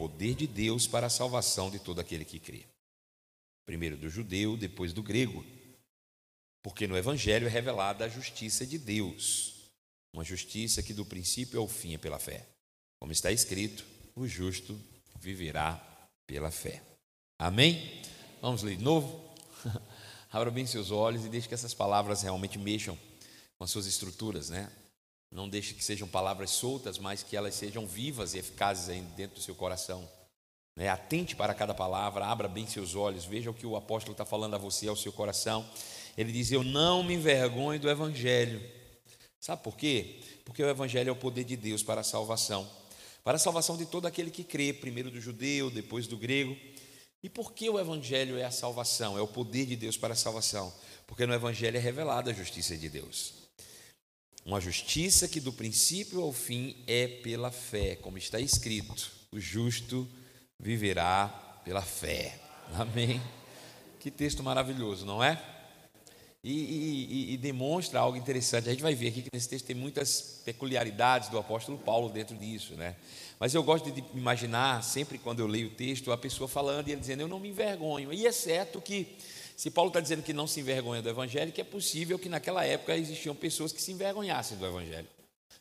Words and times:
poder 0.00 0.34
de 0.34 0.46
Deus 0.46 0.86
para 0.86 1.08
a 1.08 1.10
salvação 1.10 1.70
de 1.70 1.78
todo 1.78 2.00
aquele 2.00 2.24
que 2.24 2.38
crê. 2.38 2.64
Primeiro 3.66 3.98
do 3.98 4.08
judeu, 4.08 4.56
depois 4.56 4.94
do 4.94 5.02
grego. 5.02 5.44
Porque 6.62 6.86
no 6.86 6.96
Evangelho 6.96 7.46
é 7.46 7.50
revelada 7.50 8.06
a 8.06 8.08
justiça 8.08 8.66
de 8.66 8.78
Deus, 8.78 9.70
uma 10.10 10.24
justiça 10.24 10.82
que 10.82 10.94
do 10.94 11.04
princípio 11.04 11.60
ao 11.60 11.68
fim 11.68 11.92
é 11.92 11.98
pela 11.98 12.18
fé. 12.18 12.46
Como 12.98 13.12
está 13.12 13.30
escrito, 13.30 13.84
o 14.16 14.26
justo 14.26 14.80
viverá 15.18 15.76
pela 16.26 16.50
fé. 16.50 16.82
Amém? 17.38 18.00
Vamos 18.40 18.62
ler 18.62 18.78
de 18.78 18.82
novo? 18.82 19.22
Abra 20.32 20.50
bem 20.50 20.64
seus 20.64 20.90
olhos 20.90 21.26
e 21.26 21.28
deixe 21.28 21.46
que 21.46 21.52
essas 21.52 21.74
palavras 21.74 22.22
realmente 22.22 22.58
mexam 22.58 22.98
com 23.58 23.64
as 23.64 23.70
suas 23.70 23.84
estruturas, 23.84 24.48
né? 24.48 24.72
Não 25.30 25.48
deixe 25.48 25.74
que 25.74 25.84
sejam 25.84 26.08
palavras 26.08 26.50
soltas, 26.50 26.98
mas 26.98 27.22
que 27.22 27.36
elas 27.36 27.54
sejam 27.54 27.86
vivas 27.86 28.34
e 28.34 28.38
eficazes 28.38 28.86
dentro 29.16 29.36
do 29.36 29.42
seu 29.42 29.54
coração. 29.54 30.08
Né? 30.74 30.88
Atente 30.88 31.36
para 31.36 31.54
cada 31.54 31.72
palavra, 31.72 32.26
abra 32.26 32.48
bem 32.48 32.66
seus 32.66 32.94
olhos, 32.94 33.24
veja 33.24 33.50
o 33.50 33.54
que 33.54 33.66
o 33.66 33.76
apóstolo 33.76 34.12
está 34.12 34.24
falando 34.24 34.54
a 34.54 34.58
você, 34.58 34.88
ao 34.88 34.96
seu 34.96 35.12
coração. 35.12 35.68
Ele 36.16 36.32
diz: 36.32 36.50
Eu 36.50 36.64
não 36.64 37.02
me 37.02 37.14
envergonho 37.14 37.78
do 37.78 37.88
Evangelho. 37.88 38.60
Sabe 39.38 39.62
por 39.62 39.76
quê? 39.76 40.20
Porque 40.44 40.62
o 40.62 40.68
Evangelho 40.68 41.08
é 41.08 41.12
o 41.12 41.16
poder 41.16 41.44
de 41.44 41.56
Deus 41.56 41.82
para 41.82 42.00
a 42.00 42.04
salvação. 42.04 42.68
Para 43.22 43.36
a 43.36 43.38
salvação 43.38 43.76
de 43.76 43.86
todo 43.86 44.06
aquele 44.06 44.30
que 44.30 44.42
crê, 44.42 44.72
primeiro 44.72 45.10
do 45.10 45.20
judeu, 45.20 45.70
depois 45.70 46.06
do 46.06 46.16
grego. 46.16 46.56
E 47.22 47.28
por 47.28 47.52
que 47.52 47.68
o 47.68 47.78
Evangelho 47.78 48.38
é 48.38 48.44
a 48.44 48.50
salvação? 48.50 49.16
É 49.16 49.20
o 49.20 49.28
poder 49.28 49.66
de 49.66 49.76
Deus 49.76 49.96
para 49.96 50.14
a 50.14 50.16
salvação. 50.16 50.72
Porque 51.06 51.26
no 51.26 51.34
Evangelho 51.34 51.76
é 51.76 51.80
revelada 51.80 52.30
a 52.30 52.34
justiça 52.34 52.76
de 52.76 52.88
Deus. 52.88 53.39
Uma 54.44 54.60
justiça 54.60 55.28
que 55.28 55.40
do 55.40 55.52
princípio 55.52 56.22
ao 56.22 56.32
fim 56.32 56.76
é 56.86 57.06
pela 57.06 57.50
fé, 57.50 57.96
como 57.96 58.18
está 58.18 58.40
escrito: 58.40 59.10
o 59.30 59.38
justo 59.38 60.08
viverá 60.58 61.28
pela 61.64 61.82
fé. 61.82 62.38
Amém. 62.74 63.20
Que 63.98 64.10
texto 64.10 64.42
maravilhoso, 64.42 65.04
não 65.04 65.22
é? 65.22 65.42
E, 66.42 66.52
e, 66.52 67.34
e, 67.34 67.36
demonstra 67.36 68.00
algo 68.00 68.16
interessante. 68.16 68.66
A 68.66 68.72
gente 68.72 68.82
vai 68.82 68.94
ver 68.94 69.08
aqui 69.08 69.20
que 69.20 69.28
nesse 69.30 69.46
texto 69.46 69.66
tem 69.66 69.76
muitas 69.76 70.40
peculiaridades 70.42 71.28
do 71.28 71.36
apóstolo 71.36 71.76
Paulo 71.76 72.08
dentro 72.08 72.34
disso, 72.34 72.74
né? 72.76 72.96
Mas 73.38 73.54
eu 73.54 73.62
gosto 73.62 73.90
de 73.90 74.02
imaginar, 74.14 74.82
sempre 74.82 75.18
quando 75.18 75.40
eu 75.40 75.46
leio 75.46 75.66
o 75.68 75.72
texto, 75.72 76.10
a 76.10 76.16
pessoa 76.16 76.48
falando 76.48 76.88
e 76.88 76.92
ele 76.92 77.00
dizendo: 77.00 77.20
Eu 77.20 77.28
não 77.28 77.38
me 77.38 77.50
envergonho. 77.50 78.10
E 78.10 78.26
é 78.26 78.32
certo 78.32 78.80
que 78.80 79.18
se 79.60 79.70
Paulo 79.70 79.90
está 79.90 80.00
dizendo 80.00 80.22
que 80.22 80.32
não 80.32 80.46
se 80.46 80.58
envergonha 80.58 81.02
do 81.02 81.10
Evangelho, 81.10 81.52
que 81.52 81.60
é 81.60 81.64
possível 81.64 82.18
que 82.18 82.30
naquela 82.30 82.64
época 82.64 82.96
existiam 82.96 83.34
pessoas 83.34 83.70
que 83.70 83.82
se 83.82 83.92
envergonhassem 83.92 84.56
do 84.56 84.64
Evangelho. 84.64 85.06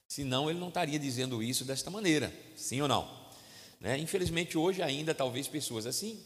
Senão 0.07 0.49
ele 0.49 0.57
não 0.57 0.69
estaria 0.69 0.97
dizendo 0.97 1.43
isso 1.43 1.65
desta 1.65 1.89
maneira, 1.89 2.33
sim 2.55 2.81
ou 2.81 2.87
não? 2.87 3.11
Né? 3.77 3.97
Infelizmente, 3.97 4.57
hoje 4.57 4.81
ainda, 4.81 5.13
talvez 5.13 5.49
pessoas 5.49 5.85
assim. 5.85 6.17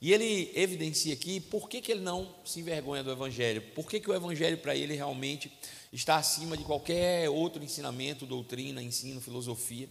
E 0.00 0.12
ele 0.12 0.52
evidencia 0.54 1.12
aqui 1.12 1.40
por 1.40 1.68
que, 1.68 1.80
que 1.80 1.90
ele 1.90 2.02
não 2.02 2.36
se 2.44 2.60
envergonha 2.60 3.02
do 3.02 3.10
Evangelho, 3.10 3.60
por 3.74 3.90
que, 3.90 3.98
que 3.98 4.08
o 4.08 4.14
Evangelho 4.14 4.58
para 4.58 4.76
ele 4.76 4.94
realmente 4.94 5.50
está 5.92 6.14
acima 6.14 6.56
de 6.56 6.62
qualquer 6.62 7.28
outro 7.28 7.64
ensinamento, 7.64 8.24
doutrina, 8.24 8.80
ensino, 8.80 9.20
filosofia. 9.20 9.88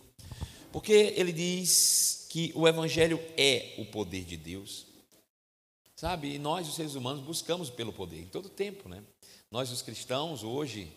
Porque 0.72 1.13
ele 1.17 1.34
diz 1.34 2.25
que 2.30 2.53
o 2.56 2.66
Evangelho 2.69 3.19
é 3.36 3.75
o 3.78 3.84
poder 3.84 4.23
de 4.23 4.38
Deus 4.38 4.88
Sabe, 6.00 6.36
e 6.36 6.39
nós, 6.39 6.66
os 6.66 6.75
seres 6.75 6.95
humanos, 6.95 7.22
buscamos 7.22 7.69
pelo 7.69 7.92
poder, 7.92 8.22
em 8.22 8.25
todo 8.28 8.47
tempo, 8.47 8.88
né? 8.88 9.03
Nós, 9.52 9.69
os 9.69 9.81
cristãos, 9.81 10.45
hoje, 10.45 10.89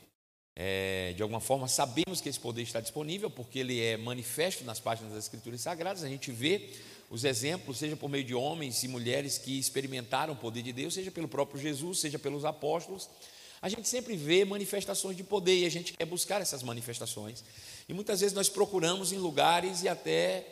é, 0.55 1.13
de 1.17 1.23
alguma 1.25 1.41
forma, 1.41 1.67
sabemos 1.67 2.21
que 2.21 2.29
esse 2.29 2.39
poder 2.39 2.63
está 2.63 2.81
disponível, 2.81 3.29
porque 3.29 3.59
ele 3.59 3.81
é 3.81 3.97
manifesto 3.97 4.63
nas 4.63 4.79
páginas 4.79 5.13
das 5.13 5.25
Escrituras 5.25 5.61
Sagradas, 5.61 6.05
a 6.05 6.09
gente 6.09 6.31
vê 6.31 6.71
os 7.11 7.25
exemplos, 7.25 7.79
seja 7.79 7.97
por 7.97 8.09
meio 8.09 8.23
de 8.23 8.33
homens 8.33 8.81
e 8.85 8.87
mulheres 8.87 9.39
que 9.39 9.59
experimentaram 9.59 10.35
o 10.35 10.37
poder 10.37 10.63
de 10.63 10.73
Deus, 10.73 10.95
seja 10.95 11.11
pelo 11.11 11.27
próprio 11.27 11.61
Jesus, 11.61 11.99
seja 11.99 12.17
pelos 12.17 12.45
apóstolos, 12.45 13.11
a 13.61 13.69
gente 13.69 13.89
sempre 13.89 14.15
vê 14.17 14.45
manifestações 14.45 15.17
de 15.17 15.25
poder 15.25 15.63
e 15.63 15.67
a 15.67 15.69
gente 15.69 15.95
quer 15.95 16.05
buscar 16.05 16.41
essas 16.41 16.63
manifestações. 16.63 17.43
E 17.89 17.93
muitas 17.93 18.21
vezes 18.21 18.37
nós 18.37 18.49
procuramos 18.49 19.11
em 19.11 19.19
lugares 19.19 19.83
e 19.83 19.89
até 19.89 20.47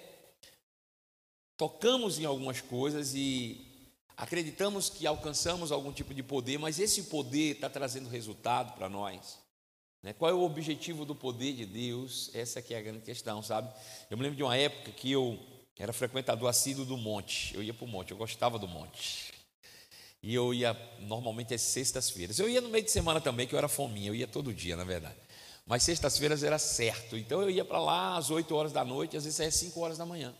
tocamos 1.56 2.19
em 2.19 2.24
algumas 2.24 2.60
coisas 2.60 3.14
e 3.14 3.69
Acreditamos 4.20 4.91
que 4.91 5.06
alcançamos 5.06 5.72
algum 5.72 5.91
tipo 5.91 6.12
de 6.12 6.22
poder, 6.22 6.58
mas 6.58 6.78
esse 6.78 7.04
poder 7.04 7.54
está 7.54 7.70
trazendo 7.70 8.06
resultado 8.06 8.75
para 8.75 8.86
nós. 8.86 9.38
Né? 10.03 10.12
Qual 10.12 10.31
é 10.31 10.34
o 10.34 10.42
objetivo 10.42 11.06
do 11.06 11.14
poder 11.14 11.54
de 11.54 11.64
Deus? 11.64 12.30
Essa 12.34 12.59
aqui 12.59 12.75
é 12.75 12.78
a 12.78 12.82
grande 12.82 13.00
questão, 13.00 13.42
sabe? 13.42 13.72
Eu 14.10 14.19
me 14.19 14.22
lembro 14.22 14.36
de 14.36 14.42
uma 14.42 14.54
época 14.54 14.92
que 14.92 15.10
eu 15.10 15.38
era 15.78 15.91
frequentador 15.91 16.50
assíduo 16.50 16.84
do 16.84 16.98
monte. 16.98 17.54
Eu 17.54 17.62
ia 17.62 17.72
para 17.72 17.86
o 17.86 17.88
monte, 17.88 18.10
eu 18.10 18.16
gostava 18.19 18.59
do 18.59 18.69
monte. 18.69 19.32
E 20.22 20.34
eu 20.34 20.53
ia 20.53 20.76
normalmente 20.98 21.54
às 21.54 21.62
sextas-feiras. 21.62 22.38
Eu 22.38 22.47
ia 22.47 22.60
no 22.60 22.69
meio 22.69 22.84
de 22.84 22.91
semana 22.91 23.22
também, 23.22 23.47
que 23.47 23.54
eu 23.54 23.59
era 23.59 23.69
fominha, 23.69 24.09
eu 24.10 24.14
ia 24.14 24.26
todo 24.26 24.53
dia, 24.53 24.76
na 24.76 24.84
verdade. 24.84 25.16
Mas 25.64 25.82
sextas-feiras 25.82 26.42
era 26.42 26.59
certo. 26.59 27.16
Então 27.16 27.41
eu 27.41 27.48
ia 27.48 27.64
para 27.64 27.80
lá 27.80 28.19
às 28.19 28.28
8 28.28 28.54
horas 28.54 28.70
da 28.70 28.84
noite, 28.84 29.16
às 29.16 29.25
vezes 29.25 29.38
saía 29.38 29.48
às 29.48 29.54
5 29.54 29.80
horas 29.80 29.97
da 29.97 30.04
manhã. 30.04 30.36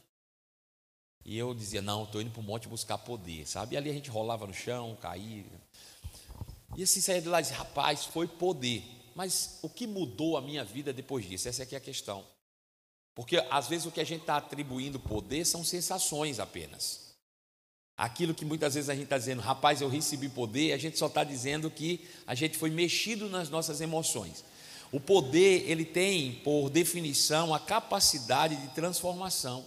E 1.25 1.37
eu 1.37 1.55
dizia, 1.55 1.83
não, 1.83 2.05
estou 2.05 2.21
indo 2.21 2.31
para 2.31 2.41
o 2.41 2.45
monte 2.45 2.69
buscar 2.69 2.99
poder, 2.99 3.47
sabe? 3.47 3.75
E 3.75 3.79
ali 3.79 3.91
a 3.91 3.93
gente 3.93 4.11
rolava 4.11 4.47
no 4.47 4.55
chão, 4.55 4.97
caía. 5.01 5.45
E 6.77 6.83
assim 6.83 7.01
saía 7.01 7.21
de 7.21 7.29
lá 7.29 7.41
e 7.41 7.43
dizia, 7.43 7.59
rapaz, 7.59 8.05
foi 8.05 8.27
poder. 8.27 8.83
Mas 9.15 9.59
o 9.63 9.69
que 9.69 9.87
mudou 9.87 10.37
a 10.37 10.41
minha 10.41 10.65
vida 10.65 10.93
depois 10.93 11.29
disso? 11.29 11.49
Essa 11.49 11.65
aqui 11.65 11.75
é 11.75 11.79
a 11.79 11.81
questão. 11.81 12.25
Porque 13.15 13.37
às 13.51 13.69
vezes 13.69 13.87
o 13.87 13.91
que 13.91 14.01
a 14.01 14.05
gente 14.05 14.23
está 14.23 14.37
atribuindo 14.37 14.99
poder 14.99 15.45
são 15.45 15.65
sensações 15.65 16.39
apenas. 16.39 17.11
Aquilo 17.97 18.33
que 18.33 18.47
muitas 18.47 18.75
vezes 18.75 18.89
a 18.89 18.95
gente 18.95 19.05
está 19.05 19.19
dizendo, 19.19 19.43
rapaz, 19.43 19.83
eu 19.83 19.89
recebi 19.89 20.29
poder, 20.29 20.73
a 20.73 20.79
gente 20.79 20.99
só 20.99 21.07
está 21.07 21.23
dizendo 21.23 21.71
que 21.71 22.09
a 22.27 22.35
gente 22.35 22.57
foi 22.57 22.71
mexido 22.71 23.29
nas 23.29 23.51
nossas 23.51 23.81
emoções. 23.83 24.43
O 24.91 24.99
poder, 24.99 25.69
ele 25.71 25.85
tem, 25.85 26.37
por 26.37 26.71
definição, 26.71 27.55
a 27.55 27.61
capacidade 27.61 28.57
de 28.57 28.69
transformação. 28.69 29.67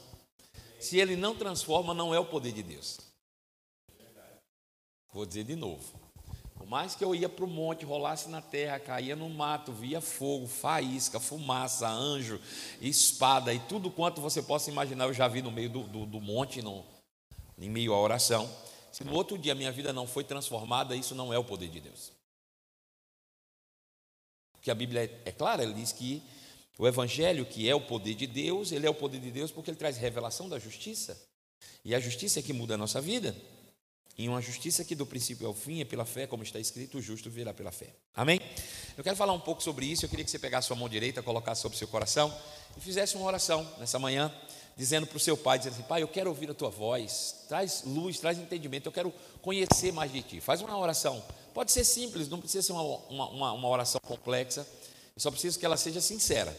Se 0.84 1.00
ele 1.00 1.16
não 1.16 1.34
transforma, 1.34 1.94
não 1.94 2.14
é 2.14 2.20
o 2.20 2.26
poder 2.26 2.52
de 2.52 2.62
Deus. 2.62 3.00
Vou 5.14 5.26
dizer 5.26 5.46
de 5.46 5.56
novo. 5.56 5.98
Por 6.56 6.68
mais 6.68 6.94
que 6.94 7.06
eu 7.06 7.16
ia 7.16 7.30
para 7.30 7.46
o 7.46 7.48
monte, 7.48 7.86
rolasse 7.86 8.28
na 8.28 8.42
terra, 8.42 8.78
caía 8.82 9.16
no 9.16 9.30
mato, 9.30 9.72
via 9.72 10.02
fogo, 10.02 10.46
faísca, 10.46 11.22
fumaça, 11.22 11.88
anjo, 11.88 12.38
espada 12.82 13.54
e 13.54 13.60
tudo 13.60 13.90
quanto 13.90 14.20
você 14.20 14.42
possa 14.42 14.70
imaginar, 14.70 15.06
eu 15.06 15.14
já 15.14 15.26
vi 15.26 15.42
no 15.42 15.52
meio 15.52 15.70
do, 15.70 15.84
do, 15.84 16.06
do 16.06 16.20
monte, 16.20 16.62
no, 16.62 16.84
em 17.58 17.70
meio 17.70 17.94
à 17.94 18.00
oração. 18.00 18.54
Se 18.92 19.06
no 19.06 19.14
outro 19.14 19.38
dia 19.38 19.56
minha 19.56 19.72
vida 19.72 19.94
não 19.94 20.06
foi 20.06 20.26
transformada, 20.26 20.98
isso 20.98 21.16
não 21.16 21.32
é 21.32 21.38
o 21.38 21.46
poder 21.46 21.70
de 21.70 21.80
Deus. 21.80 22.12
Porque 24.52 24.70
a 24.70 24.76
Bíblia 24.76 25.06
é, 25.06 25.30
é 25.30 25.32
clara, 25.32 25.64
ela 25.64 25.74
diz 25.74 25.94
que 25.94 26.22
o 26.78 26.88
Evangelho, 26.88 27.46
que 27.46 27.70
é 27.70 27.76
o 27.76 27.82
poder 27.82 28.16
de 28.16 28.26
Deus, 28.26 28.72
ele 28.72 28.88
é 28.88 28.90
o 28.90 28.94
poder 28.94 29.20
de 29.20 29.32
Deus 29.32 29.52
porque 29.52 29.70
ele 29.70 29.78
traz 29.78 29.98
revelação 29.98 30.50
da 30.50 30.58
justiça. 30.58 31.20
E 31.86 31.94
a 31.94 32.00
justiça 32.00 32.40
é 32.40 32.42
que 32.42 32.54
muda 32.54 32.74
a 32.74 32.78
nossa 32.78 33.00
vida. 33.00 33.36
E 34.18 34.30
uma 34.30 34.42
justiça 34.42 34.84
que 34.84 34.96
do 34.96 35.06
princípio 35.06 35.48
ao 35.48 35.54
fim 35.54 35.82
é 35.82 35.86
pela 35.86 36.06
fé, 36.06 36.28
como 36.28 36.44
está 36.44 36.60
escrito, 36.60 36.98
o 36.98 37.02
justo 37.02 37.30
virá 37.30 37.54
pela 37.54 37.72
fé. 37.72 37.90
Amém? 38.16 38.40
Eu 38.96 39.04
quero 39.04 39.16
falar 39.16 39.34
um 39.34 39.40
pouco 39.40 39.62
sobre 39.62 39.88
isso. 39.88 40.06
Eu 40.06 40.10
queria 40.10 40.24
que 40.24 40.30
você 40.30 40.38
pegasse 40.38 40.68
sua 40.68 40.76
mão 40.76 40.88
direita, 40.88 41.22
colocasse 41.24 41.62
sobre 41.62 41.78
seu 41.78 41.88
coração 41.88 42.34
e 42.78 42.82
fizesse 42.82 43.16
uma 43.16 43.26
oração 43.26 43.68
nessa 43.80 43.98
manhã, 43.98 44.32
dizendo 44.78 45.08
para 45.08 45.18
o 45.18 45.20
seu 45.20 45.36
pai, 45.36 45.58
dizendo 45.58 45.74
assim, 45.74 45.84
pai, 45.84 46.04
eu 46.04 46.08
quero 46.08 46.30
ouvir 46.30 46.50
a 46.50 46.54
tua 46.54 46.70
voz, 46.70 47.46
traz 47.48 47.84
luz, 47.86 48.20
traz 48.20 48.38
entendimento, 48.38 48.88
eu 48.88 48.92
quero 48.92 49.14
conhecer 49.42 49.92
mais 49.92 50.12
de 50.12 50.22
ti. 50.22 50.40
Faz 50.40 50.62
uma 50.62 50.78
oração. 50.78 51.24
Pode 51.54 51.72
ser 51.72 51.84
simples, 51.84 52.30
não 52.30 52.40
precisa 52.40 52.62
ser 52.62 52.72
uma, 52.72 52.84
uma, 52.84 53.52
uma 53.54 53.68
oração 53.68 54.00
complexa 54.04 54.66
eu 55.16 55.22
só 55.22 55.30
preciso 55.30 55.60
que 55.60 55.66
ela 55.66 55.78
seja 55.78 56.02
sincera. 56.02 56.56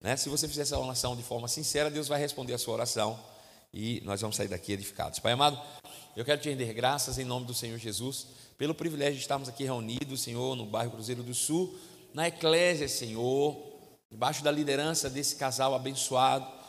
Né? 0.00 0.16
Se 0.16 0.28
você 0.28 0.48
fizer 0.48 0.62
essa 0.62 0.78
oração 0.78 1.14
de 1.14 1.22
forma 1.22 1.46
sincera, 1.46 1.90
Deus 1.90 2.08
vai 2.08 2.18
responder 2.18 2.54
a 2.54 2.58
sua 2.58 2.74
oração 2.74 3.18
e 3.72 4.00
nós 4.04 4.20
vamos 4.20 4.36
sair 4.36 4.48
daqui 4.48 4.72
edificados. 4.72 5.20
Pai 5.20 5.32
amado, 5.32 5.60
eu 6.16 6.24
quero 6.24 6.40
te 6.40 6.48
render 6.48 6.72
graças 6.72 7.18
em 7.18 7.24
nome 7.24 7.46
do 7.46 7.54
Senhor 7.54 7.78
Jesus, 7.78 8.26
pelo 8.58 8.74
privilégio 8.74 9.14
de 9.14 9.20
estarmos 9.20 9.48
aqui 9.48 9.64
reunidos, 9.64 10.22
Senhor, 10.22 10.56
no 10.56 10.66
bairro 10.66 10.90
Cruzeiro 10.90 11.22
do 11.22 11.32
Sul, 11.32 11.78
na 12.12 12.26
Eclésia, 12.26 12.88
Senhor, 12.88 13.56
debaixo 14.10 14.42
da 14.42 14.50
liderança 14.50 15.08
desse 15.08 15.36
casal 15.36 15.72
abençoado, 15.72 16.60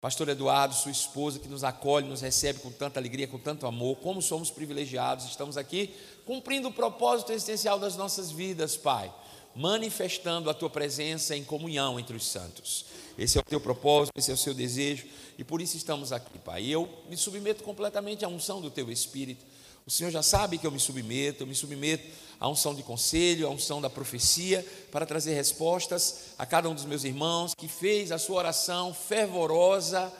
Pastor 0.00 0.28
Eduardo, 0.28 0.74
sua 0.74 0.92
esposa, 0.92 1.38
que 1.38 1.48
nos 1.48 1.64
acolhe, 1.64 2.06
nos 2.06 2.20
recebe 2.20 2.60
com 2.60 2.70
tanta 2.70 3.00
alegria, 3.00 3.26
com 3.26 3.38
tanto 3.38 3.66
amor. 3.66 3.96
Como 3.96 4.20
somos 4.20 4.50
privilegiados, 4.50 5.24
estamos 5.24 5.56
aqui 5.56 5.94
cumprindo 6.26 6.68
o 6.68 6.72
propósito 6.72 7.32
essencial 7.32 7.78
das 7.78 7.96
nossas 7.96 8.30
vidas, 8.30 8.76
Pai 8.76 9.10
manifestando 9.54 10.50
a 10.50 10.54
tua 10.54 10.70
presença 10.70 11.36
em 11.36 11.44
comunhão 11.44 11.98
entre 11.98 12.16
os 12.16 12.26
santos. 12.26 12.86
Esse 13.16 13.38
é 13.38 13.40
o 13.40 13.44
teu 13.44 13.60
propósito, 13.60 14.12
esse 14.16 14.30
é 14.30 14.34
o 14.34 14.38
seu 14.38 14.52
desejo, 14.52 15.06
e 15.38 15.44
por 15.44 15.60
isso 15.60 15.76
estamos 15.76 16.12
aqui, 16.12 16.38
Pai. 16.38 16.66
Eu 16.66 16.88
me 17.08 17.16
submeto 17.16 17.62
completamente 17.62 18.24
à 18.24 18.28
unção 18.28 18.60
do 18.60 18.70
teu 18.70 18.90
Espírito. 18.90 19.44
O 19.86 19.90
Senhor 19.90 20.10
já 20.10 20.22
sabe 20.22 20.56
que 20.58 20.66
eu 20.66 20.70
me 20.70 20.80
submeto, 20.80 21.42
eu 21.42 21.46
me 21.46 21.54
submeto 21.54 22.04
à 22.40 22.48
unção 22.48 22.74
de 22.74 22.82
conselho, 22.82 23.46
à 23.46 23.50
unção 23.50 23.80
da 23.80 23.90
profecia, 23.90 24.66
para 24.90 25.04
trazer 25.04 25.34
respostas 25.34 26.30
a 26.38 26.46
cada 26.46 26.68
um 26.68 26.74
dos 26.74 26.86
meus 26.86 27.04
irmãos 27.04 27.54
que 27.54 27.68
fez 27.68 28.10
a 28.10 28.18
sua 28.18 28.38
oração 28.38 28.94
fervorosa, 28.94 30.12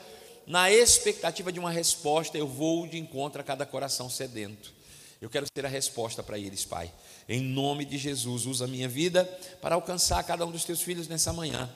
na 0.47 0.71
expectativa 0.71 1.51
de 1.51 1.59
uma 1.59 1.71
resposta, 1.71 2.37
eu 2.37 2.47
vou 2.47 2.87
de 2.87 2.99
encontro 2.99 3.41
a 3.41 3.45
cada 3.45 3.65
coração 3.65 4.11
sedento. 4.11 4.75
Eu 5.21 5.31
quero 5.31 5.47
ser 5.57 5.65
a 5.65 5.69
resposta 5.71 6.23
para 6.23 6.39
eles, 6.39 6.67
Pai. 6.67 6.93
Em 7.29 7.41
nome 7.41 7.85
de 7.85 7.97
Jesus, 7.97 8.47
usa 8.47 8.65
a 8.65 8.69
minha 8.69 8.89
vida 8.89 9.25
para 9.61 9.75
alcançar 9.75 10.23
cada 10.25 10.45
um 10.45 10.51
dos 10.51 10.65
teus 10.65 10.83
filhos 10.83 11.09
nessa 11.09 11.33
manhã. 11.33 11.71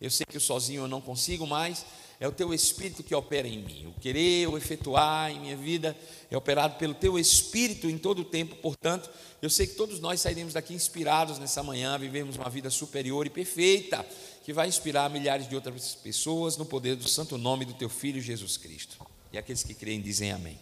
Eu 0.00 0.10
sei 0.10 0.26
que 0.26 0.40
sozinho 0.40 0.82
eu 0.82 0.88
não 0.88 1.00
consigo 1.00 1.46
mais, 1.46 1.84
é 2.20 2.28
o 2.28 2.32
teu 2.32 2.54
espírito 2.54 3.02
que 3.02 3.14
opera 3.14 3.46
em 3.46 3.58
mim. 3.58 3.86
O 3.86 4.00
querer, 4.00 4.48
o 4.48 4.56
efetuar 4.56 5.30
em 5.30 5.40
minha 5.40 5.56
vida 5.56 5.96
é 6.30 6.36
operado 6.36 6.76
pelo 6.76 6.94
teu 6.94 7.18
espírito 7.18 7.88
em 7.88 7.98
todo 7.98 8.20
o 8.20 8.24
tempo. 8.24 8.56
Portanto, 8.56 9.10
eu 9.42 9.50
sei 9.50 9.66
que 9.66 9.74
todos 9.74 10.00
nós 10.00 10.20
sairemos 10.20 10.54
daqui 10.54 10.74
inspirados 10.74 11.38
nessa 11.38 11.62
manhã, 11.62 11.98
vivemos 11.98 12.36
uma 12.36 12.48
vida 12.48 12.70
superior 12.70 13.26
e 13.26 13.30
perfeita, 13.30 14.04
que 14.44 14.52
vai 14.52 14.68
inspirar 14.68 15.10
milhares 15.10 15.48
de 15.48 15.54
outras 15.54 15.94
pessoas 15.96 16.56
no 16.56 16.64
poder 16.64 16.96
do 16.96 17.08
santo 17.08 17.36
nome 17.36 17.64
do 17.64 17.74
teu 17.74 17.88
filho 17.88 18.20
Jesus 18.20 18.56
Cristo. 18.56 18.98
E 19.32 19.38
aqueles 19.38 19.62
que 19.62 19.74
creem 19.74 20.00
dizem 20.00 20.32
amém. 20.32 20.58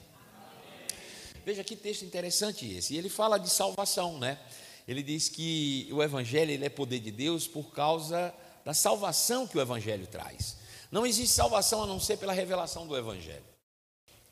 Veja 1.44 1.64
que 1.64 1.76
texto 1.76 2.04
interessante 2.04 2.70
esse. 2.72 2.94
E 2.94 2.98
ele 2.98 3.08
fala 3.08 3.38
de 3.38 3.50
salvação, 3.50 4.18
né? 4.18 4.38
Ele 4.86 5.02
diz 5.02 5.28
que 5.28 5.88
o 5.92 6.02
evangelho 6.02 6.64
é 6.64 6.68
poder 6.68 7.00
de 7.00 7.10
Deus 7.10 7.46
por 7.46 7.72
causa 7.72 8.34
da 8.64 8.74
salvação 8.74 9.46
que 9.46 9.58
o 9.58 9.60
evangelho 9.60 10.06
traz. 10.06 10.56
Não 10.90 11.06
existe 11.06 11.34
salvação 11.34 11.82
a 11.82 11.86
não 11.86 11.98
ser 11.98 12.18
pela 12.18 12.32
revelação 12.32 12.86
do 12.86 12.96
evangelho. 12.96 13.52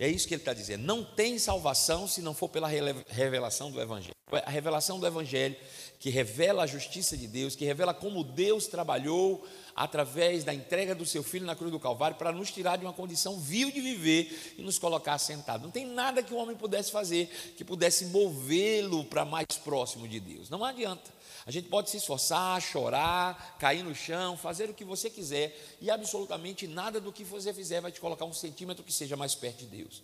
É 0.01 0.09
isso 0.09 0.27
que 0.27 0.33
ele 0.33 0.41
está 0.41 0.55
dizendo. 0.55 0.83
Não 0.83 1.05
tem 1.05 1.39
salvação 1.39 2.09
se 2.09 2.23
não 2.23 2.33
for 2.33 2.49
pela 2.49 2.67
revelação 2.67 3.71
do 3.71 3.79
Evangelho. 3.79 4.15
A 4.33 4.51
revelação 4.51 4.99
do 4.99 5.07
Evangelho, 5.07 5.55
que 6.01 6.09
revela 6.09 6.63
a 6.63 6.67
justiça 6.67 7.15
de 7.15 7.27
Deus, 7.27 7.55
que 7.55 7.67
revela 7.67 7.93
como 7.93 8.25
Deus 8.25 8.67
trabalhou 8.67 9.47
através 9.77 10.43
da 10.43 10.53
entrega 10.53 10.95
do 10.95 11.05
seu 11.05 11.23
filho 11.23 11.45
na 11.45 11.55
cruz 11.55 11.71
do 11.71 11.79
Calvário 11.79 12.17
para 12.17 12.33
nos 12.33 12.51
tirar 12.51 12.77
de 12.77 12.87
uma 12.87 12.93
condição 12.93 13.39
vil 13.39 13.71
de 13.71 13.83
viver 13.83 14.55
e 14.57 14.63
nos 14.63 14.79
colocar 14.79 15.19
sentados. 15.19 15.63
Não 15.63 15.71
tem 15.71 15.87
nada 15.87 16.23
que 16.23 16.33
o 16.33 16.39
homem 16.39 16.57
pudesse 16.57 16.91
fazer 16.91 17.27
que 17.55 17.63
pudesse 17.63 18.07
movê-lo 18.07 19.05
para 19.05 19.27
mais 19.27 19.47
próximo 19.63 20.09
de 20.09 20.19
Deus. 20.19 20.49
Não 20.49 20.65
adianta. 20.65 21.21
A 21.47 21.51
gente 21.51 21.69
pode 21.69 21.91
se 21.91 21.99
esforçar, 21.99 22.61
chorar, 22.63 23.57
cair 23.59 23.83
no 23.83 23.95
chão, 23.95 24.39
fazer 24.39 24.71
o 24.71 24.75
que 24.75 24.85
você 24.85 25.11
quiser, 25.11 25.55
e 25.81 25.91
absolutamente 25.91 26.67
nada 26.67 26.99
do 26.99 27.13
que 27.13 27.25
você 27.25 27.53
fizer 27.53 27.81
vai 27.81 27.93
te 27.93 28.01
colocar 28.01 28.25
um 28.25 28.33
centímetro 28.33 28.83
que 28.83 28.93
seja 28.93 29.17
mais 29.17 29.35
perto 29.35 29.59
de 29.59 29.67
Deus. 29.67 30.03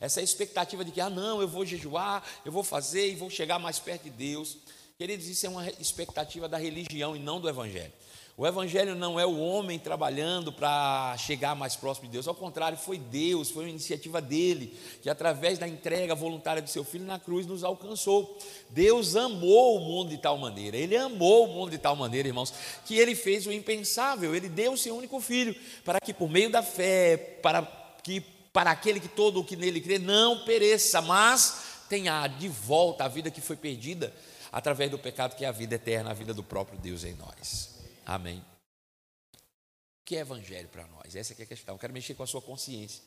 Essa 0.00 0.22
expectativa 0.22 0.84
de 0.84 0.90
que, 0.90 1.00
ah, 1.00 1.10
não, 1.10 1.40
eu 1.40 1.48
vou 1.48 1.64
jejuar, 1.64 2.22
eu 2.44 2.52
vou 2.52 2.62
fazer 2.62 3.10
e 3.10 3.14
vou 3.14 3.30
chegar 3.30 3.58
mais 3.58 3.78
perto 3.78 4.04
de 4.04 4.10
Deus. 4.10 4.58
Queridos, 4.96 5.26
isso 5.26 5.44
é 5.44 5.48
uma 5.48 5.68
expectativa 5.80 6.48
da 6.48 6.56
religião 6.56 7.16
e 7.16 7.18
não 7.18 7.40
do 7.40 7.48
Evangelho. 7.48 7.92
O 8.36 8.46
Evangelho 8.46 8.94
não 8.94 9.18
é 9.18 9.26
o 9.26 9.40
homem 9.40 9.76
trabalhando 9.76 10.52
para 10.52 11.16
chegar 11.18 11.56
mais 11.56 11.74
próximo 11.74 12.06
de 12.06 12.12
Deus, 12.12 12.28
ao 12.28 12.34
contrário, 12.34 12.78
foi 12.78 12.96
Deus, 12.96 13.50
foi 13.50 13.64
uma 13.64 13.70
iniciativa 13.70 14.22
dele, 14.22 14.78
que 15.02 15.10
através 15.10 15.58
da 15.58 15.66
entrega 15.66 16.14
voluntária 16.14 16.62
do 16.62 16.70
seu 16.70 16.84
filho 16.84 17.04
na 17.04 17.18
cruz 17.18 17.44
nos 17.44 17.64
alcançou. 17.64 18.38
Deus 18.70 19.16
amou 19.16 19.78
o 19.78 19.80
mundo 19.80 20.10
de 20.10 20.18
tal 20.18 20.38
maneira, 20.38 20.76
ele 20.76 20.96
amou 20.96 21.46
o 21.46 21.52
mundo 21.52 21.72
de 21.72 21.78
tal 21.78 21.96
maneira, 21.96 22.28
irmãos, 22.28 22.54
que 22.86 22.96
ele 22.96 23.16
fez 23.16 23.48
o 23.48 23.52
impensável, 23.52 24.32
ele 24.32 24.48
deu 24.48 24.74
o 24.74 24.78
seu 24.78 24.96
único 24.96 25.20
filho, 25.20 25.56
para 25.84 26.00
que 26.00 26.14
por 26.14 26.30
meio 26.30 26.50
da 26.50 26.62
fé, 26.62 27.16
para 27.42 27.62
que 28.00 28.20
para 28.52 28.70
aquele 28.70 29.00
que 29.00 29.08
todo 29.08 29.40
o 29.40 29.44
que 29.44 29.56
nele 29.56 29.80
crê 29.80 29.98
não 29.98 30.44
pereça, 30.44 31.02
mas 31.02 31.82
tenha 31.88 32.28
de 32.28 32.48
volta 32.48 33.02
a 33.02 33.08
vida 33.08 33.28
que 33.28 33.40
foi 33.40 33.56
perdida 33.56 34.14
através 34.54 34.88
do 34.88 34.96
pecado, 34.96 35.34
que 35.34 35.44
é 35.44 35.48
a 35.48 35.52
vida 35.52 35.74
eterna, 35.74 36.12
a 36.12 36.14
vida 36.14 36.32
do 36.32 36.44
próprio 36.44 36.78
Deus 36.78 37.02
em 37.02 37.12
nós. 37.14 37.74
Amém. 38.06 38.38
O 38.38 40.04
que 40.04 40.14
é 40.14 40.20
evangelho 40.20 40.68
para 40.68 40.86
nós? 40.86 41.16
Essa 41.16 41.34
é 41.36 41.42
a 41.42 41.46
questão. 41.46 41.74
Eu 41.74 41.78
quero 41.78 41.92
mexer 41.92 42.14
com 42.14 42.22
a 42.22 42.26
sua 42.26 42.40
consciência. 42.40 43.02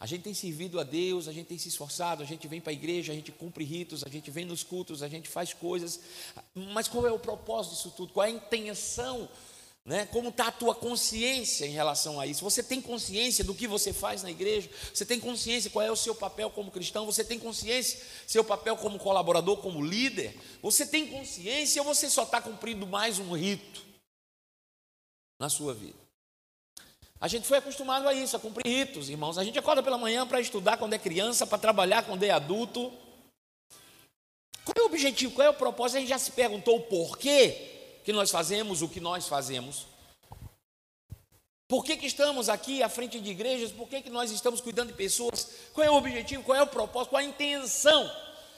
A 0.00 0.06
gente 0.06 0.22
tem 0.22 0.34
servido 0.34 0.80
a 0.80 0.82
Deus, 0.82 1.28
a 1.28 1.32
gente 1.32 1.46
tem 1.46 1.56
se 1.56 1.68
esforçado, 1.68 2.20
a 2.20 2.26
gente 2.26 2.48
vem 2.48 2.60
para 2.60 2.72
a 2.72 2.74
igreja, 2.74 3.12
a 3.12 3.14
gente 3.14 3.30
cumpre 3.30 3.64
ritos, 3.64 4.02
a 4.02 4.08
gente 4.08 4.28
vem 4.28 4.44
nos 4.44 4.64
cultos, 4.64 5.00
a 5.00 5.08
gente 5.08 5.28
faz 5.28 5.54
coisas. 5.54 6.00
Mas 6.52 6.88
qual 6.88 7.06
é 7.06 7.12
o 7.12 7.18
propósito 7.18 7.76
disso 7.76 7.92
tudo? 7.96 8.12
Qual 8.12 8.26
é 8.26 8.30
a 8.30 8.32
intenção? 8.32 9.28
Né? 9.88 10.04
Como 10.12 10.28
está 10.28 10.48
a 10.48 10.52
tua 10.52 10.74
consciência 10.74 11.64
em 11.64 11.70
relação 11.70 12.20
a 12.20 12.26
isso? 12.26 12.44
Você 12.44 12.62
tem 12.62 12.78
consciência 12.78 13.42
do 13.42 13.54
que 13.54 13.66
você 13.66 13.90
faz 13.90 14.22
na 14.22 14.30
igreja? 14.30 14.68
Você 14.92 15.06
tem 15.06 15.18
consciência 15.18 15.70
qual 15.70 15.82
é 15.82 15.90
o 15.90 15.96
seu 15.96 16.14
papel 16.14 16.50
como 16.50 16.70
cristão? 16.70 17.06
Você 17.06 17.24
tem 17.24 17.38
consciência 17.38 17.98
seu 18.26 18.44
papel 18.44 18.76
como 18.76 18.98
colaborador, 18.98 19.56
como 19.56 19.82
líder? 19.82 20.36
Você 20.60 20.84
tem 20.84 21.06
consciência 21.06 21.80
ou 21.80 21.88
você 21.88 22.10
só 22.10 22.24
está 22.24 22.38
cumprindo 22.38 22.86
mais 22.86 23.18
um 23.18 23.32
rito? 23.32 23.88
na 25.38 25.48
sua 25.48 25.72
vida. 25.72 25.96
A 27.20 27.28
gente 27.28 27.46
foi 27.46 27.58
acostumado 27.58 28.08
a 28.08 28.12
isso, 28.12 28.36
a 28.36 28.40
cumprir 28.40 28.66
ritos, 28.66 29.08
irmãos. 29.08 29.38
A 29.38 29.44
gente 29.44 29.56
acorda 29.56 29.82
pela 29.82 29.96
manhã 29.96 30.26
para 30.26 30.40
estudar 30.40 30.76
quando 30.76 30.94
é 30.94 30.98
criança, 30.98 31.46
para 31.46 31.58
trabalhar 31.58 32.02
quando 32.02 32.24
é 32.24 32.30
adulto. 32.30 32.92
Qual 34.64 34.74
é 34.76 34.82
o 34.82 34.86
objetivo? 34.86 35.32
Qual 35.32 35.46
é 35.46 35.50
o 35.50 35.54
propósito? 35.54 35.98
A 35.98 36.00
gente 36.00 36.08
já 36.08 36.18
se 36.18 36.32
perguntou 36.32 36.76
o 36.76 36.82
porquê 36.82 37.77
que 38.08 38.12
nós 38.14 38.30
fazemos 38.30 38.80
o 38.80 38.88
que 38.88 39.00
nós 39.00 39.28
fazemos. 39.28 39.86
Por 41.68 41.84
que, 41.84 41.94
que 41.94 42.06
estamos 42.06 42.48
aqui 42.48 42.82
à 42.82 42.88
frente 42.88 43.20
de 43.20 43.28
igrejas? 43.28 43.70
Por 43.70 43.86
que, 43.86 44.00
que 44.00 44.08
nós 44.08 44.30
estamos 44.30 44.62
cuidando 44.62 44.88
de 44.88 44.94
pessoas? 44.94 45.46
Qual 45.74 45.86
é 45.86 45.90
o 45.90 45.94
objetivo? 45.94 46.42
Qual 46.42 46.56
é 46.56 46.62
o 46.62 46.66
propósito? 46.66 47.10
Qual 47.10 47.20
é 47.20 47.26
a 47.26 47.28
intenção? 47.28 48.10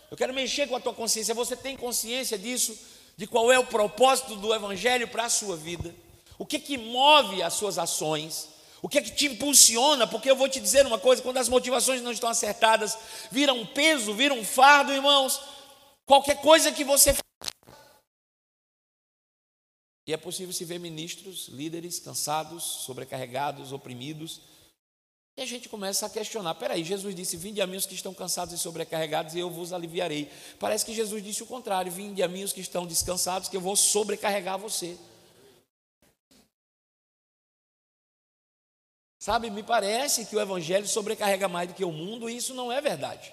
Eu 0.09 0.17
quero 0.17 0.33
mexer 0.33 0.69
com 0.69 0.77
a 0.77 0.81
tua 0.81 0.95
consciência. 0.95 1.35
Você 1.35 1.57
tem 1.57 1.77
consciência 1.77 2.39
disso? 2.39 2.79
De 3.17 3.27
qual 3.27 3.51
é 3.51 3.59
o 3.59 3.67
propósito 3.67 4.37
do 4.37 4.55
Evangelho 4.55 5.09
para 5.09 5.25
a 5.25 5.29
sua 5.29 5.57
vida? 5.57 5.93
O 6.39 6.47
que 6.47 6.61
que 6.61 6.79
move 6.79 7.43
as 7.43 7.55
suas 7.55 7.77
ações? 7.77 8.51
O 8.81 8.89
que 8.89 8.99
é 8.99 9.03
que 9.03 9.11
te 9.11 9.27
impulsiona? 9.27 10.07
Porque 10.07 10.31
eu 10.31 10.37
vou 10.37 10.49
te 10.49 10.61
dizer 10.61 10.87
uma 10.87 11.01
coisa: 11.01 11.23
quando 11.23 11.39
as 11.39 11.49
motivações 11.49 12.01
não 12.03 12.13
estão 12.13 12.31
acertadas, 12.31 12.97
vira 13.33 13.53
um 13.53 13.67
peso, 13.67 14.15
vira 14.15 14.33
um 14.33 14.45
fardo, 14.45 14.93
irmãos. 14.93 15.41
Qualquer 16.07 16.41
coisa 16.41 16.71
que 16.71 16.85
você 16.85 17.13
e 20.11 20.13
é 20.13 20.17
possível 20.17 20.53
se 20.53 20.65
ver 20.65 20.81
ministros, 20.81 21.47
líderes 21.47 22.01
cansados, 22.01 22.65
sobrecarregados, 22.85 23.73
oprimidos. 23.73 24.41
E 25.37 25.43
a 25.43 25.47
gente 25.47 25.69
começa 25.69 26.05
a 26.05 26.11
questionar: 26.11 26.57
peraí, 26.57 26.83
Jesus 26.83 27.15
disse: 27.15 27.37
Vinde 27.37 27.61
a 27.61 27.67
mim 27.67 27.77
os 27.77 27.87
que 27.87 27.95
estão 27.95 28.13
cansados 28.13 28.53
e 28.53 28.59
sobrecarregados, 28.59 29.37
e 29.37 29.39
eu 29.39 29.49
vos 29.49 29.73
aliviarei. 29.73 30.29
Parece 30.59 30.85
que 30.85 30.93
Jesus 30.93 31.23
disse 31.23 31.45
o 31.45 31.47
contrário: 31.47 31.93
Vinde 31.93 32.25
a 32.25 32.29
mim 32.29 32.43
os 32.43 32.53
que 32.53 32.61
estão 32.61 32.85
descansados, 32.85 33.49
que 33.49 33.57
eu 33.57 33.61
vou 33.61 33.77
sobrecarregar 33.77 34.59
você. 34.59 34.99
Sabe, 39.21 39.49
me 39.49 39.63
parece 39.63 40.25
que 40.25 40.35
o 40.35 40.41
Evangelho 40.41 40.89
sobrecarrega 40.89 41.47
mais 41.47 41.69
do 41.69 41.75
que 41.75 41.85
o 41.85 41.93
mundo, 41.93 42.29
e 42.29 42.37
isso 42.37 42.53
não 42.53 42.73
é 42.73 42.81
verdade. 42.81 43.33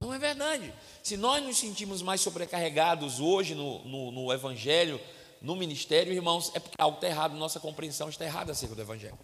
Não 0.00 0.14
é 0.14 0.18
verdade. 0.18 0.72
Se 1.02 1.16
nós 1.16 1.42
nos 1.42 1.58
sentimos 1.58 2.02
mais 2.02 2.20
sobrecarregados 2.20 3.20
hoje 3.20 3.54
no, 3.54 3.84
no, 3.84 4.12
no 4.12 4.32
Evangelho, 4.32 5.00
no 5.40 5.56
ministério, 5.56 6.12
irmãos, 6.12 6.50
é 6.54 6.60
porque 6.60 6.76
algo 6.78 6.96
está 6.96 7.08
errado, 7.08 7.34
nossa 7.34 7.58
compreensão 7.60 8.08
está 8.08 8.24
errada 8.24 8.52
acerca 8.52 8.74
do 8.74 8.80
Evangelho. 8.80 9.18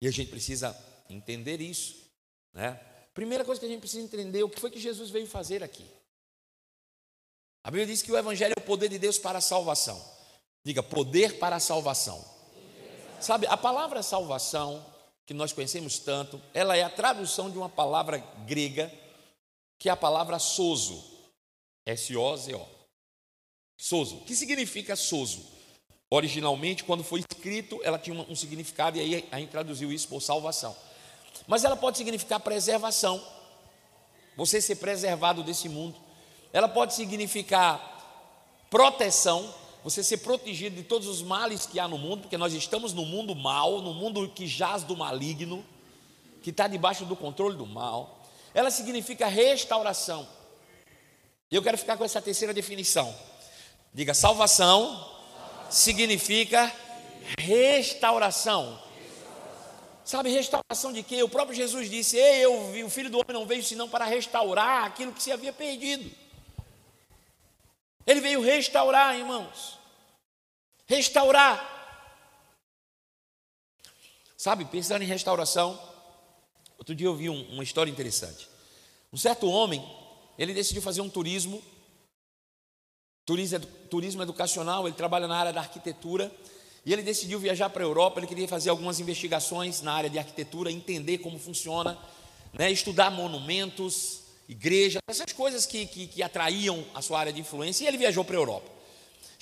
E 0.00 0.06
a 0.06 0.10
gente 0.10 0.30
precisa 0.30 0.76
entender 1.08 1.60
isso. 1.60 1.96
Né? 2.52 2.78
Primeira 3.12 3.44
coisa 3.44 3.60
que 3.60 3.66
a 3.66 3.68
gente 3.68 3.80
precisa 3.80 4.02
entender, 4.02 4.42
o 4.42 4.48
que 4.48 4.60
foi 4.60 4.70
que 4.70 4.80
Jesus 4.80 5.10
veio 5.10 5.26
fazer 5.26 5.62
aqui? 5.62 5.84
A 7.62 7.70
Bíblia 7.70 7.86
diz 7.86 8.02
que 8.02 8.12
o 8.12 8.16
Evangelho 8.16 8.54
é 8.56 8.60
o 8.60 8.64
poder 8.64 8.88
de 8.88 8.98
Deus 8.98 9.18
para 9.18 9.38
a 9.38 9.40
salvação. 9.40 10.00
Diga, 10.64 10.82
poder 10.82 11.38
para 11.38 11.56
a 11.56 11.60
salvação. 11.60 12.24
Sabe, 13.20 13.46
a 13.46 13.56
palavra 13.56 14.02
salvação, 14.02 14.84
que 15.24 15.32
nós 15.32 15.52
conhecemos 15.52 15.98
tanto, 15.98 16.40
ela 16.52 16.76
é 16.76 16.82
a 16.82 16.90
tradução 16.90 17.50
de 17.50 17.56
uma 17.56 17.68
palavra 17.68 18.18
grega, 18.46 18.92
que 19.78 19.88
é 19.88 19.92
a 19.92 19.96
palavra 19.96 20.38
sozo. 20.38 21.02
S-O-Z-O. 21.86 22.66
Sozo. 23.76 24.16
O 24.16 24.24
que 24.24 24.34
significa 24.34 24.96
sozo? 24.96 25.44
Originalmente, 26.10 26.84
quando 26.84 27.02
foi 27.02 27.20
escrito, 27.20 27.80
ela 27.82 27.98
tinha 27.98 28.18
um 28.28 28.36
significado, 28.36 28.96
e 28.96 29.00
aí 29.00 29.28
a 29.32 29.38
gente 29.38 29.50
traduziu 29.50 29.92
isso 29.92 30.08
por 30.08 30.20
salvação. 30.20 30.74
Mas 31.46 31.64
ela 31.64 31.76
pode 31.76 31.98
significar 31.98 32.40
preservação. 32.40 33.22
Você 34.36 34.60
ser 34.60 34.76
preservado 34.76 35.42
desse 35.42 35.68
mundo. 35.68 35.96
Ela 36.52 36.68
pode 36.68 36.94
significar 36.94 37.92
proteção 38.70 39.52
você 39.84 40.02
ser 40.02 40.16
protegido 40.18 40.76
de 40.76 40.82
todos 40.82 41.06
os 41.06 41.20
males 41.20 41.66
que 41.66 41.78
há 41.78 41.86
no 41.86 41.98
mundo, 41.98 42.22
porque 42.22 42.38
nós 42.38 42.54
estamos 42.54 42.94
no 42.94 43.04
mundo 43.04 43.34
mal, 43.34 43.82
no 43.82 43.92
mundo 43.92 44.26
que 44.30 44.46
jaz 44.46 44.82
do 44.82 44.96
maligno, 44.96 45.62
que 46.42 46.48
está 46.48 46.66
debaixo 46.66 47.04
do 47.04 47.14
controle 47.14 47.54
do 47.54 47.66
mal. 47.66 48.23
Ela 48.54 48.70
significa 48.70 49.26
restauração. 49.26 50.26
E 51.50 51.56
eu 51.56 51.62
quero 51.62 51.76
ficar 51.76 51.96
com 51.96 52.04
essa 52.04 52.22
terceira 52.22 52.54
definição. 52.54 53.14
Diga: 53.92 54.14
salvação 54.14 55.12
significa 55.68 56.72
restauração. 57.38 58.82
Sabe, 60.04 60.30
restauração 60.30 60.92
de 60.92 61.02
quê? 61.02 61.22
O 61.22 61.28
próprio 61.28 61.56
Jesus 61.56 61.90
disse: 61.90 62.16
Ei, 62.16 62.44
eu 62.44 62.86
o 62.86 62.90
filho 62.90 63.10
do 63.10 63.18
homem 63.18 63.32
não 63.32 63.46
veio 63.46 63.62
senão 63.62 63.88
para 63.88 64.04
restaurar 64.04 64.84
aquilo 64.84 65.12
que 65.12 65.22
se 65.22 65.32
havia 65.32 65.52
perdido. 65.52 66.10
Ele 68.06 68.20
veio 68.20 68.40
restaurar, 68.42 69.16
irmãos. 69.16 69.78
Restaurar. 70.86 71.72
Sabe, 74.36 74.66
pensando 74.66 75.02
em 75.02 75.06
restauração, 75.06 75.80
outro 76.78 76.94
dia 76.94 77.06
eu 77.06 77.14
vi 77.14 77.28
um, 77.28 77.42
uma 77.52 77.62
história 77.62 77.90
interessante. 77.90 78.48
Um 79.12 79.16
certo 79.16 79.48
homem, 79.48 79.84
ele 80.38 80.52
decidiu 80.52 80.82
fazer 80.82 81.00
um 81.00 81.08
turismo, 81.08 81.62
turismo, 83.24 83.60
turismo 83.90 84.22
educacional, 84.22 84.86
ele 84.86 84.96
trabalha 84.96 85.28
na 85.28 85.36
área 85.36 85.52
da 85.52 85.60
arquitetura, 85.60 86.32
e 86.84 86.92
ele 86.92 87.02
decidiu 87.02 87.38
viajar 87.38 87.70
para 87.70 87.82
a 87.82 87.86
Europa, 87.86 88.20
ele 88.20 88.26
queria 88.26 88.46
fazer 88.46 88.70
algumas 88.70 89.00
investigações 89.00 89.80
na 89.80 89.92
área 89.92 90.10
de 90.10 90.18
arquitetura, 90.18 90.70
entender 90.70 91.18
como 91.18 91.38
funciona, 91.38 91.98
né, 92.52 92.70
estudar 92.70 93.10
monumentos, 93.10 94.20
igrejas, 94.48 95.00
essas 95.08 95.32
coisas 95.32 95.64
que, 95.64 95.86
que, 95.86 96.06
que 96.06 96.22
atraíam 96.22 96.84
a 96.94 97.00
sua 97.00 97.20
área 97.20 97.32
de 97.32 97.40
influência, 97.40 97.84
e 97.84 97.86
ele 97.86 97.96
viajou 97.96 98.24
para 98.24 98.36
a 98.36 98.40
Europa. 98.40 98.73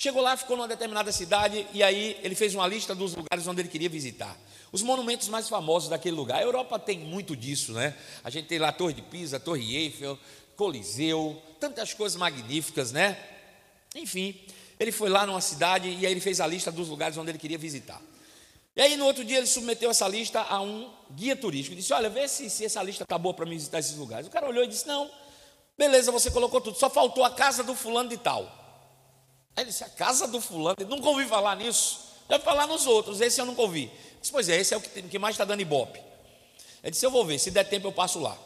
Chegou 0.03 0.21
lá, 0.21 0.35
ficou 0.35 0.57
numa 0.57 0.67
determinada 0.67 1.13
cidade, 1.13 1.65
e 1.71 1.81
aí 1.81 2.19
ele 2.21 2.35
fez 2.35 2.53
uma 2.53 2.67
lista 2.67 2.93
dos 2.93 3.15
lugares 3.15 3.47
onde 3.47 3.61
ele 3.61 3.69
queria 3.69 3.87
visitar. 3.87 4.37
Os 4.69 4.81
monumentos 4.81 5.29
mais 5.29 5.47
famosos 5.47 5.87
daquele 5.87 6.13
lugar. 6.13 6.39
A 6.39 6.43
Europa 6.43 6.77
tem 6.77 6.99
muito 6.99 7.37
disso, 7.37 7.71
né? 7.71 7.95
A 8.21 8.29
gente 8.29 8.49
tem 8.49 8.59
lá 8.59 8.67
a 8.67 8.71
Torre 8.73 8.95
de 8.95 9.01
Pisa, 9.01 9.37
a 9.37 9.39
Torre 9.39 9.77
Eiffel, 9.77 10.19
Coliseu, 10.57 11.41
tantas 11.57 11.93
coisas 11.93 12.19
magníficas, 12.19 12.91
né? 12.91 13.17
Enfim, 13.95 14.37
ele 14.77 14.91
foi 14.91 15.07
lá 15.07 15.25
numa 15.25 15.39
cidade 15.39 15.87
e 15.87 16.05
aí 16.05 16.11
ele 16.11 16.19
fez 16.19 16.41
a 16.41 16.47
lista 16.47 16.69
dos 16.69 16.89
lugares 16.89 17.15
onde 17.15 17.31
ele 17.31 17.39
queria 17.39 17.57
visitar. 17.57 18.01
E 18.75 18.81
aí 18.81 18.97
no 18.97 19.05
outro 19.05 19.23
dia 19.23 19.37
ele 19.37 19.47
submeteu 19.47 19.89
essa 19.89 20.05
lista 20.05 20.41
a 20.41 20.59
um 20.59 20.91
guia 21.11 21.37
turístico. 21.37 21.77
Disse: 21.77 21.93
Olha, 21.93 22.09
vê 22.09 22.27
se, 22.27 22.49
se 22.49 22.65
essa 22.65 22.83
lista 22.83 23.03
está 23.03 23.17
boa 23.17 23.33
para 23.33 23.45
me 23.45 23.55
visitar 23.55 23.79
esses 23.79 23.95
lugares. 23.95 24.27
O 24.27 24.29
cara 24.29 24.49
olhou 24.49 24.65
e 24.65 24.67
disse: 24.67 24.85
Não, 24.85 25.09
beleza, 25.77 26.11
você 26.11 26.29
colocou 26.29 26.59
tudo, 26.59 26.77
só 26.77 26.89
faltou 26.89 27.23
a 27.23 27.31
casa 27.31 27.63
do 27.63 27.73
fulano 27.73 28.09
de 28.09 28.17
tal. 28.17 28.62
Aí 29.55 29.63
ele 29.63 29.71
disse: 29.71 29.83
A 29.83 29.89
casa 29.89 30.27
do 30.27 30.41
fulano, 30.41 30.75
nunca 30.87 31.07
ouvi 31.07 31.25
falar 31.25 31.55
nisso. 31.55 31.99
Deve 32.27 32.43
falar 32.43 32.67
nos 32.67 32.87
outros, 32.87 33.21
esse 33.21 33.39
eu 33.39 33.45
nunca 33.45 33.61
ouvi. 33.61 33.91
disse: 34.19 34.31
Pois 34.31 34.49
é, 34.49 34.59
esse 34.59 34.73
é 34.73 34.77
o 34.77 34.81
que, 34.81 35.01
que 35.03 35.19
mais 35.19 35.33
está 35.33 35.45
dando 35.45 35.61
ibope. 35.61 35.99
Ele 36.83 36.91
disse: 36.91 37.05
Eu 37.05 37.11
vou 37.11 37.25
ver, 37.25 37.39
se 37.39 37.51
der 37.51 37.63
tempo 37.63 37.87
eu 37.87 37.91
passo 37.91 38.19
lá. 38.19 38.37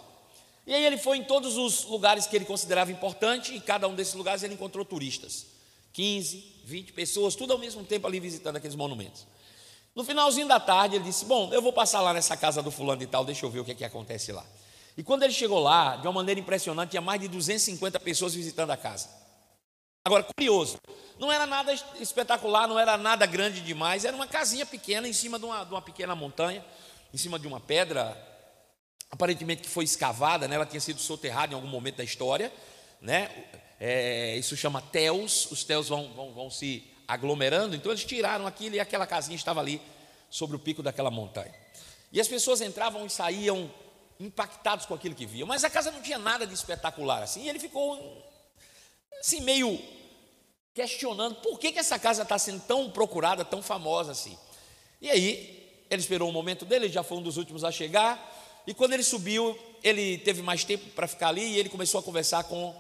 E 0.66 0.74
aí 0.74 0.84
ele 0.84 0.98
foi 0.98 1.18
em 1.18 1.24
todos 1.24 1.56
os 1.56 1.86
lugares 1.86 2.28
que 2.28 2.36
ele 2.36 2.44
considerava 2.44 2.92
importante, 2.92 3.56
e 3.56 3.62
cada 3.62 3.88
um 3.88 3.96
desses 3.96 4.14
lugares 4.14 4.44
ele 4.44 4.54
encontrou 4.54 4.84
turistas. 4.84 5.46
15, 5.94 6.44
20 6.66 6.94
pessoas, 6.94 7.36
tudo 7.36 7.54
ao 7.54 7.60
mesmo 7.60 7.84
tempo 7.84 8.06
ali 8.06 8.20
visitando 8.20 8.58
aqueles 8.58 8.76
monumentos. 8.76 9.26
No 9.96 10.04
finalzinho 10.04 10.48
da 10.48 10.60
tarde, 10.60 10.96
ele 10.96 11.06
disse: 11.06 11.26
Bom, 11.26 11.52
eu 11.54 11.62
vou 11.62 11.72
passar 11.72 12.02
lá 12.02 12.14
nessa 12.14 12.36
casa 12.36 12.62
do 12.62 12.70
fulano 12.70 13.02
e 13.02 13.08
tal, 13.08 13.24
deixa 13.24 13.46
eu 13.46 13.50
ver 13.50 13.62
o 13.62 13.66
que, 13.66 13.72
é 13.72 13.76
que 13.76 13.86
acontece 13.86 14.32
lá. 14.32 14.46
E 14.98 15.04
quando 15.04 15.24
ele 15.24 15.34
chegou 15.34 15.60
lá, 15.60 15.96
de 15.96 16.08
uma 16.08 16.14
maneira 16.14 16.40
impressionante, 16.40 16.92
tinha 16.92 17.02
mais 17.02 17.22
de 17.22 17.28
250 17.28 18.00
pessoas 18.00 18.34
visitando 18.34 18.72
a 18.72 18.78
casa. 18.78 19.10
Agora, 20.08 20.24
curioso, 20.24 20.78
não 21.20 21.30
era 21.30 21.46
nada 21.46 21.74
espetacular, 22.00 22.66
não 22.66 22.80
era 22.80 22.96
nada 22.96 23.26
grande 23.26 23.60
demais, 23.60 24.06
era 24.06 24.16
uma 24.16 24.26
casinha 24.26 24.66
pequena 24.66 25.06
em 25.06 25.12
cima 25.12 25.38
de 25.38 25.44
uma, 25.44 25.66
de 25.66 25.72
uma 25.72 25.82
pequena 25.82 26.16
montanha, 26.16 26.64
em 27.14 27.18
cima 27.18 27.38
de 27.38 27.46
uma 27.46 27.60
pedra 27.60 28.18
aparentemente 29.12 29.64
que 29.64 29.68
foi 29.68 29.84
escavada, 29.84 30.48
né? 30.48 30.56
ela 30.56 30.66
tinha 30.66 30.80
sido 30.80 31.02
soterrada 31.02 31.52
em 31.52 31.56
algum 31.56 31.68
momento 31.68 31.98
da 31.98 32.06
história, 32.06 32.54
né? 33.02 33.30
É, 33.82 34.38
isso 34.38 34.56
chama 34.56 34.82
teus, 34.82 35.52
os 35.52 35.66
teus 35.66 35.90
vão, 35.90 36.10
vão, 36.14 36.32
vão 36.32 36.50
se 36.50 36.90
aglomerando, 37.06 37.76
então 37.76 37.92
eles 37.92 38.06
tiraram 38.06 38.48
aquilo 38.48 38.76
e 38.76 38.80
aquela 38.80 39.06
casinha 39.06 39.36
estava 39.36 39.60
ali 39.60 39.82
sobre 40.30 40.56
o 40.56 40.60
pico 40.60 40.82
daquela 40.82 41.12
montanha. 41.12 41.54
E 42.14 42.22
as 42.22 42.30
pessoas 42.30 42.62
entravam 42.62 43.06
e 43.06 43.10
saíam 43.10 43.70
impactados 44.22 44.86
com 44.86 44.94
aquilo 44.94 45.14
que 45.14 45.26
viam, 45.26 45.46
mas 45.46 45.66
a 45.66 45.70
casa 45.70 45.92
não 45.92 46.02
tinha 46.02 46.18
nada 46.18 46.48
de 46.48 46.54
espetacular 46.54 47.24
assim, 47.24 47.44
e 47.44 47.50
ele 47.50 47.60
ficou 47.60 48.26
assim 49.20 49.42
meio 49.42 49.80
questionando 50.74 51.36
por 51.36 51.60
que, 51.60 51.72
que 51.72 51.80
essa 51.80 51.98
casa 51.98 52.22
está 52.22 52.38
sendo 52.38 52.62
tão 52.62 52.90
procurada, 52.92 53.44
tão 53.44 53.64
famosa 53.64 54.12
assim. 54.12 54.38
E 55.02 55.10
aí, 55.10 55.86
ele 55.90 56.02
esperou 56.02 56.30
o 56.30 56.32
momento 56.32 56.66
dele, 56.66 56.86
ele 56.86 56.94
já 56.94 57.02
foi 57.02 57.18
um 57.18 57.22
dos 57.24 57.38
últimos 57.38 57.64
a 57.64 57.72
chegar, 57.72 58.64
e 58.68 58.74
quando 58.74 58.94
ele 58.94 59.04
subiu, 59.04 59.58
ele 59.84 60.20
teve 60.20 60.42
mais 60.42 60.64
tempo 60.64 60.90
para 60.92 61.08
ficar 61.08 61.30
ali 61.30 61.42
e 61.42 61.58
ele 61.58 61.70
começou 61.70 62.00
a 62.00 62.04
conversar 62.04 62.44
com 62.44 62.76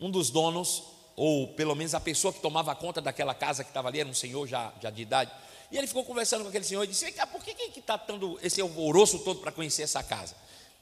um 0.00 0.10
dos 0.10 0.30
donos, 0.30 0.82
ou 1.14 1.48
pelo 1.48 1.74
menos 1.76 1.94
a 1.94 2.00
pessoa 2.00 2.32
que 2.32 2.40
tomava 2.40 2.74
conta 2.74 3.00
daquela 3.00 3.34
casa 3.34 3.62
que 3.62 3.70
estava 3.70 3.88
ali, 3.88 4.00
era 4.00 4.08
um 4.08 4.14
senhor 4.14 4.46
já, 4.48 4.72
já 4.80 4.90
de 4.90 5.02
idade. 5.02 5.30
E 5.70 5.78
ele 5.78 5.86
ficou 5.86 6.04
conversando 6.04 6.42
com 6.42 6.48
aquele 6.48 6.64
senhor 6.64 6.82
e 6.82 6.88
disse: 6.88 7.04
Vem 7.04 7.14
cá, 7.14 7.26
por 7.26 7.44
que 7.44 7.54
está 7.78 7.96
dando 7.96 8.40
esse 8.42 8.60
alvoroço 8.60 9.20
todo 9.20 9.40
para 9.40 9.52
conhecer 9.52 9.82
essa 9.82 10.02
casa? 10.02 10.34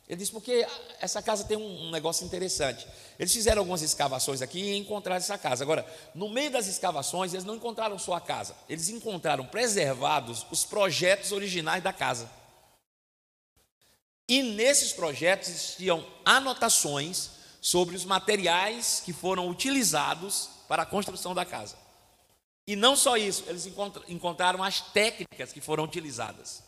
Ele 0.09 0.17
disse: 0.17 0.33
Porque 0.33 0.67
essa 1.00 1.21
casa 1.21 1.45
tem 1.45 1.57
um, 1.57 1.91
negócio 1.91 2.25
interessante. 2.25 2.87
Eles 3.19 3.33
fizeram 3.33 3.61
algumas 3.61 3.83
escavações 3.83 4.41
aqui 4.41 4.61
e 4.61 4.77
encontraram 4.77 5.19
essa 5.19 5.37
casa. 5.37 5.62
Agora, 5.62 5.85
no 6.15 6.29
meio 6.29 6.50
das 6.50 6.67
escavações, 6.67 7.35
eles 7.35 7.45
não 7.45 7.57
encontraram 7.57 7.99
só 7.99 8.15
a 8.15 8.21
casa, 8.21 8.57
eles 8.69 8.88
encontraram 8.88 9.45
preservados 9.45 10.47
os 10.50 10.65
projetos 10.65 11.33
originais 11.33 11.83
da 11.83 11.93
casa. 11.93 12.31
E 14.27 14.43
nesses 14.43 14.93
projetos 14.93 15.49
existiam 15.49 16.05
anotações 16.25 17.31
sobre 17.61 17.97
os 17.97 18.05
materiais 18.05 19.03
que 19.05 19.12
foram 19.12 19.49
utilizados 19.49 20.49
para 20.69 20.83
a 20.83 20.87
construção 20.87 21.35
da 21.35 21.45
casa. 21.45 21.77
E 22.67 22.77
não 22.77 22.95
só 22.95 23.17
isso, 23.17 23.45
eles 23.47 23.67
encontraram 24.09 24.62
as 24.62 24.81
técnicas 24.81 25.53
que 25.53 25.61
foram 25.61 25.85
utilizadas. 25.85 26.62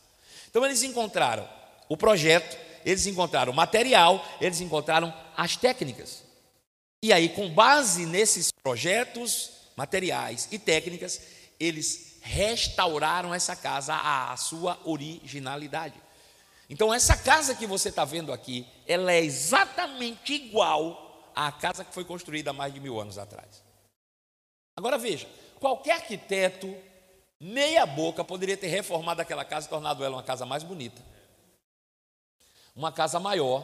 Então, 0.49 0.65
eles 0.65 0.83
encontraram 0.83 1.47
o 1.91 1.97
projeto, 1.97 2.57
eles 2.85 3.07
encontraram 3.07 3.53
material, 3.53 4.25
eles 4.41 4.61
encontraram 4.61 5.13
as 5.37 5.57
técnicas. 5.57 6.23
E 7.03 7.13
aí, 7.13 7.31
com 7.31 7.49
base 7.53 8.05
nesses 8.07 8.51
projetos, 8.63 9.51
materiais 9.77 10.49
e 10.51 10.59
técnicas, 10.59 11.21
eles 11.59 12.19
restauraram 12.21 13.35
essa 13.35 13.57
casa 13.57 13.95
à 13.95 14.37
sua 14.37 14.79
originalidade. 14.85 15.95
Então, 16.69 16.93
essa 16.93 17.17
casa 17.17 17.55
que 17.55 17.67
você 17.67 17.89
está 17.89 18.05
vendo 18.05 18.33
aqui, 18.33 18.67
ela 18.87 19.13
é 19.13 19.21
exatamente 19.21 20.35
igual 20.35 21.33
à 21.35 21.51
casa 21.51 21.85
que 21.85 21.95
foi 21.95 22.05
construída 22.05 22.51
há 22.51 22.53
mais 22.53 22.73
de 22.73 22.79
mil 22.79 23.01
anos 23.01 23.19
atrás. 23.19 23.63
Agora 24.77 24.97
veja, 24.97 25.29
qualquer 25.59 25.97
arquiteto, 25.97 26.73
meia 27.41 27.85
boca, 27.85 28.23
poderia 28.23 28.57
ter 28.57 28.69
reformado 28.69 29.21
aquela 29.21 29.45
casa 29.45 29.67
e 29.67 29.71
tornado 29.71 30.05
ela 30.05 30.17
uma 30.17 30.23
casa 30.23 30.47
mais 30.47 30.63
bonita, 30.63 31.03
uma 32.81 32.91
casa 32.91 33.21
maior, 33.21 33.63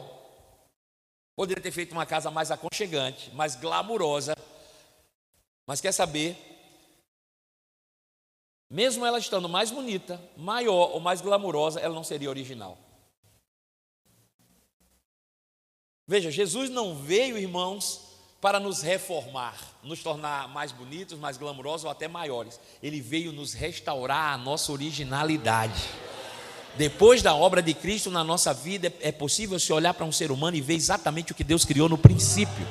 poderia 1.35 1.61
ter 1.61 1.71
feito 1.71 1.91
uma 1.91 2.05
casa 2.05 2.29
mais 2.29 2.51
aconchegante, 2.51 3.33
mais 3.33 3.55
glamurosa. 3.55 4.35
Mas 5.65 5.81
quer 5.81 5.91
saber? 5.91 6.37
Mesmo 8.69 9.05
ela 9.05 9.17
estando 9.17 9.49
mais 9.49 9.71
bonita, 9.71 10.21
maior 10.37 10.91
ou 10.91 10.99
mais 10.99 11.19
glamurosa, 11.19 11.79
ela 11.79 11.95
não 11.95 12.03
seria 12.03 12.29
original. 12.29 12.77
Veja, 16.05 16.29
Jesus 16.29 16.69
não 16.69 16.95
veio, 16.95 17.37
irmãos, 17.37 18.07
para 18.39 18.59
nos 18.59 18.81
reformar, 18.81 19.57
nos 19.83 20.03
tornar 20.03 20.47
mais 20.47 20.71
bonitos, 20.71 21.17
mais 21.17 21.37
glamurosos 21.37 21.85
ou 21.85 21.91
até 21.91 22.07
maiores. 22.07 22.59
Ele 22.83 23.01
veio 23.01 23.33
nos 23.33 23.53
restaurar 23.53 24.33
a 24.33 24.37
nossa 24.37 24.71
originalidade. 24.71 25.89
Depois 26.77 27.23
da 27.23 27.33
obra 27.33 27.61
de 27.61 27.73
Cristo 27.73 28.11
na 28.11 28.23
nossa 28.23 28.53
vida, 28.53 28.93
é 29.01 29.11
possível 29.11 29.59
se 29.59 29.73
olhar 29.73 29.93
para 29.93 30.05
um 30.05 30.11
ser 30.11 30.31
humano 30.31 30.55
e 30.55 30.61
ver 30.61 30.75
exatamente 30.75 31.31
o 31.31 31.35
que 31.35 31.43
Deus 31.43 31.65
criou 31.65 31.89
no 31.89 31.97
princípio. 31.97 32.67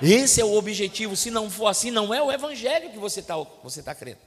Esse 0.00 0.40
é 0.40 0.44
o 0.44 0.54
objetivo. 0.54 1.14
Se 1.14 1.30
não 1.30 1.50
for 1.50 1.66
assim, 1.66 1.90
não 1.90 2.12
é 2.12 2.22
o 2.22 2.32
evangelho 2.32 2.90
que 2.90 2.98
você 2.98 3.20
está 3.20 3.36
você 3.62 3.82
tá 3.82 3.94
crendo. 3.94 4.20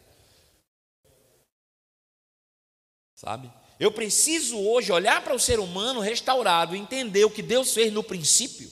Sabe? 3.15 3.51
Eu 3.79 3.91
preciso 3.91 4.57
hoje 4.57 4.91
olhar 4.91 5.21
para 5.23 5.33
o 5.33 5.39
ser 5.39 5.59
humano 5.59 5.99
restaurado 5.99 6.75
e 6.75 6.79
entender 6.79 7.25
o 7.25 7.31
que 7.31 7.41
Deus 7.41 7.73
fez 7.73 7.91
no 7.91 8.03
princípio. 8.03 8.71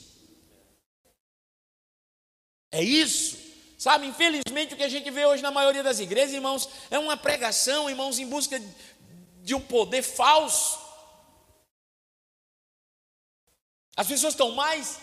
É 2.72 2.82
isso. 2.82 3.43
Sabe, 3.77 4.08
infelizmente 4.08 4.74
o 4.74 4.77
que 4.77 4.84
a 4.84 4.88
gente 4.88 5.12
vê 5.12 5.25
hoje 5.25 5.43
na 5.43 5.51
maioria 5.51 5.84
das 5.84 6.00
igrejas, 6.00 6.34
irmãos, 6.34 6.70
é 6.89 6.98
uma 6.98 7.17
pregação, 7.17 7.89
irmãos, 7.89 8.17
em 8.17 8.25
busca 8.25 8.62
de 9.43 9.53
um 9.53 9.59
poder 9.59 10.01
falso. 10.01 10.79
As 13.95 14.07
pessoas 14.07 14.33
estão 14.33 14.51
mais 14.51 15.00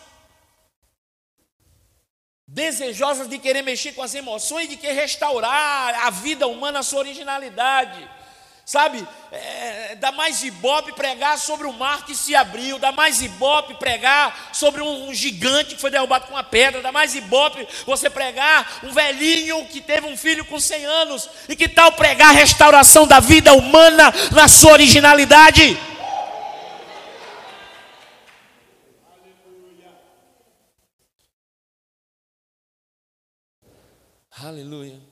desejosas 2.47 3.29
de 3.29 3.39
querer 3.39 3.63
mexer 3.63 3.93
com 3.93 4.03
as 4.03 4.15
emoções, 4.15 4.69
de 4.69 4.77
querer 4.77 4.95
restaurar 4.95 6.07
a 6.07 6.11
vida 6.11 6.49
humana, 6.49 6.81
a 6.81 6.83
sua 6.83 7.01
originalidade. 7.01 8.11
Sabe, 8.71 9.05
é, 9.33 9.97
dá 9.97 10.13
mais 10.13 10.45
ibope 10.45 10.93
pregar 10.93 11.37
sobre 11.41 11.67
o 11.67 11.73
mar 11.73 12.07
que 12.07 12.15
se 12.15 12.37
abriu, 12.37 12.79
dá 12.79 12.93
mais 12.93 13.21
ibope 13.21 13.75
pregar 13.75 14.51
sobre 14.53 14.81
um, 14.81 15.09
um 15.09 15.13
gigante 15.13 15.75
que 15.75 15.81
foi 15.81 15.91
derrubado 15.91 16.29
com 16.29 16.35
uma 16.35 16.45
pedra, 16.45 16.81
dá 16.81 16.93
mais 16.93 17.17
ibope 17.17 17.67
você 17.85 18.09
pregar 18.09 18.79
um 18.85 18.93
velhinho 18.93 19.67
que 19.67 19.81
teve 19.81 20.07
um 20.07 20.17
filho 20.17 20.45
com 20.45 20.61
100 20.61 20.85
anos, 20.85 21.29
e 21.49 21.57
que 21.57 21.69
tal 21.69 21.91
pregar 21.91 22.29
a 22.29 22.39
restauração 22.39 23.09
da 23.09 23.19
vida 23.19 23.53
humana 23.55 24.15
na 24.31 24.47
sua 24.47 24.75
originalidade? 24.75 25.77
Aleluia. 34.31 34.71
Aleluia. 34.91 35.10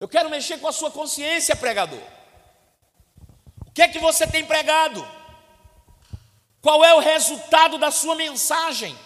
Eu 0.00 0.08
quero 0.08 0.30
mexer 0.30 0.58
com 0.58 0.68
a 0.68 0.72
sua 0.72 0.90
consciência, 0.90 1.56
pregador. 1.56 2.00
O 3.66 3.70
que 3.72 3.82
é 3.82 3.88
que 3.88 3.98
você 3.98 4.26
tem 4.26 4.44
pregado? 4.44 5.06
Qual 6.60 6.84
é 6.84 6.94
o 6.94 7.00
resultado 7.00 7.78
da 7.78 7.90
sua 7.90 8.14
mensagem? 8.14 8.96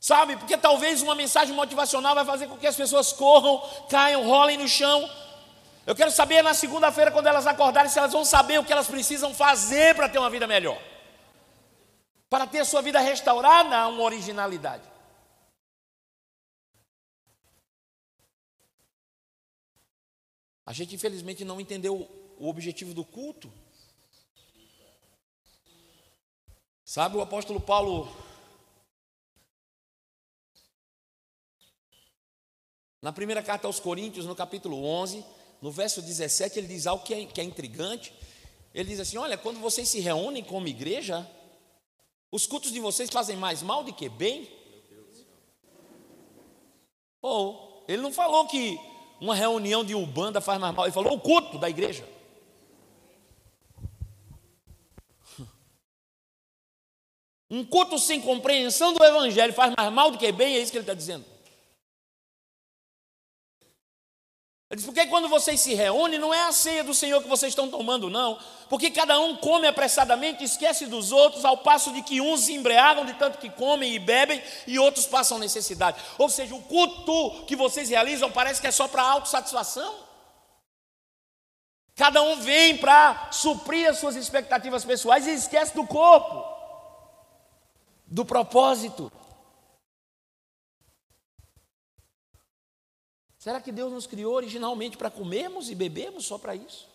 Sabe, 0.00 0.36
porque 0.36 0.56
talvez 0.56 1.02
uma 1.02 1.14
mensagem 1.14 1.54
motivacional 1.54 2.14
vai 2.14 2.24
fazer 2.24 2.46
com 2.46 2.56
que 2.56 2.66
as 2.66 2.76
pessoas 2.76 3.12
corram, 3.12 3.60
caiam, 3.90 4.24
rolem 4.24 4.56
no 4.56 4.68
chão. 4.68 5.08
Eu 5.86 5.94
quero 5.94 6.10
saber 6.10 6.42
na 6.42 6.54
segunda-feira, 6.54 7.10
quando 7.10 7.26
elas 7.26 7.46
acordarem, 7.46 7.90
se 7.90 7.98
elas 7.98 8.12
vão 8.12 8.24
saber 8.24 8.58
o 8.58 8.64
que 8.64 8.72
elas 8.72 8.86
precisam 8.86 9.34
fazer 9.34 9.94
para 9.94 10.08
ter 10.08 10.18
uma 10.18 10.30
vida 10.30 10.46
melhor. 10.46 10.78
Para 12.30 12.46
ter 12.46 12.60
a 12.60 12.64
sua 12.64 12.82
vida 12.82 13.00
restaurada 13.00 13.76
a 13.76 13.88
uma 13.88 14.02
originalidade. 14.02 14.82
A 20.68 20.72
gente 20.74 20.94
infelizmente 20.94 21.46
não 21.46 21.58
entendeu 21.58 22.06
o 22.38 22.46
objetivo 22.46 22.92
do 22.92 23.02
culto. 23.02 23.50
Sabe, 26.84 27.16
o 27.16 27.22
apóstolo 27.22 27.58
Paulo 27.58 28.06
Na 33.00 33.12
primeira 33.14 33.42
carta 33.42 33.66
aos 33.66 33.80
Coríntios, 33.80 34.26
no 34.26 34.36
capítulo 34.36 34.84
11, 34.84 35.24
no 35.62 35.70
verso 35.70 36.02
17, 36.02 36.58
ele 36.58 36.66
diz 36.66 36.86
algo 36.86 37.02
que 37.02 37.14
é, 37.14 37.24
que 37.24 37.40
é 37.40 37.44
intrigante. 37.44 38.12
Ele 38.74 38.90
diz 38.90 39.00
assim: 39.00 39.16
Olha, 39.16 39.38
quando 39.38 39.60
vocês 39.60 39.88
se 39.88 40.00
reúnem 40.00 40.44
como 40.44 40.68
igreja, 40.68 41.26
os 42.30 42.46
cultos 42.46 42.72
de 42.72 42.80
vocês 42.80 43.08
fazem 43.08 43.38
mais 43.38 43.62
mal 43.62 43.82
do 43.84 43.94
que 43.94 44.10
bem? 44.10 44.46
Ou, 47.22 47.86
ele 47.88 48.02
não 48.02 48.12
falou 48.12 48.46
que 48.48 48.78
uma 49.20 49.34
reunião 49.34 49.84
de 49.84 49.94
Ubanda 49.94 50.40
faz 50.40 50.60
mais 50.60 50.74
mal, 50.74 50.84
ele 50.84 50.92
falou 50.92 51.14
o 51.14 51.20
culto 51.20 51.58
da 51.58 51.68
igreja. 51.68 52.04
Um 57.50 57.64
culto 57.64 57.98
sem 57.98 58.20
compreensão 58.20 58.92
do 58.92 59.02
evangelho 59.02 59.54
faz 59.54 59.74
mais 59.76 59.92
mal 59.92 60.10
do 60.10 60.18
que 60.18 60.30
bem, 60.30 60.56
é 60.56 60.60
isso 60.60 60.70
que 60.70 60.76
ele 60.76 60.82
está 60.82 60.94
dizendo. 60.94 61.24
Ele 64.70 64.76
diz, 64.76 64.84
porque 64.84 65.06
quando 65.06 65.30
vocês 65.30 65.58
se 65.60 65.72
reúnem, 65.72 66.18
não 66.18 66.32
é 66.32 66.44
a 66.46 66.52
ceia 66.52 66.84
do 66.84 66.92
Senhor 66.92 67.22
que 67.22 67.28
vocês 67.28 67.52
estão 67.52 67.70
tomando, 67.70 68.10
não. 68.10 68.38
Porque 68.68 68.90
cada 68.90 69.18
um 69.18 69.34
come 69.36 69.66
apressadamente 69.66 70.44
esquece 70.44 70.84
dos 70.84 71.10
outros, 71.10 71.42
ao 71.46 71.56
passo 71.58 71.90
de 71.90 72.02
que 72.02 72.20
uns 72.20 72.40
se 72.40 72.52
embriagam 72.52 73.06
de 73.06 73.14
tanto 73.14 73.38
que 73.38 73.48
comem 73.48 73.94
e 73.94 73.98
bebem, 73.98 74.42
e 74.66 74.78
outros 74.78 75.06
passam 75.06 75.38
necessidade. 75.38 75.98
Ou 76.18 76.28
seja, 76.28 76.54
o 76.54 76.62
culto 76.62 77.46
que 77.46 77.56
vocês 77.56 77.88
realizam 77.88 78.30
parece 78.30 78.60
que 78.60 78.66
é 78.66 78.70
só 78.70 78.86
para 78.86 79.02
autossatisfação. 79.02 80.06
Cada 81.96 82.22
um 82.22 82.38
vem 82.38 82.76
para 82.76 83.30
suprir 83.32 83.88
as 83.88 83.98
suas 83.98 84.16
expectativas 84.16 84.84
pessoais 84.84 85.26
e 85.26 85.32
esquece 85.32 85.74
do 85.74 85.86
corpo, 85.86 86.44
do 88.06 88.22
propósito. 88.22 89.10
Será 93.48 93.62
que 93.62 93.72
Deus 93.72 93.90
nos 93.90 94.06
criou 94.06 94.34
originalmente 94.34 94.98
para 94.98 95.10
comermos 95.10 95.70
e 95.70 95.74
bebermos 95.74 96.26
só 96.26 96.36
para 96.36 96.54
isso? 96.54 96.86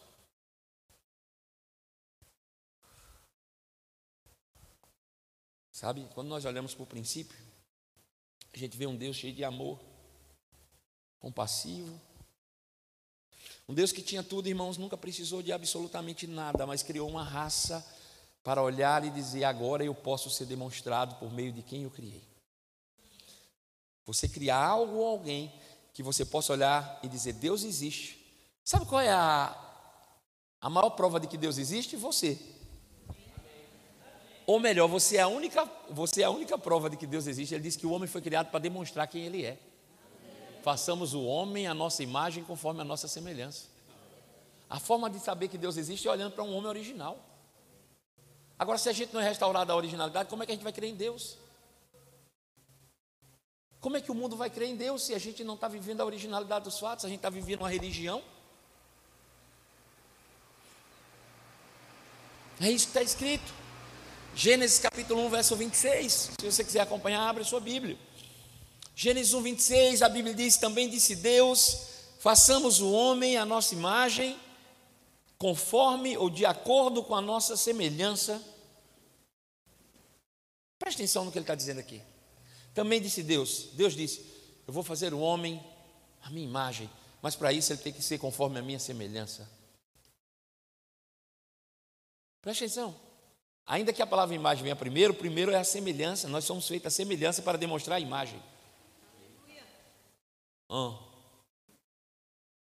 Sabe, 5.72 6.08
quando 6.14 6.28
nós 6.28 6.46
olhamos 6.46 6.76
para 6.76 6.84
o 6.84 6.86
princípio, 6.86 7.36
a 8.54 8.58
gente 8.60 8.78
vê 8.78 8.86
um 8.86 8.96
Deus 8.96 9.16
cheio 9.16 9.34
de 9.34 9.44
amor, 9.44 9.80
compassivo. 11.18 12.00
Um 13.68 13.74
Deus 13.74 13.92
que 13.92 14.04
tinha 14.04 14.22
tudo, 14.22 14.48
irmãos, 14.48 14.78
nunca 14.78 14.96
precisou 14.96 15.42
de 15.42 15.52
absolutamente 15.52 16.28
nada, 16.28 16.68
mas 16.68 16.84
criou 16.84 17.10
uma 17.10 17.24
raça 17.24 17.84
para 18.44 18.62
olhar 18.62 19.04
e 19.04 19.10
dizer: 19.10 19.44
agora 19.44 19.84
eu 19.84 19.96
posso 19.96 20.30
ser 20.30 20.46
demonstrado 20.46 21.16
por 21.16 21.34
meio 21.34 21.52
de 21.52 21.64
quem 21.64 21.82
eu 21.82 21.90
criei. 21.90 22.22
Você 24.06 24.28
criar 24.30 24.64
algo 24.64 24.98
ou 24.98 25.08
alguém 25.08 25.52
que 25.94 26.02
você 26.02 26.26
possa 26.26 26.52
olhar 26.54 27.00
e 27.04 27.08
dizer: 27.08 27.34
Deus 27.34 27.64
existe. 27.64 28.20
Sabe 28.64 28.86
qual 28.86 29.00
é 29.00 29.12
a, 29.12 29.56
a 30.60 30.70
maior 30.70 30.90
prova 30.92 31.20
de 31.20 31.28
que 31.28 31.38
Deus 31.38 31.58
existe? 31.58 31.96
Você. 31.96 32.40
Ou 34.46 34.60
melhor, 34.60 34.88
você 34.88 35.18
é 35.18 35.22
a 35.22 35.28
única, 35.28 35.70
você 35.90 36.22
é 36.22 36.26
a 36.26 36.30
única 36.30 36.58
prova 36.58 36.90
de 36.90 36.98
que 36.98 37.08
Deus 37.08 37.28
existe. 37.28 37.54
Ele 37.54 37.64
diz 37.64 37.78
que 37.78 37.88
o 37.88 37.92
homem 37.92 38.08
foi 38.08 38.22
criado 38.22 38.50
para 38.50 38.60
demonstrar 38.60 39.08
quem 39.08 39.26
ele 39.26 39.46
é. 39.46 39.58
Façamos 40.64 41.14
o 41.14 41.24
homem 41.24 41.68
a 41.68 41.74
nossa 41.74 42.04
imagem 42.04 42.44
conforme 42.44 42.82
a 42.82 42.84
nossa 42.84 43.08
semelhança. 43.08 43.68
A 44.70 44.80
forma 44.80 45.10
de 45.10 45.20
saber 45.20 45.48
que 45.48 45.58
Deus 45.58 45.78
existe 45.78 46.08
é 46.08 46.12
olhando 46.12 46.34
para 46.34 46.44
um 46.44 46.56
homem 46.56 46.68
original. 46.68 47.18
Agora, 48.58 48.78
se 48.78 48.90
a 48.90 48.94
gente 48.94 49.14
não 49.14 49.22
é 49.22 49.28
restaurado 49.28 49.72
a 49.72 49.76
originalidade, 49.76 50.30
como 50.30 50.44
é 50.44 50.46
que 50.46 50.52
a 50.52 50.56
gente 50.56 50.64
vai 50.64 50.74
crer 50.74 50.90
em 50.90 50.96
Deus? 50.96 51.38
Como 53.84 53.98
é 53.98 54.02
que 54.02 54.10
o 54.10 54.16
mundo 54.16 54.38
vai 54.38 54.50
crer 54.50 54.70
em 54.70 54.78
Deus 54.78 55.04
se 55.04 55.14
a 55.14 55.20
gente 55.20 55.44
não 55.44 55.56
está 55.56 55.68
vivendo 55.68 56.00
a 56.00 56.06
originalidade 56.06 56.64
dos 56.64 56.80
fatos, 56.80 57.04
a 57.04 57.10
gente 57.10 57.18
está 57.18 57.30
vivendo 57.30 57.60
uma 57.60 57.70
religião? 57.70 58.24
É 62.62 62.72
isso 62.72 62.86
que 62.86 62.92
está 62.92 63.02
escrito. 63.02 63.54
Gênesis 64.34 64.80
capítulo 64.80 65.26
1, 65.26 65.30
verso 65.30 65.54
26. 65.58 66.14
Se 66.14 66.46
você 66.50 66.64
quiser 66.64 66.80
acompanhar, 66.80 67.28
abre 67.28 67.42
a 67.44 67.46
sua 67.46 67.60
Bíblia. 67.60 67.98
Gênesis 68.96 69.34
1, 69.34 69.42
26, 69.42 70.02
a 70.02 70.08
Bíblia 70.08 70.34
diz: 70.34 70.56
Também 70.56 70.88
disse 70.88 71.18
Deus: 71.18 71.90
façamos 72.20 72.80
o 72.80 72.90
homem 72.90 73.36
à 73.36 73.44
nossa 73.44 73.76
imagem, 73.76 74.40
conforme 75.38 76.18
ou 76.18 76.30
de 76.30 76.46
acordo 76.46 77.04
com 77.04 77.16
a 77.16 77.22
nossa 77.22 77.58
semelhança. 77.58 78.42
Preste 80.80 81.00
atenção 81.00 81.26
no 81.26 81.34
que 81.34 81.38
ele 81.38 81.44
está 81.44 81.54
dizendo 81.54 81.82
aqui. 81.82 82.02
Também 82.74 83.02
disse 83.02 83.24
Deus: 83.24 83.70
Deus 83.74 83.96
disse: 83.96 84.26
Eu 84.68 84.74
vou 84.74 84.84
fazer 84.84 85.14
o 85.14 85.20
homem 85.20 85.64
à 86.22 86.30
minha 86.30 86.46
imagem, 86.46 86.90
mas 87.22 87.36
para 87.36 87.54
isso 87.54 87.72
ele 87.72 87.82
tem 87.82 87.94
que 87.94 88.02
ser 88.02 88.18
conforme 88.18 88.60
a 88.60 88.62
minha 88.62 88.80
semelhança. 88.80 89.50
Preste 92.42 92.66
atenção. 92.66 92.96
Ainda 93.66 93.94
que 93.94 94.02
a 94.02 94.08
palavra 94.08 94.36
imagem 94.36 94.64
venha 94.64 94.76
primeiro, 94.76 95.14
primeiro 95.14 95.52
é 95.52 95.56
a 95.56 95.64
semelhança. 95.64 96.28
Nós 96.28 96.44
somos 96.44 96.68
feitos 96.68 96.88
a 96.88 96.90
semelhança 96.90 97.42
para 97.42 97.58
demonstrar 97.58 97.96
a 97.96 98.00
imagem. 98.00 98.42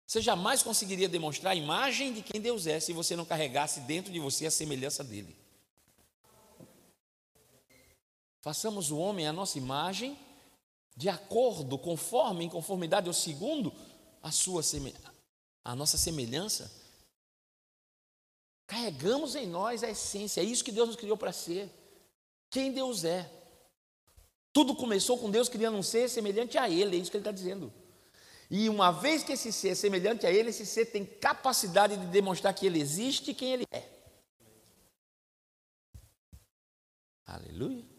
Você 0.06 0.20
jamais 0.20 0.62
conseguiria 0.62 1.08
demonstrar 1.08 1.52
a 1.52 1.56
imagem 1.56 2.12
de 2.12 2.20
quem 2.20 2.40
Deus 2.40 2.66
é 2.66 2.80
se 2.80 2.92
você 2.92 3.14
não 3.14 3.24
carregasse 3.24 3.80
dentro 3.80 4.12
de 4.12 4.18
você 4.18 4.44
a 4.44 4.50
semelhança 4.50 5.02
dele. 5.04 5.39
Façamos 8.40 8.90
o 8.90 8.98
homem 8.98 9.26
à 9.26 9.32
nossa 9.32 9.58
imagem, 9.58 10.18
de 10.96 11.08
acordo, 11.08 11.78
conforme, 11.78 12.44
em 12.44 12.48
conformidade 12.48 13.08
ou 13.08 13.12
segundo 13.12 13.72
a 14.22 14.30
sua 14.30 14.62
a 15.64 15.74
nossa 15.74 15.98
semelhança. 15.98 16.70
Carregamos 18.66 19.34
em 19.34 19.46
nós 19.46 19.82
a 19.82 19.90
essência, 19.90 20.40
é 20.40 20.44
isso 20.44 20.64
que 20.64 20.72
Deus 20.72 20.88
nos 20.88 20.96
criou 20.96 21.16
para 21.16 21.32
ser. 21.32 21.68
Quem 22.50 22.72
Deus 22.72 23.04
é. 23.04 23.30
Tudo 24.52 24.74
começou 24.74 25.18
com 25.18 25.30
Deus 25.30 25.48
criando 25.48 25.76
um 25.76 25.82
ser 25.82 26.08
semelhante 26.08 26.56
a 26.56 26.68
Ele, 26.68 26.96
é 26.96 27.00
isso 27.00 27.10
que 27.10 27.16
Ele 27.16 27.22
está 27.22 27.32
dizendo. 27.32 27.72
E 28.50 28.68
uma 28.68 28.90
vez 28.90 29.22
que 29.22 29.32
esse 29.32 29.52
ser 29.52 29.70
é 29.70 29.74
semelhante 29.74 30.26
a 30.26 30.32
Ele, 30.32 30.50
esse 30.50 30.66
ser 30.66 30.86
tem 30.86 31.04
capacidade 31.04 31.96
de 31.96 32.06
demonstrar 32.06 32.54
que 32.54 32.66
Ele 32.66 32.80
existe 32.80 33.30
e 33.30 33.34
quem 33.34 33.52
Ele 33.52 33.66
é. 33.70 33.88
Aleluia. 37.26 37.89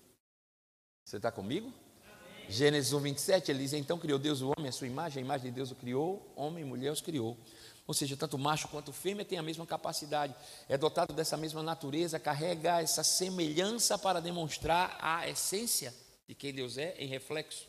Você 1.12 1.18
está 1.18 1.30
comigo? 1.30 1.74
Amém. 2.06 2.50
Gênesis 2.50 2.94
1, 2.94 3.00
27, 3.02 3.52
ele 3.52 3.60
diz: 3.60 3.74
Então 3.74 4.00
criou 4.00 4.18
Deus 4.18 4.40
o 4.40 4.54
homem, 4.56 4.70
a 4.70 4.72
sua 4.72 4.88
imagem, 4.88 5.22
a 5.22 5.26
imagem 5.26 5.50
de 5.50 5.56
Deus 5.58 5.70
o 5.70 5.76
criou, 5.76 6.26
homem 6.38 6.64
e 6.64 6.66
mulher 6.66 6.90
os 6.90 7.02
criou. 7.02 7.38
Ou 7.86 7.94
seja, 7.94 8.16
tanto 8.16 8.38
macho 8.38 8.70
quanto 8.70 8.94
fêmea 8.94 9.26
tem 9.26 9.38
a 9.38 9.44
mesma 9.44 9.66
capacidade, 9.66 10.34
é 10.70 10.78
dotado 10.78 11.14
dessa 11.14 11.36
mesma 11.36 11.62
natureza, 11.62 12.18
carrega 12.18 12.82
essa 12.82 13.04
semelhança 13.04 13.98
para 13.98 14.22
demonstrar 14.22 14.98
a 15.02 15.28
essência 15.28 15.94
de 16.30 16.34
quem 16.34 16.54
Deus 16.54 16.78
é 16.78 16.96
em 16.98 17.08
reflexo. 17.08 17.68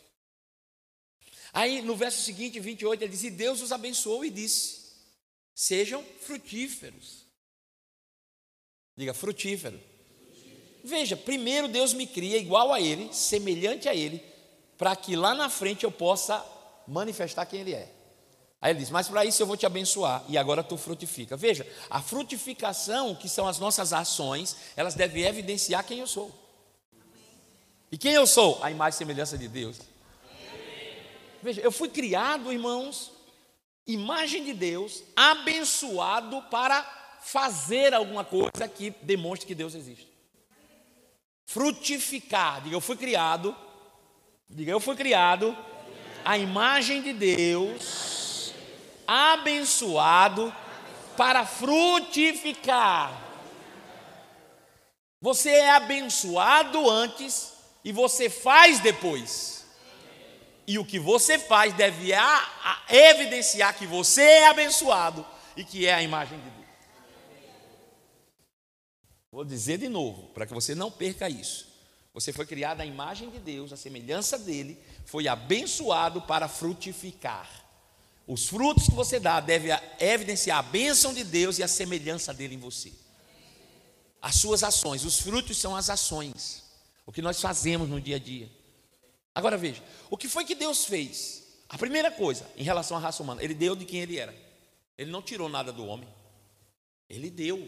Aí 1.52 1.82
no 1.82 1.96
verso 1.96 2.22
seguinte, 2.22 2.60
28, 2.60 3.02
ele 3.02 3.10
diz: 3.10 3.24
E 3.24 3.30
Deus 3.30 3.60
os 3.60 3.72
abençoou 3.72 4.24
e 4.24 4.30
disse: 4.30 4.92
Sejam 5.52 6.04
frutíferos. 6.20 7.26
Diga, 8.96 9.12
frutífero. 9.12 9.80
Veja, 10.84 11.16
primeiro 11.16 11.68
Deus 11.68 11.92
me 11.92 12.06
cria 12.06 12.36
igual 12.36 12.72
a 12.72 12.80
Ele, 12.80 13.08
semelhante 13.12 13.88
a 13.88 13.94
Ele, 13.94 14.22
para 14.76 14.96
que 14.96 15.14
lá 15.14 15.34
na 15.34 15.48
frente 15.48 15.84
eu 15.84 15.90
possa 15.90 16.44
manifestar 16.86 17.46
quem 17.46 17.60
Ele 17.60 17.74
é. 17.74 17.88
Aí 18.62 18.70
ele 18.70 18.78
diz: 18.78 18.90
Mas 18.90 19.08
para 19.08 19.24
isso 19.24 19.42
eu 19.42 19.46
vou 19.46 19.56
te 19.56 19.66
abençoar, 19.66 20.24
e 20.28 20.38
agora 20.38 20.62
tu 20.62 20.76
frutifica. 20.76 21.36
Veja, 21.36 21.66
a 21.90 22.00
frutificação, 22.00 23.12
que 23.14 23.28
são 23.28 23.48
as 23.48 23.58
nossas 23.58 23.92
ações, 23.92 24.56
elas 24.76 24.94
devem 24.94 25.24
evidenciar 25.24 25.84
quem 25.84 25.98
eu 25.98 26.06
sou. 26.06 26.32
E 27.90 27.98
quem 27.98 28.12
eu 28.12 28.26
sou? 28.26 28.58
A 28.62 28.70
imagem 28.70 28.94
e 28.94 28.98
semelhança 28.98 29.36
de 29.36 29.48
Deus. 29.48 29.78
Veja, 31.42 31.60
eu 31.60 31.72
fui 31.72 31.88
criado, 31.88 32.52
irmãos, 32.52 33.10
imagem 33.84 34.44
de 34.44 34.54
Deus, 34.54 35.02
abençoado 35.16 36.40
para 36.42 36.82
fazer 37.20 37.92
alguma 37.92 38.24
coisa 38.24 38.68
que 38.68 38.90
demonstre 39.02 39.46
que 39.46 39.54
Deus 39.56 39.74
existe. 39.74 40.11
Frutificar. 41.52 42.62
Diga, 42.62 42.76
eu 42.76 42.80
fui 42.80 42.96
criado. 42.96 43.54
Diga, 44.48 44.72
eu 44.72 44.80
fui 44.80 44.96
criado. 44.96 45.56
A 46.24 46.38
imagem 46.38 47.02
de 47.02 47.12
Deus, 47.12 48.54
abençoado 49.06 50.54
para 51.16 51.44
frutificar. 51.44 53.12
Você 55.20 55.50
é 55.50 55.70
abençoado 55.72 56.88
antes 56.88 57.52
e 57.84 57.92
você 57.92 58.30
faz 58.30 58.80
depois. 58.80 59.66
E 60.66 60.78
o 60.78 60.84
que 60.84 60.98
você 60.98 61.38
faz 61.38 61.74
deve 61.74 62.14
a, 62.14 62.48
a 62.64 62.78
evidenciar 62.88 63.76
que 63.76 63.86
você 63.86 64.22
é 64.22 64.48
abençoado 64.48 65.26
e 65.56 65.64
que 65.64 65.86
é 65.86 65.94
a 65.94 66.02
imagem 66.02 66.38
de 66.38 66.44
Deus. 66.44 66.51
Vou 69.32 69.46
dizer 69.46 69.78
de 69.78 69.88
novo, 69.88 70.28
para 70.34 70.46
que 70.46 70.52
você 70.52 70.74
não 70.74 70.90
perca 70.90 71.28
isso. 71.28 71.66
Você 72.12 72.34
foi 72.34 72.44
criado 72.44 72.82
à 72.82 72.86
imagem 72.86 73.30
de 73.30 73.38
Deus, 73.38 73.72
à 73.72 73.76
semelhança 73.76 74.38
dele, 74.38 74.78
foi 75.06 75.26
abençoado 75.26 76.20
para 76.20 76.46
frutificar. 76.46 77.48
Os 78.26 78.46
frutos 78.46 78.84
que 78.84 78.94
você 78.94 79.18
dá 79.18 79.40
devem 79.40 79.72
evidenciar 79.98 80.58
a 80.58 80.62
bênção 80.62 81.14
de 81.14 81.24
Deus 81.24 81.58
e 81.58 81.62
a 81.62 81.68
semelhança 81.68 82.34
dele 82.34 82.54
em 82.54 82.58
você. 82.58 82.92
As 84.20 84.36
suas 84.36 84.62
ações, 84.62 85.04
os 85.04 85.18
frutos 85.18 85.56
são 85.56 85.74
as 85.74 85.88
ações, 85.88 86.62
o 87.06 87.10
que 87.10 87.22
nós 87.22 87.40
fazemos 87.40 87.88
no 87.88 88.00
dia 88.00 88.16
a 88.16 88.18
dia. 88.18 88.50
Agora 89.34 89.56
veja, 89.56 89.82
o 90.10 90.16
que 90.16 90.28
foi 90.28 90.44
que 90.44 90.54
Deus 90.54 90.84
fez? 90.84 91.42
A 91.68 91.78
primeira 91.78 92.10
coisa, 92.10 92.46
em 92.54 92.62
relação 92.62 92.98
à 92.98 93.00
raça 93.00 93.22
humana, 93.22 93.42
ele 93.42 93.54
deu 93.54 93.74
de 93.74 93.86
quem 93.86 94.00
ele 94.00 94.18
era. 94.18 94.34
Ele 94.98 95.10
não 95.10 95.22
tirou 95.22 95.48
nada 95.48 95.72
do 95.72 95.86
homem. 95.86 96.08
Ele 97.08 97.30
deu. 97.30 97.66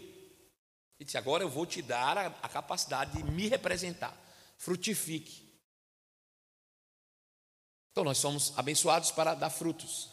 Ele 0.99 1.05
disse: 1.05 1.17
Agora 1.17 1.43
eu 1.43 1.49
vou 1.49 1.65
te 1.65 1.81
dar 1.81 2.17
a, 2.17 2.27
a 2.27 2.49
capacidade 2.49 3.17
de 3.17 3.23
me 3.23 3.47
representar. 3.47 4.15
Frutifique. 4.57 5.45
Então 7.91 8.03
nós 8.03 8.17
somos 8.17 8.57
abençoados 8.57 9.11
para 9.11 9.33
dar 9.33 9.49
frutos. 9.49 10.09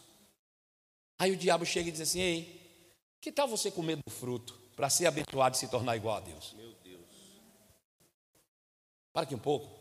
Aí 1.18 1.30
o 1.32 1.36
diabo 1.36 1.64
chega 1.64 1.88
e 1.88 1.92
diz 1.92 2.00
assim: 2.00 2.20
Ei, 2.20 2.94
que 3.20 3.30
tal 3.30 3.48
você 3.48 3.70
comer 3.70 3.96
do 3.96 4.10
fruto 4.10 4.54
para 4.74 4.90
ser 4.90 5.06
abençoado 5.06 5.56
e 5.56 5.58
se 5.58 5.68
tornar 5.68 5.96
igual 5.96 6.16
a 6.16 6.20
Deus? 6.20 6.52
Meu 6.54 6.72
Deus. 6.74 7.06
Para 9.12 9.22
aqui 9.22 9.34
um 9.34 9.38
pouco. 9.38 9.80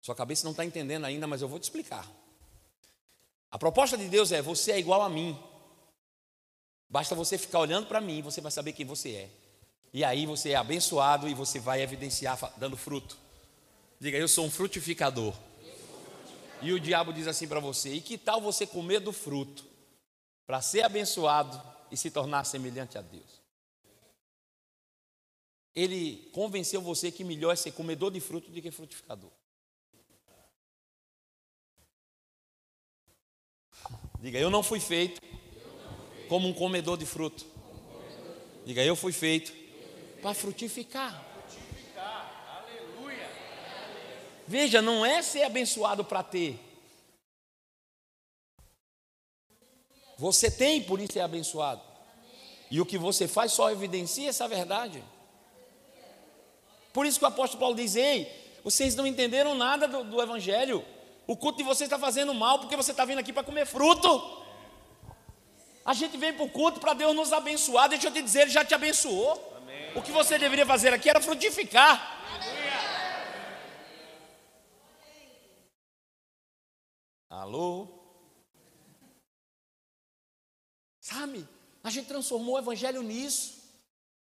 Sua 0.00 0.14
cabeça 0.14 0.44
não 0.44 0.52
está 0.52 0.64
entendendo 0.64 1.04
ainda, 1.04 1.26
mas 1.26 1.42
eu 1.42 1.48
vou 1.48 1.58
te 1.58 1.64
explicar. 1.64 2.10
A 3.50 3.58
proposta 3.58 3.98
de 3.98 4.08
Deus 4.08 4.32
é: 4.32 4.40
você 4.40 4.72
é 4.72 4.78
igual 4.78 5.02
a 5.02 5.10
mim. 5.10 5.38
Basta 6.88 7.14
você 7.14 7.38
ficar 7.38 7.60
olhando 7.60 7.86
para 7.86 8.00
mim, 8.00 8.20
você 8.20 8.40
vai 8.40 8.50
saber 8.50 8.72
quem 8.72 8.84
você 8.84 9.10
é. 9.14 9.39
E 9.92 10.04
aí 10.04 10.24
você 10.24 10.50
é 10.50 10.56
abençoado 10.56 11.28
e 11.28 11.34
você 11.34 11.58
vai 11.58 11.82
evidenciar 11.82 12.38
dando 12.56 12.76
fruto. 12.76 13.18
Diga, 13.98 14.16
eu 14.16 14.28
sou 14.28 14.46
um 14.46 14.50
frutificador. 14.50 15.34
E 16.62 16.72
o 16.72 16.80
diabo 16.80 17.12
diz 17.12 17.26
assim 17.26 17.48
para 17.48 17.60
você: 17.60 17.94
e 17.94 18.00
que 18.00 18.16
tal 18.16 18.40
você 18.40 18.66
comer 18.66 19.00
do 19.00 19.12
fruto 19.12 19.64
para 20.46 20.60
ser 20.60 20.82
abençoado 20.82 21.60
e 21.90 21.96
se 21.96 22.10
tornar 22.10 22.44
semelhante 22.44 22.96
a 22.96 23.02
Deus? 23.02 23.40
Ele 25.74 26.28
convenceu 26.32 26.80
você 26.80 27.10
que 27.10 27.24
melhor 27.24 27.52
é 27.52 27.56
ser 27.56 27.72
comedor 27.72 28.10
de 28.10 28.20
fruto 28.20 28.50
do 28.50 28.62
que 28.62 28.70
frutificador. 28.70 29.30
Diga, 34.20 34.38
eu 34.38 34.50
não 34.50 34.62
fui 34.62 34.80
feito 34.80 35.20
como 36.28 36.46
um 36.46 36.52
comedor 36.52 36.98
de 36.98 37.06
fruto. 37.06 37.46
Diga, 38.66 38.84
eu 38.84 38.94
fui 38.94 39.12
feito 39.12 39.59
para 40.20 40.34
frutificar. 40.34 41.24
Veja, 44.46 44.82
não 44.82 45.06
é 45.06 45.22
ser 45.22 45.44
abençoado 45.44 46.04
para 46.04 46.22
ter. 46.22 46.58
Você 50.18 50.50
tem, 50.50 50.82
por 50.82 51.00
isso 51.00 51.18
é 51.18 51.22
abençoado. 51.22 51.80
E 52.70 52.80
o 52.80 52.86
que 52.86 52.98
você 52.98 53.26
faz 53.26 53.52
só 53.52 53.70
evidencia 53.70 54.28
essa 54.28 54.46
verdade. 54.46 55.02
Por 56.92 57.06
isso 57.06 57.18
que 57.18 57.24
o 57.24 57.28
apóstolo 57.28 57.60
Paulo 57.60 57.74
diz: 57.74 57.96
Ei, 57.96 58.28
vocês 58.62 58.94
não 58.94 59.06
entenderam 59.06 59.54
nada 59.54 59.88
do, 59.88 60.04
do 60.04 60.20
Evangelho. 60.20 60.84
O 61.26 61.36
culto 61.36 61.58
de 61.58 61.64
vocês 61.64 61.86
está 61.86 61.98
fazendo 61.98 62.34
mal 62.34 62.58
porque 62.58 62.76
você 62.76 62.90
está 62.90 63.04
vindo 63.04 63.18
aqui 63.18 63.32
para 63.32 63.44
comer 63.44 63.66
fruto. 63.66 64.40
A 65.84 65.94
gente 65.94 66.16
vem 66.16 66.32
para 66.32 66.44
o 66.44 66.50
culto 66.50 66.80
para 66.80 66.92
Deus 66.92 67.14
nos 67.14 67.32
abençoar. 67.32 67.88
Deixa 67.88 68.08
eu 68.08 68.12
te 68.12 68.20
dizer, 68.20 68.42
Ele 68.42 68.50
já 68.50 68.64
te 68.64 68.74
abençoou. 68.74 69.49
O 69.94 70.02
que 70.02 70.12
você 70.12 70.38
deveria 70.38 70.66
fazer 70.66 70.92
aqui 70.92 71.10
era 71.10 71.20
frutificar. 71.20 72.18
Alô? 77.28 77.88
Sabe? 81.00 81.48
A 81.82 81.90
gente 81.90 82.06
transformou 82.06 82.54
o 82.54 82.58
evangelho 82.58 83.02
nisso. 83.02 83.58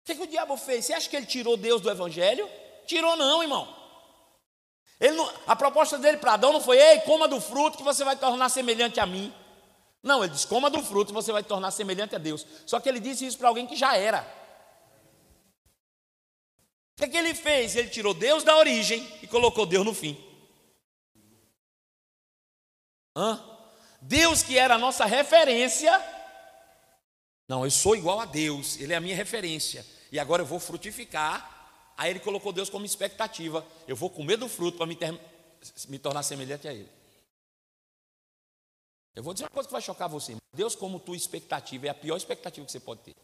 O 0.03 0.07
que, 0.07 0.14
que 0.14 0.22
o 0.22 0.27
diabo 0.27 0.57
fez? 0.57 0.85
Você 0.85 0.92
acha 0.92 1.09
que 1.09 1.16
ele 1.16 1.27
tirou 1.27 1.57
Deus 1.57 1.81
do 1.81 1.90
evangelho? 1.90 2.48
Tirou 2.87 3.16
não, 3.16 3.42
irmão. 3.42 3.85
Não, 5.00 5.33
a 5.46 5.57
proposta 5.57 5.98
dele 5.98 6.18
para 6.18 6.35
Adão 6.35 6.53
não 6.53 6.61
foi, 6.61 6.79
ei, 6.79 7.00
coma 7.00 7.29
do 7.29 7.40
fruto 7.40 7.77
que 7.77 7.83
você 7.83 8.05
vai 8.05 8.16
tornar 8.16 8.48
semelhante 8.48 9.00
a 9.00 9.07
mim. 9.07 9.33
Não, 10.03 10.22
ele 10.22 10.33
disse, 10.33 10.46
coma 10.46 10.68
do 10.68 10.83
fruto 10.83 11.12
e 11.12 11.14
você 11.14 11.33
vai 11.33 11.42
tornar 11.42 11.70
semelhante 11.70 12.14
a 12.14 12.18
Deus. 12.18 12.46
Só 12.66 12.79
que 12.79 12.88
ele 12.88 13.00
disse 13.00 13.27
isso 13.27 13.38
para 13.38 13.48
alguém 13.48 13.66
que 13.66 13.77
já 13.77 13.96
era. 13.96 14.44
O 16.95 16.97
que, 16.97 17.05
é 17.05 17.09
que 17.09 17.17
ele 17.17 17.35
fez? 17.35 17.75
Ele 17.77 17.89
tirou 17.89 18.15
Deus 18.15 18.45
da 18.45 18.57
origem 18.57 19.07
e 19.23 19.27
colocou 19.27 19.67
Deus 19.67 19.85
no 19.85 19.95
fim. 19.95 20.17
Hã? 23.17 23.43
Deus 24.01 24.43
que 24.43 24.59
era 24.59 24.75
a 24.75 24.79
nossa 24.79 25.05
referência. 25.05 25.93
Não, 27.49 27.65
eu 27.65 27.71
sou 27.71 27.97
igual 27.97 28.21
a 28.21 28.25
Deus, 28.25 28.79
Ele 28.79 28.93
é 28.93 28.97
a 28.97 29.01
minha 29.01 29.17
referência. 29.17 29.85
E 30.11 30.19
agora 30.19 30.43
eu 30.43 30.47
vou 30.47 30.61
frutificar 30.61 31.55
Aí 31.97 32.11
ele 32.11 32.21
colocou 32.21 32.53
Deus 32.53 32.69
como 32.69 32.85
expectativa: 32.85 33.67
eu 33.87 33.97
vou 33.97 34.11
comer 34.11 34.37
do 34.37 34.49
fruto 34.49 34.77
para 34.77 34.87
me, 34.87 34.97
ter, 34.97 35.19
me 35.89 35.99
tornar 35.99 36.23
semelhante 36.23 36.67
a 36.67 36.73
Ele. 36.73 36.91
Eu 39.15 39.23
vou 39.23 39.33
dizer 39.33 39.45
uma 39.45 39.51
coisa 39.51 39.69
que 39.69 39.73
vai 39.73 39.83
chocar 39.83 40.09
você: 40.09 40.37
Deus, 40.53 40.75
como 40.75 40.99
tua 40.99 41.17
expectativa, 41.17 41.87
é 41.87 41.91
a 41.91 41.95
pior 41.95 42.17
expectativa 42.17 42.67
que 42.67 42.73
você 42.73 42.81
pode 42.81 43.03
ter. 43.03 43.15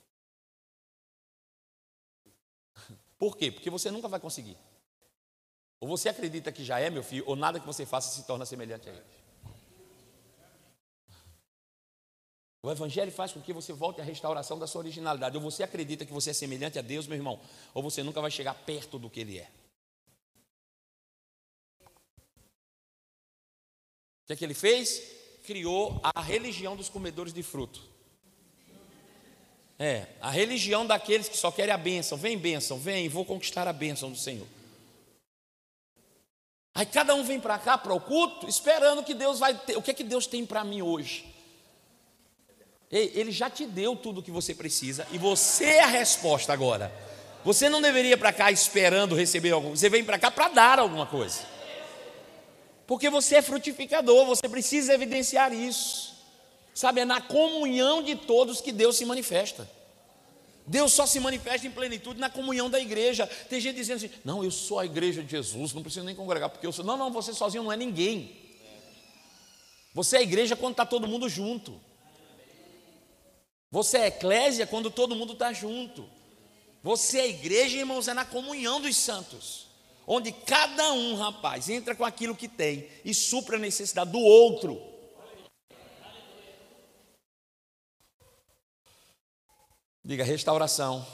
Por 3.21 3.37
quê? 3.37 3.53
Porque 3.53 3.69
você 3.69 3.91
nunca 3.91 4.09
vai 4.09 4.19
conseguir. 4.19 4.57
Ou 5.79 5.87
você 5.87 6.09
acredita 6.09 6.51
que 6.51 6.65
já 6.65 6.81
é, 6.81 6.89
meu 6.89 7.03
filho, 7.03 7.23
ou 7.27 7.37
nada 7.37 7.61
que 7.61 7.67
você 7.67 7.85
faça 7.85 8.11
se 8.11 8.27
torna 8.27 8.47
semelhante 8.47 8.89
a 8.89 8.93
Ele. 8.93 9.05
O 12.63 12.71
Evangelho 12.71 13.13
faz 13.13 13.31
com 13.33 13.43
que 13.43 13.53
você 13.53 13.75
volte 13.75 14.01
à 14.01 14.05
restauração 14.05 14.59
da 14.59 14.67
sua 14.67 14.81
originalidade. 14.81 15.37
Ou 15.37 15.43
você 15.43 15.63
acredita 15.63 16.07
que 16.07 16.13
você 16.15 16.31
é 16.31 16.33
semelhante 16.33 16.79
a 16.79 16.83
Deus, 16.83 17.07
meu 17.07 17.17
irmão, 17.17 17.39
ou 17.75 17.83
você 17.83 18.03
nunca 18.03 18.23
vai 18.23 18.31
chegar 18.31 18.55
perto 18.55 18.99
do 18.99 19.11
que 19.11 19.21
Ele 19.21 19.39
é. 19.39 19.51
O 24.23 24.27
que, 24.29 24.33
é 24.33 24.37
que 24.37 24.45
ele 24.45 24.55
fez? 24.55 25.03
Criou 25.45 26.01
a 26.03 26.23
religião 26.23 26.75
dos 26.75 26.89
comedores 26.89 27.35
de 27.35 27.43
fruto. 27.43 27.83
É, 29.83 30.05
a 30.21 30.31
religião 30.31 30.87
daqueles 30.87 31.27
que 31.27 31.39
só 31.39 31.51
querem 31.51 31.73
a 31.73 31.79
bênção. 31.79 32.19
Vem, 32.19 32.37
bênção, 32.37 32.79
vem, 32.79 33.09
vou 33.09 33.25
conquistar 33.25 33.67
a 33.67 33.73
bênção 33.73 34.11
do 34.11 34.19
Senhor. 34.19 34.47
Aí 36.75 36.85
cada 36.85 37.15
um 37.15 37.25
vem 37.25 37.41
para 37.41 37.59
cá, 37.59 37.79
para 37.79 37.95
o 37.95 37.99
culto, 37.99 38.47
esperando 38.47 39.03
que 39.03 39.15
Deus 39.15 39.39
vai 39.39 39.55
ter. 39.55 39.79
O 39.79 39.83
que 39.83 39.91
é 39.91 39.95
que 39.95 40.05
Deus 40.05 40.27
tem 40.27 40.45
para 40.45 40.63
mim 40.63 40.83
hoje? 40.83 41.25
Ele 42.91 43.33
já 43.33 43.49
te 43.49 43.65
deu 43.65 43.97
tudo 43.97 44.21
o 44.21 44.23
que 44.23 44.31
você 44.31 44.55
precisa 44.55 45.07
e 45.13 45.17
você 45.17 45.65
é 45.65 45.81
a 45.85 45.87
resposta 45.87 46.53
agora. 46.53 46.93
Você 47.43 47.71
não 47.71 47.81
deveria 47.81 48.19
para 48.19 48.35
cá 48.35 48.53
esperando 48.53 49.15
receber 49.15 49.53
algo, 49.53 49.71
você 49.71 49.89
vem 49.89 50.05
para 50.05 50.19
cá 50.19 50.31
para 50.31 50.49
dar 50.49 50.79
alguma 50.79 51.07
coisa. 51.07 51.41
Porque 52.87 53.09
você 53.09 53.37
é 53.37 53.43
frutificador, 53.43 54.27
você 54.27 54.47
precisa 54.47 54.93
evidenciar 54.93 55.55
isso. 55.55 56.20
Sabe, 56.75 57.01
é 57.01 57.05
na 57.05 57.21
comunhão 57.21 58.03
de 58.03 58.15
todos 58.15 58.61
que 58.61 58.73
Deus 58.73 58.97
se 58.97 59.05
manifesta. 59.05 59.69
Deus 60.67 60.93
só 60.93 61.05
se 61.05 61.19
manifesta 61.19 61.67
em 61.67 61.71
plenitude 61.71 62.21
na 62.21 62.31
comunhão 62.31 62.71
da 62.71 62.79
igreja. 62.79 63.27
Tem 63.49 63.61
gente 63.61 63.77
dizendo 63.77 63.97
assim: 63.97 64.11
não, 64.25 64.45
eu 64.45 64.51
sou 64.51 64.79
a 64.79 64.85
igreja 64.85 65.23
de 65.23 65.31
Jesus, 65.31 65.73
não 65.73 65.83
preciso 65.83 66.05
nem 66.05 66.15
congregar, 66.15 66.49
porque 66.49 66.67
eu 66.67 66.73
sou. 66.73 66.85
Não, 66.85 66.97
não, 66.97 67.11
você 67.11 67.35
sozinho 67.35 67.65
não 67.65 67.73
é 67.73 67.77
ninguém. 67.77 68.37
Você 69.93 70.17
é 70.17 70.19
a 70.21 70.23
igreja 70.23 70.55
quando 70.55 70.75
está 70.75 70.87
todo 70.87 71.09
mundo 71.09 71.29
junto. 71.29 71.81
Você 73.71 73.99
é 73.99 74.07
eclésia 74.09 74.67
quando 74.67 74.91
todo 74.91 75.17
mundo 75.17 75.33
está 75.33 75.53
junto. 75.53 76.09
Você 76.83 77.19
é 77.19 77.29
igreja, 77.29 77.77
irmãos, 77.77 78.09
é 78.09 78.15
na 78.15 78.25
comunhão 78.25 78.81
dos 78.81 78.97
santos. 78.97 79.67
onde 80.07 80.33
cada 80.33 80.93
um, 80.93 81.15
rapaz, 81.15 81.69
entra 81.69 81.95
com 81.95 82.05
aquilo 82.05 82.35
que 82.35 82.49
tem 82.49 82.89
e 83.05 83.15
supra 83.15 83.57
a 83.57 83.61
necessidade 83.61 84.11
do 84.11 84.19
outro. 84.19 84.90
Diga 90.05 90.25
restauração. 90.25 91.07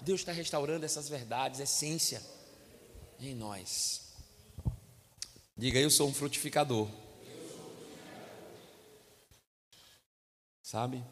Deus 0.00 0.20
está 0.20 0.32
restaurando 0.32 0.84
essas 0.84 1.08
verdades, 1.08 1.60
essência 1.60 2.22
em 3.20 3.34
nós. 3.34 4.14
Diga, 5.56 5.78
eu 5.78 5.90
sou 5.90 6.08
um 6.08 6.14
frutificador. 6.14 6.88
Sabe? 10.62 11.04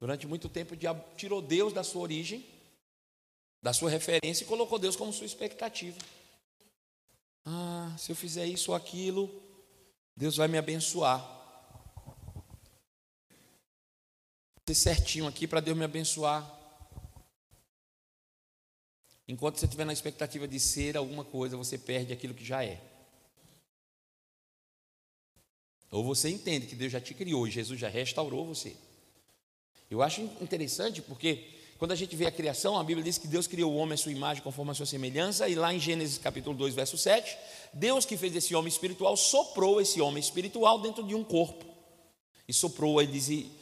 Durante 0.00 0.26
muito 0.26 0.48
tempo 0.48 0.74
o 0.74 0.76
diabo 0.76 1.04
tirou 1.16 1.40
Deus 1.40 1.72
da 1.72 1.84
sua 1.84 2.02
origem, 2.02 2.44
da 3.62 3.72
sua 3.72 3.88
referência 3.88 4.44
e 4.44 4.46
colocou 4.46 4.78
Deus 4.78 4.96
como 4.96 5.12
sua 5.12 5.26
expectativa. 5.26 5.98
Ah, 7.44 7.94
se 7.96 8.12
eu 8.12 8.16
fizer 8.16 8.46
isso 8.46 8.72
ou 8.72 8.76
aquilo, 8.76 9.30
Deus 10.16 10.36
vai 10.36 10.48
me 10.48 10.58
abençoar. 10.58 11.37
Ser 14.68 14.74
certinho 14.74 15.26
aqui 15.26 15.46
para 15.46 15.60
Deus 15.60 15.78
me 15.78 15.84
abençoar. 15.86 16.46
Enquanto 19.26 19.56
você 19.56 19.64
estiver 19.64 19.86
na 19.86 19.94
expectativa 19.94 20.46
de 20.46 20.60
ser 20.60 20.94
alguma 20.94 21.24
coisa, 21.24 21.56
você 21.56 21.78
perde 21.78 22.12
aquilo 22.12 22.34
que 22.34 22.44
já 22.44 22.62
é. 22.62 22.78
Ou 25.90 26.04
você 26.04 26.28
entende 26.28 26.66
que 26.66 26.76
Deus 26.76 26.92
já 26.92 27.00
te 27.00 27.14
criou 27.14 27.48
e 27.48 27.50
Jesus 27.50 27.80
já 27.80 27.88
restaurou 27.88 28.44
você. 28.44 28.76
Eu 29.90 30.02
acho 30.02 30.20
interessante 30.38 31.00
porque 31.00 31.48
quando 31.78 31.92
a 31.92 31.96
gente 31.96 32.14
vê 32.14 32.26
a 32.26 32.30
criação, 32.30 32.78
a 32.78 32.84
Bíblia 32.84 33.02
diz 33.02 33.16
que 33.16 33.26
Deus 33.26 33.46
criou 33.46 33.72
o 33.72 33.76
homem 33.76 33.94
à 33.94 33.96
sua 33.96 34.12
imagem, 34.12 34.42
conforme 34.42 34.72
a 34.72 34.74
sua 34.74 34.84
semelhança, 34.84 35.48
e 35.48 35.54
lá 35.54 35.72
em 35.72 35.80
Gênesis 35.80 36.18
capítulo 36.18 36.54
2, 36.54 36.74
verso 36.74 36.98
7, 36.98 37.38
Deus 37.72 38.04
que 38.04 38.18
fez 38.18 38.36
esse 38.36 38.54
homem 38.54 38.68
espiritual, 38.68 39.16
soprou 39.16 39.80
esse 39.80 39.98
homem 39.98 40.20
espiritual 40.20 40.78
dentro 40.78 41.02
de 41.02 41.14
um 41.14 41.24
corpo. 41.24 41.64
E 42.46 42.52
soprou, 42.52 43.00
ele 43.00 43.12
diz, 43.12 43.57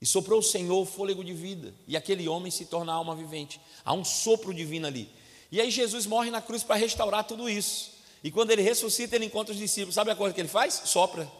e 0.00 0.06
soprou 0.06 0.40
o 0.40 0.42
Senhor 0.42 0.80
o 0.80 0.84
fôlego 0.84 1.24
de 1.24 1.32
vida, 1.32 1.74
e 1.86 1.96
aquele 1.96 2.28
homem 2.28 2.50
se 2.50 2.66
torna 2.66 2.92
alma 2.92 3.14
vivente. 3.14 3.60
Há 3.84 3.92
um 3.92 4.04
sopro 4.04 4.52
divino 4.52 4.86
ali. 4.86 5.10
E 5.50 5.60
aí 5.60 5.70
Jesus 5.70 6.06
morre 6.06 6.30
na 6.30 6.42
cruz 6.42 6.62
para 6.62 6.76
restaurar 6.76 7.24
tudo 7.24 7.48
isso. 7.48 7.92
E 8.22 8.30
quando 8.30 8.50
ele 8.50 8.62
ressuscita, 8.62 9.16
ele 9.16 9.26
encontra 9.26 9.52
os 9.52 9.58
discípulos. 9.58 9.94
Sabe 9.94 10.10
a 10.10 10.16
coisa 10.16 10.34
que 10.34 10.40
ele 10.40 10.48
faz? 10.48 10.82
Sopra. 10.86 11.30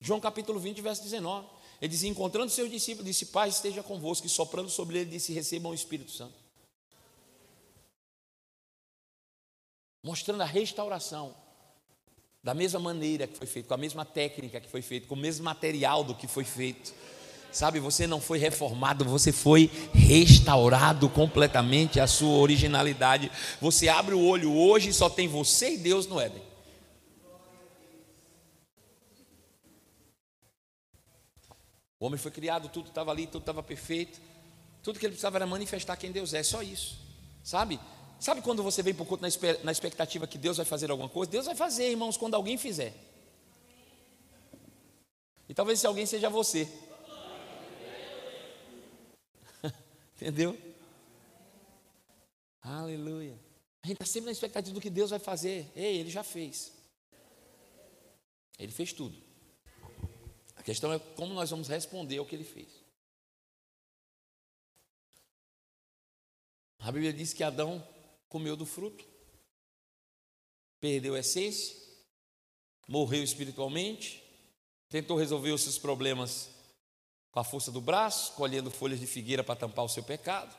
João 0.00 0.20
capítulo 0.20 0.58
20, 0.58 0.80
verso 0.80 1.02
19. 1.02 1.46
Ele 1.80 1.88
diz: 1.88 2.02
Encontrando 2.04 2.50
seus 2.50 2.70
discípulos, 2.70 3.06
disse: 3.06 3.26
Pai, 3.26 3.48
esteja 3.48 3.82
convosco. 3.82 4.26
E 4.26 4.30
soprando 4.30 4.70
sobre 4.70 4.98
ele, 4.98 5.10
disse: 5.10 5.32
Recebam 5.32 5.72
o 5.72 5.74
Espírito 5.74 6.10
Santo. 6.10 6.34
Mostrando 10.02 10.42
a 10.42 10.46
restauração. 10.46 11.41
Da 12.42 12.54
mesma 12.54 12.80
maneira 12.80 13.26
que 13.28 13.38
foi 13.38 13.46
feito, 13.46 13.68
com 13.68 13.74
a 13.74 13.78
mesma 13.78 14.04
técnica 14.04 14.60
que 14.60 14.68
foi 14.68 14.82
feito, 14.82 15.06
com 15.06 15.14
o 15.14 15.18
mesmo 15.18 15.44
material 15.44 16.02
do 16.02 16.14
que 16.14 16.26
foi 16.26 16.42
feito. 16.42 16.92
Sabe, 17.52 17.78
você 17.78 18.06
não 18.06 18.20
foi 18.20 18.38
reformado, 18.38 19.04
você 19.04 19.30
foi 19.30 19.70
restaurado 19.92 21.08
completamente 21.08 22.00
a 22.00 22.06
sua 22.06 22.38
originalidade. 22.38 23.30
Você 23.60 23.88
abre 23.88 24.14
o 24.14 24.24
olho 24.24 24.52
hoje 24.52 24.88
e 24.88 24.92
só 24.92 25.08
tem 25.08 25.28
você 25.28 25.74
e 25.74 25.78
Deus 25.78 26.06
no 26.06 26.18
Éden. 26.18 26.42
O 32.00 32.06
homem 32.06 32.18
foi 32.18 32.32
criado, 32.32 32.68
tudo 32.68 32.88
estava 32.88 33.12
ali, 33.12 33.28
tudo 33.28 33.42
estava 33.42 33.62
perfeito. 33.62 34.20
Tudo 34.82 34.98
que 34.98 35.06
ele 35.06 35.12
precisava 35.12 35.38
era 35.38 35.46
manifestar 35.46 35.96
quem 35.96 36.10
Deus 36.10 36.34
é, 36.34 36.42
só 36.42 36.60
isso. 36.60 36.98
Sabe? 37.44 37.78
Sabe 38.22 38.40
quando 38.40 38.62
você 38.62 38.84
vem 38.84 38.94
para 38.94 39.02
o 39.02 39.06
culto 39.06 39.24
na 39.64 39.72
expectativa 39.72 40.28
que 40.28 40.38
Deus 40.38 40.56
vai 40.56 40.64
fazer 40.64 40.88
alguma 40.92 41.08
coisa? 41.08 41.28
Deus 41.28 41.46
vai 41.46 41.56
fazer, 41.56 41.90
irmãos, 41.90 42.16
quando 42.16 42.34
alguém 42.34 42.56
fizer. 42.56 42.94
E 45.48 45.52
talvez 45.52 45.80
esse 45.80 45.88
alguém 45.88 46.06
seja 46.06 46.30
você. 46.30 46.68
Entendeu? 50.14 50.56
Aleluia. 52.60 53.36
A 53.82 53.88
gente 53.88 53.96
está 53.96 54.06
sempre 54.06 54.26
na 54.26 54.30
expectativa 54.30 54.72
do 54.72 54.80
que 54.80 54.88
Deus 54.88 55.10
vai 55.10 55.18
fazer. 55.18 55.72
Ei, 55.74 55.96
ele 55.96 56.10
já 56.10 56.22
fez. 56.22 56.70
Ele 58.56 58.70
fez 58.70 58.92
tudo. 58.92 59.20
A 60.54 60.62
questão 60.62 60.92
é 60.92 60.98
como 61.00 61.34
nós 61.34 61.50
vamos 61.50 61.66
responder 61.66 62.18
ao 62.18 62.26
que 62.26 62.36
ele 62.36 62.44
fez. 62.44 62.68
A 66.78 66.92
Bíblia 66.92 67.12
diz 67.12 67.32
que 67.32 67.42
Adão 67.42 67.84
comeu 68.32 68.56
do 68.56 68.64
fruto, 68.64 69.04
perdeu 70.80 71.14
a 71.14 71.18
essência, 71.18 71.76
morreu 72.88 73.22
espiritualmente, 73.22 74.24
tentou 74.88 75.18
resolver 75.18 75.50
os 75.50 75.60
seus 75.60 75.78
problemas 75.78 76.48
com 77.30 77.38
a 77.38 77.44
força 77.44 77.70
do 77.70 77.80
braço, 77.80 78.32
colhendo 78.32 78.70
folhas 78.70 78.98
de 78.98 79.06
figueira 79.06 79.44
para 79.44 79.54
tampar 79.54 79.84
o 79.84 79.88
seu 79.88 80.02
pecado. 80.02 80.56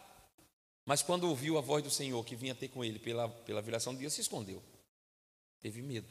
Mas 0.86 1.02
quando 1.02 1.28
ouviu 1.28 1.58
a 1.58 1.62
voz 1.62 1.84
do 1.84 1.90
Senhor 1.90 2.24
que 2.24 2.36
vinha 2.36 2.54
ter 2.54 2.68
com 2.68 2.86
ele 2.86 3.00
pela, 3.00 3.28
pela 3.28 3.62
viração 3.62 3.94
do 3.94 4.00
dia, 4.00 4.10
se 4.10 4.22
escondeu. 4.22 4.62
Teve 5.60 5.82
medo. 5.82 6.08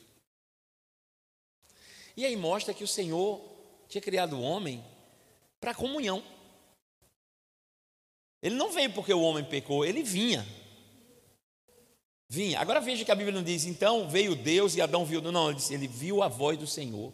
E 2.16 2.26
aí 2.26 2.34
mostra 2.34 2.74
que 2.74 2.82
o 2.82 2.88
Senhor 2.88 3.40
tinha 3.88 4.02
criado 4.02 4.36
o 4.36 4.42
homem 4.42 4.84
para 5.60 5.74
comunhão. 5.74 6.24
Ele 8.42 8.56
não 8.56 8.72
veio 8.72 8.92
porque 8.92 9.12
o 9.14 9.22
homem 9.22 9.44
pecou, 9.44 9.84
ele 9.84 10.02
vinha. 10.02 10.44
Vinha. 12.32 12.58
Agora 12.60 12.80
veja 12.80 13.04
que 13.04 13.12
a 13.12 13.14
Bíblia 13.14 13.36
não 13.36 13.44
diz, 13.44 13.66
então 13.66 14.08
veio 14.08 14.34
Deus 14.34 14.74
e 14.74 14.80
Adão 14.80 15.04
viu. 15.04 15.20
Não, 15.20 15.50
ele, 15.50 15.56
disse, 15.56 15.74
ele 15.74 15.86
viu 15.86 16.22
a 16.22 16.28
voz 16.28 16.56
do 16.56 16.66
Senhor. 16.66 17.12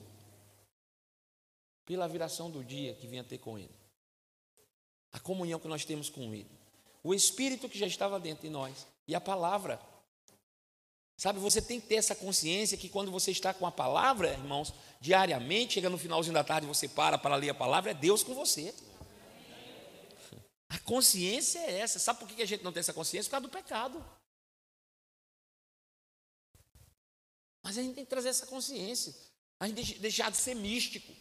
Pela 1.85 2.07
viração 2.07 2.49
do 2.49 2.63
dia 2.63 2.95
que 2.95 3.09
vinha 3.09 3.25
ter 3.25 3.39
com 3.39 3.59
ele. 3.59 3.75
A 5.13 5.19
comunhão 5.19 5.59
que 5.59 5.67
nós 5.67 5.85
temos 5.85 6.09
com 6.09 6.33
ele. 6.33 6.47
O 7.03 7.13
Espírito 7.13 7.69
que 7.69 7.77
já 7.77 7.89
estava 7.89 8.21
dentro 8.21 8.43
de 8.43 8.49
nós. 8.49 8.87
E 9.09 9.15
a 9.17 9.21
palavra. 9.21 9.81
Sabe, 11.17 11.41
você 11.41 11.61
tem 11.61 11.81
que 11.81 11.89
ter 11.89 11.97
essa 11.97 12.15
consciência 12.15 12.79
que 12.79 12.89
quando 12.89 13.11
você 13.11 13.33
está 13.33 13.53
com 13.53 13.67
a 13.67 13.73
palavra, 13.73 14.31
irmãos, 14.31 14.73
diariamente, 15.01 15.75
chega 15.75 15.91
no 15.91 15.99
finalzinho 15.99 16.35
da 16.35 16.45
tarde, 16.45 16.65
você 16.65 16.87
para 16.87 17.19
para 17.19 17.35
ler 17.35 17.51
a 17.51 17.55
palavra, 17.55 17.91
é 17.91 17.95
Deus 17.95 18.23
com 18.23 18.35
você. 18.35 18.73
A 20.69 20.79
consciência 20.79 21.59
é 21.59 21.81
essa. 21.81 21.99
Sabe 21.99 22.21
por 22.21 22.29
que 22.29 22.41
a 22.41 22.47
gente 22.47 22.63
não 22.63 22.73
tem 22.73 22.79
essa 22.79 22.93
consciência? 22.93 23.29
Por 23.29 23.33
causa 23.33 23.49
do 23.49 23.51
pecado. 23.51 24.18
Mas 27.69 27.77
a 27.77 27.83
gente 27.83 27.97
tem 27.97 28.05
que 28.05 28.09
trazer 28.09 28.31
essa 28.31 28.47
consciência. 28.47 29.15
A 29.61 29.69
gente 29.69 29.99
deixar 29.99 30.31
de 30.31 30.39
ser 30.39 30.55
místico. 30.55 31.13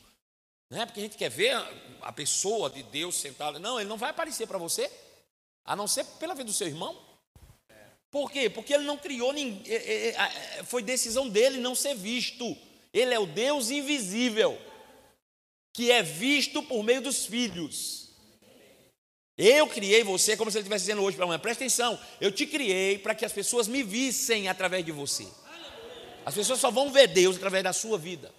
Não 0.70 0.82
é 0.82 0.86
porque 0.86 1.02
a 1.02 1.04
gente 1.04 1.18
quer 1.18 1.30
ver 1.30 1.54
a 2.02 2.14
pessoa 2.14 2.70
de 2.70 2.84
Deus 2.84 3.16
sentada. 3.16 3.60
Não, 3.60 3.78
ele 3.78 3.90
não 3.90 3.98
vai 3.98 4.12
aparecer 4.12 4.48
para 4.48 4.58
você, 4.58 4.90
a 5.66 5.76
não 5.76 5.90
ser 5.90 6.06
pela 6.06 6.34
vida 6.34 6.46
do 6.46 6.54
seu 6.54 6.66
irmão. 6.66 6.98
Por 8.10 8.32
quê? 8.32 8.50
Porque 8.50 8.74
ele 8.74 8.86
não 8.86 8.98
criou 8.98 9.34
ninguém. 9.34 9.62
É, 9.70 9.76
é, 9.76 10.08
é, 10.60 10.64
foi 10.64 10.82
decisão 10.82 11.28
dele 11.28 11.58
não 11.58 11.76
ser 11.76 11.96
visto. 11.96 12.56
Ele 12.94 13.14
é 13.14 13.20
o 13.20 13.26
Deus 13.26 13.70
invisível, 13.70 14.58
que 15.74 15.92
é 15.92 16.02
visto 16.02 16.64
por 16.64 16.82
meio 16.82 17.02
dos 17.02 17.26
filhos. 17.26 18.12
Eu 19.38 19.68
criei 19.68 20.02
você, 20.02 20.38
como 20.38 20.50
se 20.50 20.58
ele 20.58 20.62
estivesse 20.62 20.86
dizendo 20.86 21.04
hoje 21.04 21.18
para 21.18 21.26
a 21.26 21.28
mãe, 21.28 21.40
presta 21.40 21.66
atenção, 21.66 22.00
eu 22.22 22.32
te 22.32 22.48
criei 22.48 22.98
para 23.00 23.14
que 23.14 23.26
as 23.26 23.34
pessoas 23.34 23.68
me 23.68 23.84
vissem 23.84 24.48
através 24.48 24.86
de 24.86 24.94
você. 24.94 25.28
As 26.28 26.36
pessoas 26.36 26.60
só 26.60 26.70
vão 26.70 26.92
ver 26.92 27.08
Deus 27.08 27.38
através 27.38 27.64
da 27.64 27.72
sua 27.72 27.98
vida. 27.98 28.36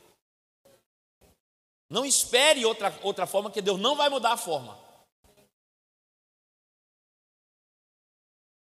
Não 1.88 2.04
espere 2.04 2.62
outra, 2.62 2.94
outra 3.02 3.26
forma, 3.26 3.50
que 3.50 3.62
Deus 3.62 3.80
não 3.80 3.96
vai 3.96 4.10
mudar 4.10 4.32
a 4.32 4.36
forma. 4.36 4.78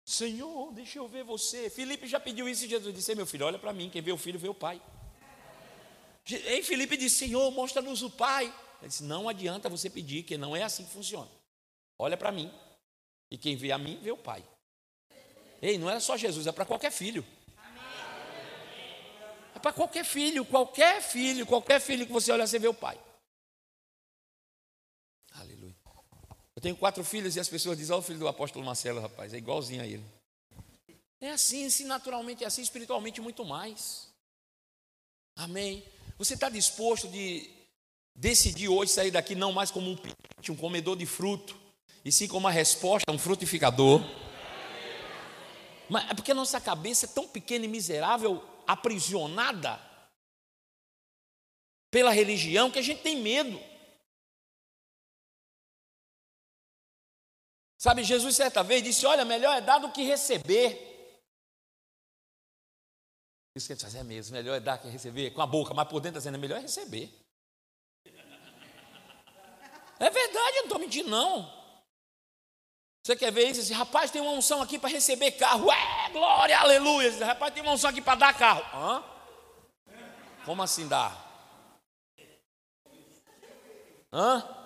Senhor, 0.06 0.72
deixa 0.72 1.00
eu 1.00 1.08
ver 1.08 1.24
você. 1.24 1.68
Felipe 1.68 2.06
já 2.06 2.20
pediu 2.20 2.48
isso 2.48 2.64
e 2.64 2.68
Jesus 2.68 2.94
disse: 2.94 3.12
Meu 3.16 3.26
filho, 3.26 3.46
olha 3.46 3.58
para 3.58 3.72
mim, 3.72 3.90
quem 3.90 4.00
vê 4.00 4.12
o 4.12 4.16
filho 4.16 4.38
vê 4.38 4.48
o 4.48 4.54
pai. 4.54 4.80
E 6.24 6.62
Felipe 6.62 6.96
disse: 6.96 7.16
Senhor, 7.16 7.50
mostra-nos 7.50 8.02
o 8.02 8.10
pai. 8.10 8.44
Ele 8.80 8.88
disse: 8.88 9.02
Não 9.02 9.28
adianta 9.28 9.68
você 9.68 9.90
pedir, 9.90 10.22
que 10.22 10.38
não 10.38 10.54
é 10.54 10.62
assim 10.62 10.84
que 10.84 10.92
funciona. 10.92 11.28
Olha 11.98 12.16
para 12.16 12.30
mim, 12.30 12.48
e 13.28 13.36
quem 13.36 13.56
vê 13.56 13.72
a 13.72 13.78
mim 13.78 13.98
vê 14.00 14.12
o 14.12 14.16
pai. 14.16 14.44
Ei, 15.60 15.78
não 15.78 15.90
é 15.90 15.98
só 15.98 16.16
Jesus, 16.16 16.46
é 16.46 16.52
para 16.52 16.64
qualquer 16.64 16.92
filho. 16.92 17.26
É 19.60 19.62
para 19.62 19.74
qualquer 19.74 20.06
filho, 20.06 20.42
qualquer 20.42 21.02
filho, 21.02 21.44
qualquer 21.44 21.82
filho 21.82 22.06
que 22.06 22.12
você 22.12 22.32
olha, 22.32 22.46
você 22.46 22.58
vê 22.58 22.66
o 22.66 22.72
pai. 22.72 22.98
Eu 26.56 26.62
tenho 26.62 26.76
quatro 26.76 27.04
filhos 27.04 27.36
e 27.36 27.40
as 27.40 27.48
pessoas 27.48 27.76
dizem, 27.76 27.92
olha 27.92 28.00
o 28.00 28.02
filho 28.02 28.18
do 28.18 28.26
apóstolo 28.26 28.64
Marcelo, 28.64 29.00
rapaz, 29.00 29.34
é 29.34 29.36
igualzinho 29.36 29.82
a 29.82 29.86
ele. 29.86 30.04
É 31.20 31.30
assim, 31.30 31.68
se 31.68 31.84
naturalmente 31.84 32.42
é 32.42 32.46
assim, 32.46 32.62
espiritualmente 32.62 33.20
muito 33.20 33.44
mais. 33.44 34.08
Amém. 35.36 35.84
Você 36.16 36.32
está 36.32 36.48
disposto 36.48 37.06
de 37.08 37.50
decidir 38.14 38.68
hoje 38.68 38.92
sair 38.92 39.10
daqui 39.10 39.34
não 39.34 39.52
mais 39.52 39.70
como 39.70 39.90
um 39.90 39.98
um 40.50 40.56
comedor 40.56 40.96
de 40.96 41.04
fruto, 41.04 41.54
e 42.02 42.10
sim 42.10 42.26
como 42.26 42.40
uma 42.40 42.50
resposta, 42.50 43.12
um 43.12 43.18
frutificador. 43.18 44.00
Mas 45.88 46.10
é 46.10 46.14
porque 46.14 46.32
a 46.32 46.34
nossa 46.34 46.58
cabeça 46.60 47.04
é 47.04 47.08
tão 47.08 47.28
pequena 47.28 47.66
e 47.66 47.68
miserável, 47.68 48.42
aprisionada 48.72 49.78
pela 51.90 52.12
religião, 52.12 52.70
que 52.70 52.78
a 52.78 52.82
gente 52.82 53.02
tem 53.02 53.16
medo. 53.16 53.58
Sabe, 57.78 58.04
Jesus 58.04 58.36
certa 58.36 58.62
vez 58.62 58.82
disse: 58.82 59.06
Olha, 59.06 59.24
melhor 59.24 59.56
é 59.56 59.60
dar 59.60 59.78
do 59.78 59.90
que 59.90 60.02
receber. 60.02 60.88
Isso 63.56 63.66
que 63.66 63.72
a 63.72 63.76
gente 63.76 63.82
faz 63.82 63.94
é 63.94 64.04
mesmo, 64.04 64.36
melhor 64.36 64.54
é 64.54 64.60
dar 64.60 64.78
que 64.78 64.88
receber 64.88 65.32
com 65.32 65.42
a 65.42 65.46
boca, 65.46 65.74
mas 65.74 65.88
por 65.88 66.00
dentro 66.00 66.18
está 66.18 66.20
dizendo, 66.20 66.36
é 66.36 66.38
melhor 66.38 66.58
é 66.58 66.62
receber. 66.62 67.12
É 69.98 70.08
verdade, 70.08 70.56
eu 70.56 70.62
não 70.62 70.64
estou 70.64 70.78
mentindo, 70.78 71.10
não. 71.10 71.59
Você 73.02 73.16
quer 73.16 73.32
ver 73.32 73.48
isso? 73.48 73.60
Esse 73.60 73.72
rapaz 73.72 74.10
tem 74.10 74.20
uma 74.20 74.32
unção 74.32 74.60
aqui 74.60 74.78
para 74.78 74.90
receber 74.90 75.32
carro. 75.32 75.70
É, 75.72 76.10
glória, 76.10 76.58
aleluia. 76.58 77.08
Esse 77.08 77.24
rapaz 77.24 77.52
tem 77.54 77.62
uma 77.62 77.72
unção 77.72 77.90
aqui 77.90 78.02
para 78.02 78.18
dar 78.18 78.36
carro. 78.36 78.62
Hã? 78.74 79.04
Como 80.44 80.62
assim 80.62 80.86
dar? 80.86 81.28
Hã? 84.12 84.56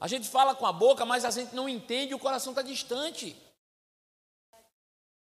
A 0.00 0.08
gente 0.08 0.28
fala 0.28 0.54
com 0.54 0.66
a 0.66 0.72
boca, 0.72 1.04
mas 1.04 1.24
a 1.24 1.30
gente 1.30 1.54
não 1.54 1.68
entende, 1.68 2.14
o 2.14 2.18
coração 2.18 2.52
está 2.52 2.62
distante. 2.62 3.36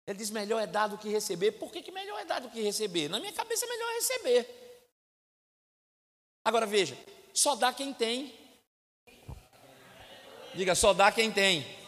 Ele 0.07 0.17
diz: 0.17 0.31
melhor 0.31 0.59
é 0.59 0.65
dar 0.65 0.87
do 0.87 0.97
que 0.97 1.09
receber. 1.09 1.51
Por 1.53 1.71
que, 1.71 1.83
que 1.83 1.91
melhor 1.91 2.19
é 2.19 2.25
dar 2.25 2.41
do 2.41 2.49
que 2.49 2.61
receber? 2.61 3.07
Na 3.07 3.19
minha 3.19 3.31
cabeça, 3.31 3.67
melhor 3.67 3.89
é 3.91 3.93
receber. 3.93 4.89
Agora 6.43 6.65
veja: 6.65 6.97
só 7.33 7.55
dá 7.55 7.71
quem 7.71 7.93
tem. 7.93 8.33
Diga, 10.55 10.73
só 10.73 10.93
dá 10.93 11.11
quem 11.11 11.31
tem. 11.31 11.82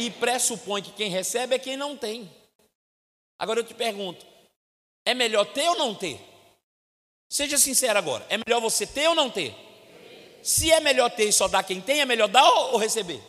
E 0.00 0.10
pressupõe 0.10 0.80
que 0.80 0.92
quem 0.92 1.10
recebe 1.10 1.54
é 1.54 1.58
quem 1.58 1.76
não 1.76 1.94
tem. 1.94 2.34
Agora 3.38 3.60
eu 3.60 3.64
te 3.64 3.74
pergunto: 3.74 4.24
é 5.04 5.12
melhor 5.12 5.44
ter 5.44 5.68
ou 5.68 5.76
não 5.76 5.94
ter? 5.94 6.18
Seja 7.28 7.58
sincero 7.58 7.98
agora: 7.98 8.26
é 8.30 8.38
melhor 8.38 8.62
você 8.62 8.86
ter 8.86 9.06
ou 9.08 9.14
não 9.14 9.28
ter? 9.28 9.54
Se 10.42 10.72
é 10.72 10.80
melhor 10.80 11.10
ter 11.10 11.28
e 11.28 11.32
só 11.34 11.46
dar 11.48 11.62
quem 11.62 11.82
tem, 11.82 12.00
é 12.00 12.06
melhor 12.06 12.28
dar 12.28 12.50
ou 12.50 12.78
receber? 12.78 13.22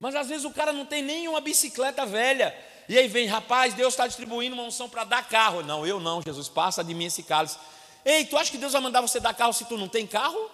Mas 0.00 0.14
às 0.14 0.26
vezes 0.26 0.46
o 0.46 0.50
cara 0.50 0.72
não 0.72 0.86
tem 0.86 1.02
nenhuma 1.02 1.42
bicicleta 1.42 2.06
velha. 2.06 2.58
E 2.88 2.98
aí 2.98 3.06
vem, 3.06 3.26
rapaz, 3.26 3.74
Deus 3.74 3.92
está 3.92 4.06
distribuindo 4.06 4.54
uma 4.54 4.62
unção 4.64 4.88
para 4.88 5.04
dar 5.04 5.28
carro. 5.28 5.62
Não, 5.62 5.86
eu 5.86 6.00
não, 6.00 6.22
Jesus, 6.22 6.48
passa 6.48 6.82
de 6.82 6.94
mim 6.94 7.04
esse 7.04 7.22
cálice. 7.22 7.58
Ei, 8.02 8.24
tu 8.24 8.38
acha 8.38 8.50
que 8.50 8.56
Deus 8.56 8.72
vai 8.72 8.80
mandar 8.80 9.02
você 9.02 9.20
dar 9.20 9.34
carro 9.34 9.52
se 9.52 9.66
tu 9.66 9.76
não 9.76 9.88
tem 9.88 10.06
carro? 10.06 10.50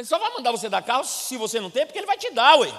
Ele 0.00 0.06
só 0.06 0.18
vai 0.18 0.32
mandar 0.32 0.50
você 0.50 0.66
dar 0.66 0.82
carro 0.82 1.04
se 1.04 1.36
você 1.36 1.60
não 1.60 1.70
tem, 1.70 1.84
porque 1.84 1.98
ele 1.98 2.06
vai 2.06 2.16
te 2.16 2.30
dar, 2.30 2.56
ué. 2.56 2.70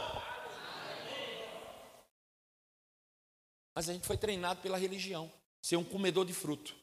Mas 3.76 3.88
a 3.88 3.94
gente 3.94 4.08
foi 4.08 4.18
treinado 4.18 4.60
pela 4.60 4.76
religião, 4.76 5.32
ser 5.62 5.76
um 5.76 5.84
comedor 5.84 6.26
de 6.26 6.34
fruto. 6.34 6.76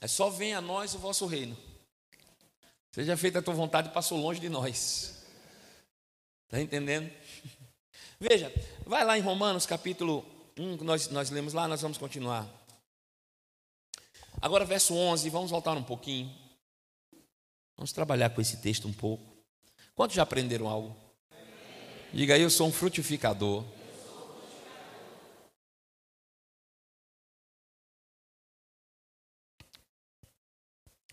É 0.00 0.08
só 0.08 0.30
vem 0.30 0.54
a 0.54 0.62
nós 0.62 0.94
o 0.94 0.98
vosso 0.98 1.26
reino. 1.26 1.54
Seja 2.90 3.18
feita 3.18 3.40
a 3.40 3.42
tua 3.42 3.52
vontade, 3.52 3.90
passou 3.90 4.16
longe 4.16 4.40
de 4.40 4.48
nós. 4.48 5.26
Está 6.46 6.58
entendendo? 6.58 7.12
Veja, 8.18 8.50
vai 8.86 9.04
lá 9.04 9.18
em 9.18 9.20
Romanos 9.20 9.66
capítulo 9.66 10.24
1, 10.56 10.76
nós, 10.78 11.08
nós 11.08 11.28
lemos 11.28 11.52
lá, 11.52 11.68
nós 11.68 11.82
vamos 11.82 11.98
continuar. 11.98 12.48
Agora, 14.40 14.64
verso 14.64 14.94
11, 14.94 15.28
vamos 15.28 15.50
voltar 15.50 15.76
um 15.76 15.84
pouquinho. 15.84 16.47
Vamos 17.78 17.92
trabalhar 17.92 18.30
com 18.30 18.40
esse 18.40 18.56
texto 18.56 18.88
um 18.88 18.92
pouco. 18.92 19.24
Quantos 19.94 20.16
já 20.16 20.24
aprenderam 20.24 20.66
algo? 20.68 20.96
Diga 22.12 22.34
aí, 22.34 22.42
eu 22.42 22.50
sou 22.50 22.66
um 22.66 22.72
frutificador. 22.72 23.64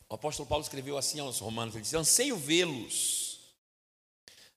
O 0.09 0.15
apóstolo 0.15 0.49
Paulo 0.49 0.63
escreveu 0.63 0.97
assim 0.97 1.19
aos 1.19 1.37
Romanos: 1.37 1.75
ele 1.75 1.83
diz, 1.83 1.93
Anseio 1.93 2.35
vê-los, 2.35 3.41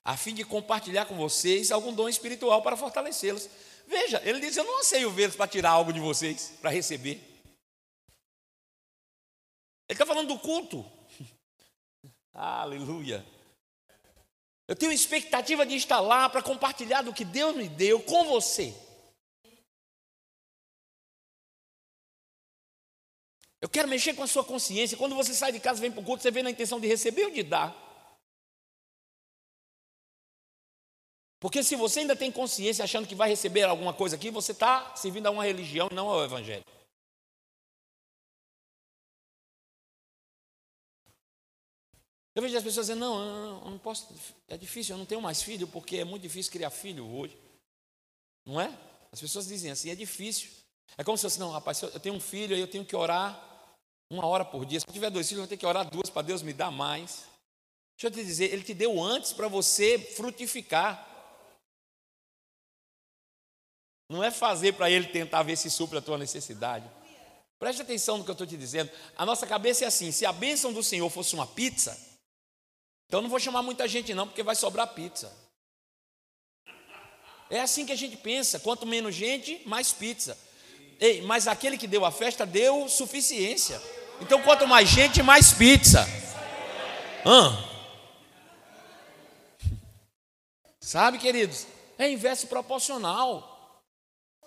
a 0.03 0.17
fim 0.17 0.33
de 0.33 0.43
compartilhar 0.43 1.05
com 1.05 1.15
vocês 1.15 1.71
algum 1.71 1.93
dom 1.93 2.09
espiritual 2.09 2.63
para 2.63 2.75
fortalecê-los. 2.75 3.47
Veja, 3.87 4.19
ele 4.27 4.39
diz: 4.39 4.57
Eu 4.57 4.63
não 4.63 4.79
anseio 4.79 5.11
vê-los 5.11 5.35
para 5.35 5.47
tirar 5.47 5.69
algo 5.69 5.93
de 5.93 5.99
vocês, 5.99 6.53
para 6.59 6.71
receber. 6.71 7.21
Ele 9.87 9.95
está 9.95 10.07
falando 10.07 10.29
do 10.29 10.39
culto. 10.39 10.98
Aleluia. 12.41 13.25
Eu 14.65 14.73
tenho 14.73 14.93
expectativa 14.93 15.65
de 15.65 15.75
estar 15.75 15.99
lá 15.99 16.29
para 16.29 16.41
compartilhar 16.41 17.01
do 17.01 17.13
que 17.13 17.25
Deus 17.25 17.53
me 17.53 17.67
deu 17.67 18.01
com 18.01 18.23
você. 18.23 18.73
Eu 23.59 23.67
quero 23.67 23.89
mexer 23.89 24.13
com 24.13 24.23
a 24.23 24.27
sua 24.27 24.45
consciência. 24.45 24.97
Quando 24.97 25.15
você 25.15 25.33
sai 25.33 25.51
de 25.51 25.59
casa 25.59 25.79
e 25.79 25.81
vem 25.81 25.91
para 25.91 25.99
o 25.99 26.05
culto, 26.05 26.23
você 26.23 26.31
vem 26.31 26.43
na 26.43 26.51
intenção 26.51 26.79
de 26.79 26.87
receber 26.87 27.25
ou 27.25 27.31
de 27.31 27.43
dar. 27.43 27.75
Porque 31.41 31.61
se 31.61 31.75
você 31.75 31.99
ainda 31.99 32.15
tem 32.15 32.31
consciência 32.31 32.85
achando 32.85 33.05
que 33.05 33.15
vai 33.15 33.27
receber 33.27 33.63
alguma 33.63 33.93
coisa 33.93 34.15
aqui, 34.15 34.31
você 34.31 34.53
está 34.53 34.95
servindo 34.95 35.27
a 35.27 35.31
uma 35.31 35.43
religião 35.43 35.89
não 35.91 36.07
ao 36.07 36.23
Evangelho. 36.23 36.63
Eu 42.35 42.41
vejo 42.41 42.57
as 42.57 42.63
pessoas 42.63 42.87
dizendo, 42.87 42.99
não, 42.99 43.63
eu 43.65 43.71
não 43.71 43.79
posso, 43.79 44.07
é 44.47 44.57
difícil, 44.57 44.93
eu 44.93 44.99
não 44.99 45.05
tenho 45.05 45.21
mais 45.21 45.41
filho, 45.41 45.67
porque 45.67 45.97
é 45.97 46.05
muito 46.05 46.21
difícil 46.21 46.51
criar 46.51 46.69
filho 46.69 47.05
hoje. 47.05 47.37
Não 48.45 48.61
é? 48.61 48.77
As 49.11 49.19
pessoas 49.19 49.47
dizem 49.47 49.71
assim, 49.71 49.89
é 49.89 49.95
difícil. 49.95 50.49
É 50.97 51.03
como 51.03 51.17
se 51.17 51.23
fosse, 51.23 51.39
não, 51.39 51.51
rapaz, 51.51 51.81
eu 51.81 51.99
tenho 51.99 52.15
um 52.15 52.19
filho, 52.19 52.55
eu 52.55 52.67
tenho 52.67 52.85
que 52.85 52.95
orar 52.95 53.49
uma 54.09 54.25
hora 54.25 54.45
por 54.45 54.65
dia. 54.65 54.79
Se 54.79 54.87
eu 54.87 54.93
tiver 54.93 55.09
dois 55.09 55.27
filhos, 55.27 55.39
eu 55.39 55.43
vou 55.43 55.49
ter 55.49 55.57
que 55.57 55.65
orar 55.65 55.89
duas 55.89 56.09
para 56.09 56.21
Deus 56.21 56.41
me 56.41 56.53
dar 56.53 56.71
mais. 56.71 57.25
Deixa 57.95 58.07
eu 58.07 58.11
te 58.11 58.23
dizer, 58.23 58.53
Ele 58.53 58.63
te 58.63 58.73
deu 58.73 59.01
antes 59.01 59.33
para 59.33 59.47
você 59.47 59.99
frutificar. 59.99 61.07
Não 64.09 64.23
é 64.23 64.31
fazer 64.31 64.73
para 64.73 64.89
Ele 64.89 65.07
tentar 65.07 65.43
ver 65.43 65.57
se 65.57 65.69
supre 65.69 65.97
a 65.97 66.01
tua 66.01 66.17
necessidade. 66.17 66.89
Preste 67.59 67.81
atenção 67.81 68.17
no 68.17 68.23
que 68.23 68.29
eu 68.29 68.33
estou 68.33 68.47
te 68.47 68.55
dizendo. 68.55 68.89
A 69.17 69.25
nossa 69.25 69.45
cabeça 69.45 69.83
é 69.83 69.87
assim: 69.87 70.11
se 70.11 70.25
a 70.25 70.31
bênção 70.31 70.71
do 70.71 70.81
Senhor 70.81 71.09
fosse 71.09 71.35
uma 71.35 71.45
pizza, 71.45 72.08
então 73.09 73.23
não 73.23 73.29
vou 73.29 73.39
chamar 73.39 73.63
muita 73.63 73.87
gente, 73.87 74.13
não, 74.13 74.27
porque 74.27 74.43
vai 74.43 74.55
sobrar 74.55 74.85
pizza. 74.89 75.35
É 77.49 77.59
assim 77.59 77.83
que 77.83 77.91
a 77.91 77.95
gente 77.95 78.15
pensa: 78.15 78.59
quanto 78.59 78.85
menos 78.85 79.15
gente, 79.15 79.59
mais 79.65 79.91
pizza. 79.91 80.37
Ei, 80.99 81.23
mas 81.23 81.47
aquele 81.47 81.75
que 81.75 81.87
deu 81.87 82.05
a 82.05 82.11
festa 82.11 82.45
deu 82.45 82.87
suficiência. 82.87 83.81
Então, 84.21 84.43
quanto 84.43 84.67
mais 84.67 84.87
gente, 84.87 85.23
mais 85.23 85.51
pizza. 85.51 86.07
Hã? 87.25 87.65
Sabe, 90.79 91.17
queridos? 91.17 91.65
É 91.97 92.11
inverso 92.11 92.45
proporcional. 92.45 93.81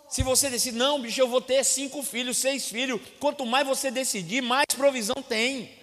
Se 0.08 0.22
você 0.22 0.48
decidir, 0.48 0.76
não, 0.76 1.00
bicho, 1.00 1.20
eu 1.20 1.26
vou 1.26 1.40
ter 1.40 1.64
cinco 1.64 2.00
filhos, 2.02 2.36
seis 2.36 2.68
filhos, 2.68 3.00
quanto 3.18 3.44
mais 3.44 3.66
você 3.66 3.90
decidir, 3.90 4.40
mais 4.40 4.66
provisão 4.76 5.20
tem. 5.20 5.81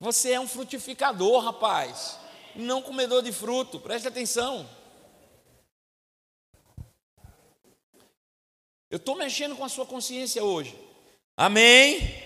Você 0.00 0.32
é 0.32 0.40
um 0.40 0.48
frutificador, 0.48 1.42
rapaz, 1.42 2.18
não 2.54 2.82
comedor 2.82 3.22
de 3.22 3.32
fruto, 3.32 3.80
preste 3.80 4.08
atenção. 4.08 4.68
Eu 8.90 8.98
estou 8.98 9.16
mexendo 9.16 9.56
com 9.56 9.64
a 9.64 9.68
sua 9.68 9.86
consciência 9.86 10.44
hoje. 10.44 10.78
Amém? 11.36 11.96
Amém. 11.96 12.24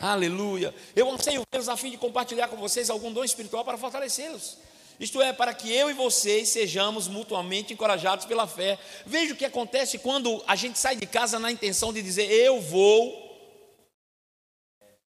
Aleluia. 0.00 0.74
Eu 0.96 1.10
anseio 1.10 1.42
vê-los 1.52 1.68
a 1.68 1.76
fim 1.76 1.90
de 1.90 1.96
compartilhar 1.96 2.48
com 2.48 2.56
vocês 2.56 2.90
algum 2.90 3.12
dom 3.12 3.22
espiritual 3.22 3.64
para 3.64 3.78
fortalecê-los. 3.78 4.58
Isto 4.98 5.20
é, 5.20 5.32
para 5.32 5.52
que 5.52 5.72
eu 5.72 5.90
e 5.90 5.92
vocês 5.92 6.48
sejamos 6.48 7.08
mutuamente 7.08 7.72
encorajados 7.72 8.26
pela 8.26 8.46
fé. 8.46 8.78
Veja 9.04 9.34
o 9.34 9.36
que 9.36 9.44
acontece 9.44 9.98
quando 9.98 10.42
a 10.46 10.54
gente 10.54 10.78
sai 10.78 10.96
de 10.96 11.06
casa 11.06 11.38
na 11.38 11.50
intenção 11.50 11.92
de 11.92 12.02
dizer: 12.02 12.30
Eu 12.30 12.60
vou 12.60 13.24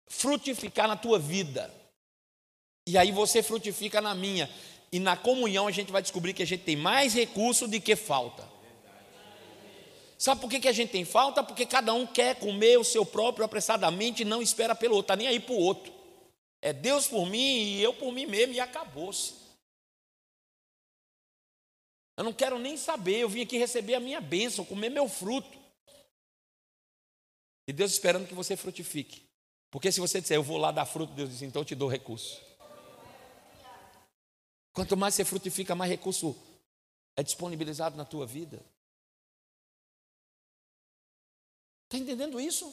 frutificar 0.07 0.89
na 0.89 0.97
tua 0.97 1.19
vida. 1.19 1.73
E 2.89 2.97
aí 2.97 3.13
você 3.13 3.43
frutifica 3.43 4.01
na 4.01 4.15
minha. 4.15 4.49
E 4.91 4.99
na 4.99 5.15
comunhão 5.15 5.67
a 5.67 5.71
gente 5.71 5.93
vai 5.93 6.01
descobrir 6.01 6.33
que 6.33 6.43
a 6.43 6.47
gente 6.47 6.65
tem 6.65 6.75
mais 6.75 7.13
recurso 7.13 7.69
do 7.69 7.79
que 7.79 7.95
falta. 7.95 8.49
Sabe 10.17 10.41
por 10.41 10.49
que, 10.49 10.59
que 10.59 10.69
a 10.69 10.73
gente 10.73 10.91
tem 10.91 11.05
falta? 11.05 11.43
Porque 11.43 11.67
cada 11.67 11.93
um 11.93 12.07
quer 12.07 12.37
comer 12.37 12.79
o 12.79 12.85
seu 12.85 13.05
próprio 13.05 13.45
apressadamente 13.45 14.23
e 14.23 14.25
não 14.25 14.41
espera 14.41 14.75
pelo 14.75 14.95
outro, 14.95 15.13
está 15.13 15.17
nem 15.17 15.29
aí 15.29 15.39
para 15.39 15.53
o 15.53 15.59
outro. 15.59 15.93
É 16.63 16.73
Deus 16.73 17.07
por 17.07 17.29
mim 17.29 17.77
e 17.77 17.83
eu 17.83 17.93
por 17.93 18.11
mim 18.11 18.25
mesmo 18.25 18.55
e 18.55 18.61
acabou-se. 18.61 19.35
Eu 22.17 22.25
não 22.25 22.33
quero 22.33 22.59
nem 22.59 22.79
saber, 22.79 23.19
eu 23.19 23.29
vim 23.29 23.43
aqui 23.43 23.59
receber 23.59 23.97
a 23.97 24.01
minha 24.01 24.21
bênção, 24.21 24.65
comer 24.65 24.89
meu 24.89 25.11
fruto. 25.11 25.59
E 27.69 27.73
Deus 27.73 27.93
esperando 27.93 28.27
que 28.27 28.35
você 28.35 28.57
frutifique. 28.57 29.25
Porque 29.71 29.93
se 29.93 30.01
você 30.01 30.23
disser, 30.23 30.39
eu 30.39 30.43
vou 30.43 30.57
lá 30.57 30.73
dar 30.73 30.87
fruto, 30.87 31.13
Deus 31.13 31.29
diz, 31.29 31.43
então 31.43 31.61
eu 31.61 31.67
te 31.67 31.75
dou 31.75 31.87
recurso. 31.87 32.48
Quanto 34.79 34.97
mais 34.97 35.17
você 35.17 35.25
frutifica, 35.25 35.75
mais 35.75 35.91
recurso 35.91 36.37
é 37.17 37.23
disponibilizado 37.25 37.97
na 37.97 38.05
tua 38.05 38.25
vida. 38.25 38.65
Está 41.87 41.99
entendendo 41.99 42.41
isso? 42.41 42.73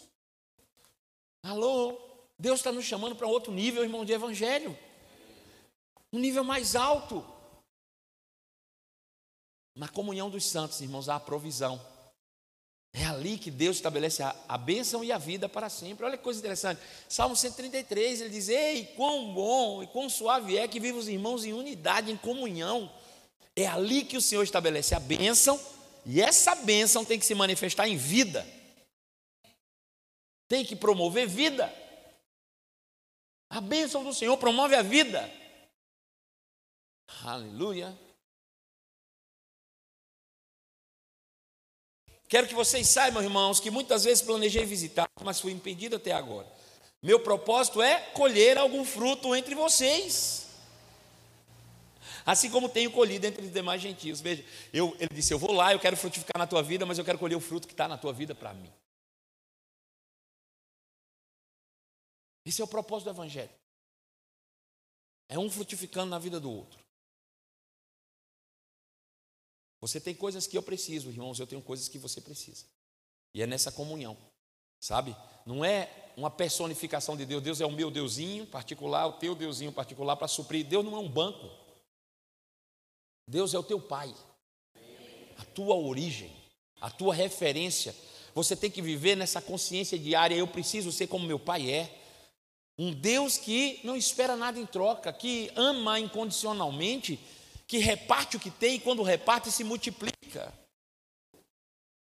Alô? 1.42 2.00
Deus 2.38 2.60
está 2.60 2.72
nos 2.72 2.86
chamando 2.86 3.16
para 3.16 3.26
outro 3.26 3.52
nível, 3.52 3.82
irmão, 3.82 4.06
de 4.06 4.14
evangelho. 4.14 4.78
Um 6.14 6.20
nível 6.20 6.44
mais 6.44 6.76
alto. 6.76 7.26
Na 9.76 9.90
comunhão 9.90 10.30
dos 10.30 10.46
santos, 10.46 10.82
irmãos, 10.82 11.10
há 11.10 11.16
a 11.16 11.20
provisão. 11.20 11.84
É 12.98 13.04
ali 13.08 13.38
que 13.38 13.52
Deus 13.52 13.76
estabelece 13.76 14.24
a, 14.24 14.34
a 14.48 14.58
bênção 14.58 15.04
e 15.04 15.12
a 15.12 15.18
vida 15.18 15.50
para 15.50 15.68
sempre. 15.68 16.06
Olha 16.06 16.16
que 16.18 16.24
coisa 16.24 16.40
interessante. 16.40 16.80
Salmo 17.10 17.36
133, 17.36 18.22
ele 18.22 18.30
diz: 18.30 18.48
Ei, 18.48 18.86
quão 18.96 19.34
bom 19.34 19.84
e 19.84 19.88
quão 19.88 20.10
suave 20.10 20.58
é 20.58 20.66
que 20.66 20.80
vivem 20.80 20.98
os 20.98 21.10
irmãos 21.10 21.44
em 21.44 21.52
unidade, 21.52 22.10
em 22.10 22.16
comunhão. 22.16 22.90
É 23.54 23.68
ali 23.68 24.06
que 24.06 24.16
o 24.16 24.22
Senhor 24.22 24.44
estabelece 24.44 24.96
a 24.96 25.00
bênção, 25.00 25.60
e 26.06 26.22
essa 26.22 26.56
bênção 26.56 27.04
tem 27.04 27.20
que 27.20 27.26
se 27.26 27.36
manifestar 27.36 27.86
em 27.86 27.98
vida. 27.98 28.48
Tem 30.48 30.64
que 30.64 30.76
promover 30.76 31.28
vida. 31.28 31.74
A 33.50 33.60
bênção 33.60 34.06
do 34.06 34.14
Senhor 34.14 34.38
promove 34.38 34.74
a 34.74 34.82
vida. 34.82 35.30
Aleluia. 37.26 37.98
Quero 42.28 42.48
que 42.48 42.56
vocês 42.56 42.88
saibam, 42.88 43.22
irmãos, 43.22 43.60
que 43.60 43.70
muitas 43.70 44.04
vezes 44.04 44.24
planejei 44.24 44.66
visitar, 44.66 45.08
mas 45.24 45.40
fui 45.40 45.52
impedido 45.52 45.96
até 45.96 46.12
agora. 46.12 46.48
Meu 47.02 47.20
propósito 47.20 47.82
é 47.82 48.00
colher 48.12 48.58
algum 48.58 48.84
fruto 48.84 49.36
entre 49.36 49.54
vocês. 49.54 50.48
Assim 52.26 52.50
como 52.50 52.68
tenho 52.68 52.92
colhido 52.92 53.28
entre 53.28 53.46
os 53.46 53.54
demais 53.54 53.80
gentios. 53.80 54.20
Veja, 54.20 54.44
eu, 54.74 54.96
ele 55.00 55.14
disse: 55.14 55.32
Eu 55.32 55.38
vou 55.38 55.52
lá, 55.52 55.72
eu 55.72 55.80
quero 55.80 55.96
frutificar 55.96 56.40
na 56.40 56.48
tua 56.48 56.64
vida, 56.64 56.84
mas 56.84 56.98
eu 56.98 57.06
quero 57.06 57.20
colher 57.20 57.36
o 57.36 57.42
fruto 57.42 57.68
que 57.68 57.74
está 57.74 57.88
na 57.88 57.98
tua 57.98 58.12
vida 58.12 58.34
para 58.34 58.54
mim. 58.54 58.72
Esse 62.44 62.62
é 62.62 62.64
o 62.64 62.68
propósito 62.68 63.06
do 63.06 63.16
Evangelho. 63.16 63.52
É 65.30 65.38
um 65.38 65.50
frutificando 65.50 66.10
na 66.10 66.20
vida 66.20 66.40
do 66.40 66.52
outro. 66.52 66.85
Você 69.86 70.00
tem 70.00 70.16
coisas 70.16 70.48
que 70.48 70.58
eu 70.58 70.64
preciso, 70.64 71.10
irmãos, 71.10 71.40
eu 71.40 71.46
tenho 71.46 71.62
coisas 71.62 71.88
que 71.88 72.00
você 72.00 72.20
precisa. 72.20 72.66
E 73.36 73.42
é 73.44 73.46
nessa 73.46 73.72
comunhão, 73.72 74.18
sabe? 74.80 75.16
Não 75.46 75.64
é 75.64 76.12
uma 76.18 76.32
personificação 76.32 77.16
de 77.16 77.24
Deus. 77.24 77.44
Deus 77.44 77.62
é 77.62 77.68
o 77.68 77.72
meu 77.72 77.92
Deusinho 77.92 78.48
particular, 78.48 79.06
o 79.06 79.14
teu 79.14 79.36
Deusinho 79.36 79.72
particular 79.72 80.16
para 80.16 80.28
suprir. 80.28 80.66
Deus 80.66 80.84
não 80.84 80.96
é 80.96 81.00
um 81.00 81.08
banco. 81.08 81.48
Deus 83.28 83.54
é 83.54 83.60
o 83.60 83.64
teu 83.64 83.80
Pai, 83.80 84.12
a 85.38 85.46
tua 85.54 85.76
origem, 85.76 86.36
a 86.82 86.90
tua 86.90 87.14
referência. 87.14 87.96
Você 88.34 88.56
tem 88.56 88.72
que 88.72 88.82
viver 88.82 89.16
nessa 89.16 89.40
consciência 89.40 90.00
diária. 90.00 90.34
Eu 90.34 90.48
preciso 90.48 90.92
ser 90.92 91.06
como 91.06 91.28
meu 91.28 91.38
Pai 91.38 91.70
é. 91.70 91.96
Um 92.76 92.92
Deus 92.92 93.38
que 93.38 93.82
não 93.84 93.96
espera 93.96 94.36
nada 94.36 94.60
em 94.60 94.66
troca, 94.66 95.14
que 95.14 95.52
ama 95.56 96.00
incondicionalmente 96.00 97.20
que 97.68 97.78
reparte 97.78 98.38
o 98.38 98.40
que 98.40 98.52
tem 98.52 98.76
e 98.76 98.80
quando 98.80 99.04
reparte 99.04 99.52
se 99.52 99.64
multiplica. 99.64 100.54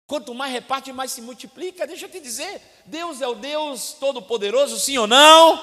Quanto 0.08 0.34
mais 0.34 0.54
reparte, 0.54 0.92
mais 0.94 1.12
se 1.12 1.22
multiplica. 1.22 1.86
Deixa 1.86 2.06
eu 2.06 2.10
te 2.10 2.20
dizer, 2.20 2.62
Deus 2.86 3.22
é 3.22 3.28
o 3.28 3.36
Deus 3.36 3.94
todo-poderoso, 4.00 4.80
sim 4.80 4.98
ou 4.98 5.08
não? 5.08 5.60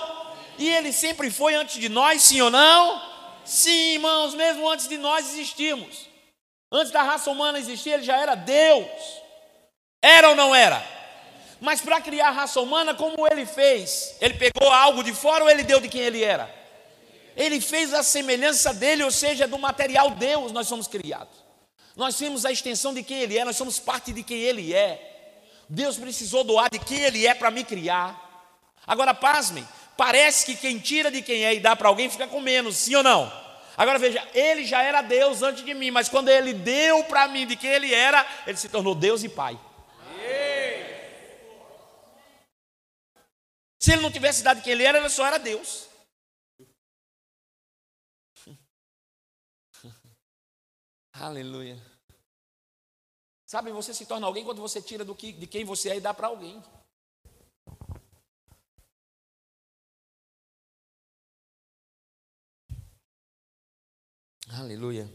E 0.58 0.68
Ele 0.68 0.92
sempre 0.92 1.30
foi 1.30 1.54
antes 1.54 1.80
de 1.80 1.88
nós, 1.88 2.22
sim 2.22 2.42
ou 2.42 2.50
não? 2.50 3.02
Sim, 3.44 3.94
irmãos, 3.94 4.34
mesmo 4.34 4.68
antes 4.68 4.86
de 4.86 4.98
nós 4.98 5.32
existirmos. 5.32 6.08
Antes 6.70 6.92
da 6.92 7.02
raça 7.02 7.30
humana 7.30 7.58
existir, 7.58 7.90
Ele 7.90 8.02
já 8.02 8.18
era 8.18 8.34
Deus. 8.34 8.86
Era 10.02 10.28
ou 10.30 10.36
não 10.36 10.54
era? 10.54 10.84
Mas 11.60 11.80
para 11.80 12.00
criar 12.00 12.28
a 12.28 12.32
raça 12.32 12.60
humana, 12.60 12.94
como 12.94 13.26
Ele 13.26 13.46
fez? 13.46 14.16
Ele 14.20 14.34
pegou 14.34 14.70
algo 14.70 15.02
de 15.02 15.14
fora 15.14 15.44
ou 15.44 15.50
Ele 15.50 15.62
deu 15.62 15.80
de 15.80 15.88
quem 15.88 16.02
Ele 16.02 16.22
era? 16.22 16.63
Ele 17.36 17.60
fez 17.60 17.92
a 17.92 18.02
semelhança 18.02 18.72
dele, 18.72 19.02
ou 19.02 19.10
seja, 19.10 19.46
do 19.46 19.58
material 19.58 20.10
Deus, 20.10 20.52
nós 20.52 20.68
somos 20.68 20.86
criados. 20.86 21.44
Nós 21.96 22.16
temos 22.16 22.44
a 22.44 22.52
extensão 22.52 22.92
de 22.92 23.02
quem 23.02 23.18
Ele 23.18 23.38
é, 23.38 23.44
nós 23.44 23.56
somos 23.56 23.78
parte 23.78 24.12
de 24.12 24.22
quem 24.22 24.38
Ele 24.38 24.74
é. 24.74 25.42
Deus 25.68 25.96
precisou 25.96 26.44
doar 26.44 26.68
de 26.70 26.78
quem 26.78 27.00
Ele 27.00 27.26
é 27.26 27.34
para 27.34 27.50
me 27.50 27.64
criar. 27.64 28.20
Agora, 28.86 29.14
pasmem, 29.14 29.66
parece 29.96 30.46
que 30.46 30.56
quem 30.56 30.78
tira 30.78 31.10
de 31.10 31.22
quem 31.22 31.44
é 31.44 31.54
e 31.54 31.60
dá 31.60 31.74
para 31.74 31.88
alguém 31.88 32.10
fica 32.10 32.26
com 32.26 32.40
menos, 32.40 32.76
sim 32.76 32.94
ou 32.94 33.02
não? 33.02 33.44
Agora 33.76 33.98
veja, 33.98 34.22
ele 34.32 34.64
já 34.64 34.82
era 34.82 35.02
Deus 35.02 35.42
antes 35.42 35.64
de 35.64 35.74
mim, 35.74 35.90
mas 35.90 36.08
quando 36.08 36.28
ele 36.28 36.52
deu 36.52 37.02
para 37.04 37.26
mim 37.26 37.46
de 37.46 37.56
quem 37.56 37.70
ele 37.70 37.92
era, 37.92 38.24
ele 38.46 38.56
se 38.56 38.68
tornou 38.68 38.94
Deus 38.94 39.24
e 39.24 39.28
Pai. 39.28 39.58
Se 43.80 43.92
ele 43.92 44.00
não 44.00 44.10
tivesse 44.10 44.42
dado 44.42 44.62
quem 44.62 44.72
ele 44.72 44.84
era, 44.84 44.98
ele 44.98 45.08
só 45.10 45.26
era 45.26 45.38
Deus. 45.38 45.88
Aleluia. 51.14 51.80
Sabe, 53.46 53.70
você 53.70 53.94
se 53.94 54.04
torna 54.04 54.26
alguém 54.26 54.44
quando 54.44 54.60
você 54.60 54.82
tira 54.82 55.04
do 55.04 55.14
que, 55.14 55.32
de 55.32 55.46
quem 55.46 55.64
você 55.64 55.90
é 55.90 55.96
e 55.96 56.00
dá 56.00 56.12
para 56.12 56.26
alguém. 56.26 56.60
Aleluia. 64.48 65.08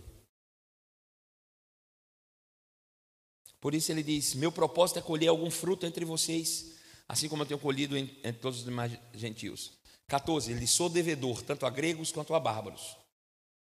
Por 3.60 3.76
isso 3.76 3.91
ele 3.91 4.02
diz: 4.02 4.34
Meu 4.36 4.54
propósito 4.54 5.00
é 5.00 5.02
colher 5.02 5.28
algum 5.28 5.52
fruto 5.52 5.86
entre 5.86 6.06
vocês, 6.06 6.78
assim 7.10 7.28
como 7.28 7.43
eu 7.43 7.47
tenho 7.47 7.60
colhido 7.60 7.97
entre 7.97 8.34
todos 8.34 8.60
os 8.60 8.66
demais 8.66 8.97
gentios. 9.14 9.78
14. 10.08 10.54
Ele 10.54 10.66
sou 10.66 10.89
devedor, 10.89 11.41
tanto 11.41 11.66
a 11.66 11.70
gregos 11.70 12.10
quanto 12.10 12.34
a 12.34 12.39
bárbaros 12.39 12.99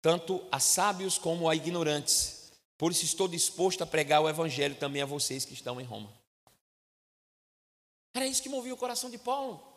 tanto 0.03 0.47
a 0.51 0.59
sábios 0.59 1.17
como 1.17 1.49
a 1.49 1.55
ignorantes. 1.55 2.53
Por 2.77 2.91
isso 2.91 3.05
estou 3.05 3.29
disposto 3.29 3.83
a 3.83 3.87
pregar 3.87 4.21
o 4.21 4.29
evangelho 4.29 4.75
também 4.75 5.01
a 5.01 5.07
vocês 5.07 5.45
que 5.45 5.55
estão 5.55 5.81
em 5.81 5.85
Roma. 5.85 6.13
Era 8.13 8.27
isso 8.27 8.43
que 8.43 8.49
movia 8.49 8.75
o 8.75 8.77
coração 8.77 9.09
de 9.09 9.17
Paulo. 9.17 9.73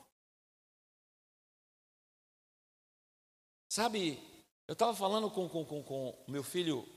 Sabe, 3.72 4.20
eu 4.68 4.74
estava 4.74 4.96
falando 4.96 5.30
com, 5.30 5.48
com, 5.48 5.64
com, 5.64 5.84
com 5.84 6.26
meu 6.28 6.44
filho 6.44 6.88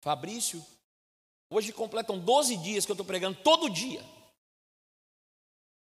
Fabrício. 0.00 0.64
Hoje 1.50 1.72
completam 1.72 2.18
12 2.18 2.56
dias 2.58 2.84
que 2.84 2.92
eu 2.92 2.94
estou 2.94 3.06
pregando 3.06 3.42
todo 3.42 3.68
dia. 3.68 4.04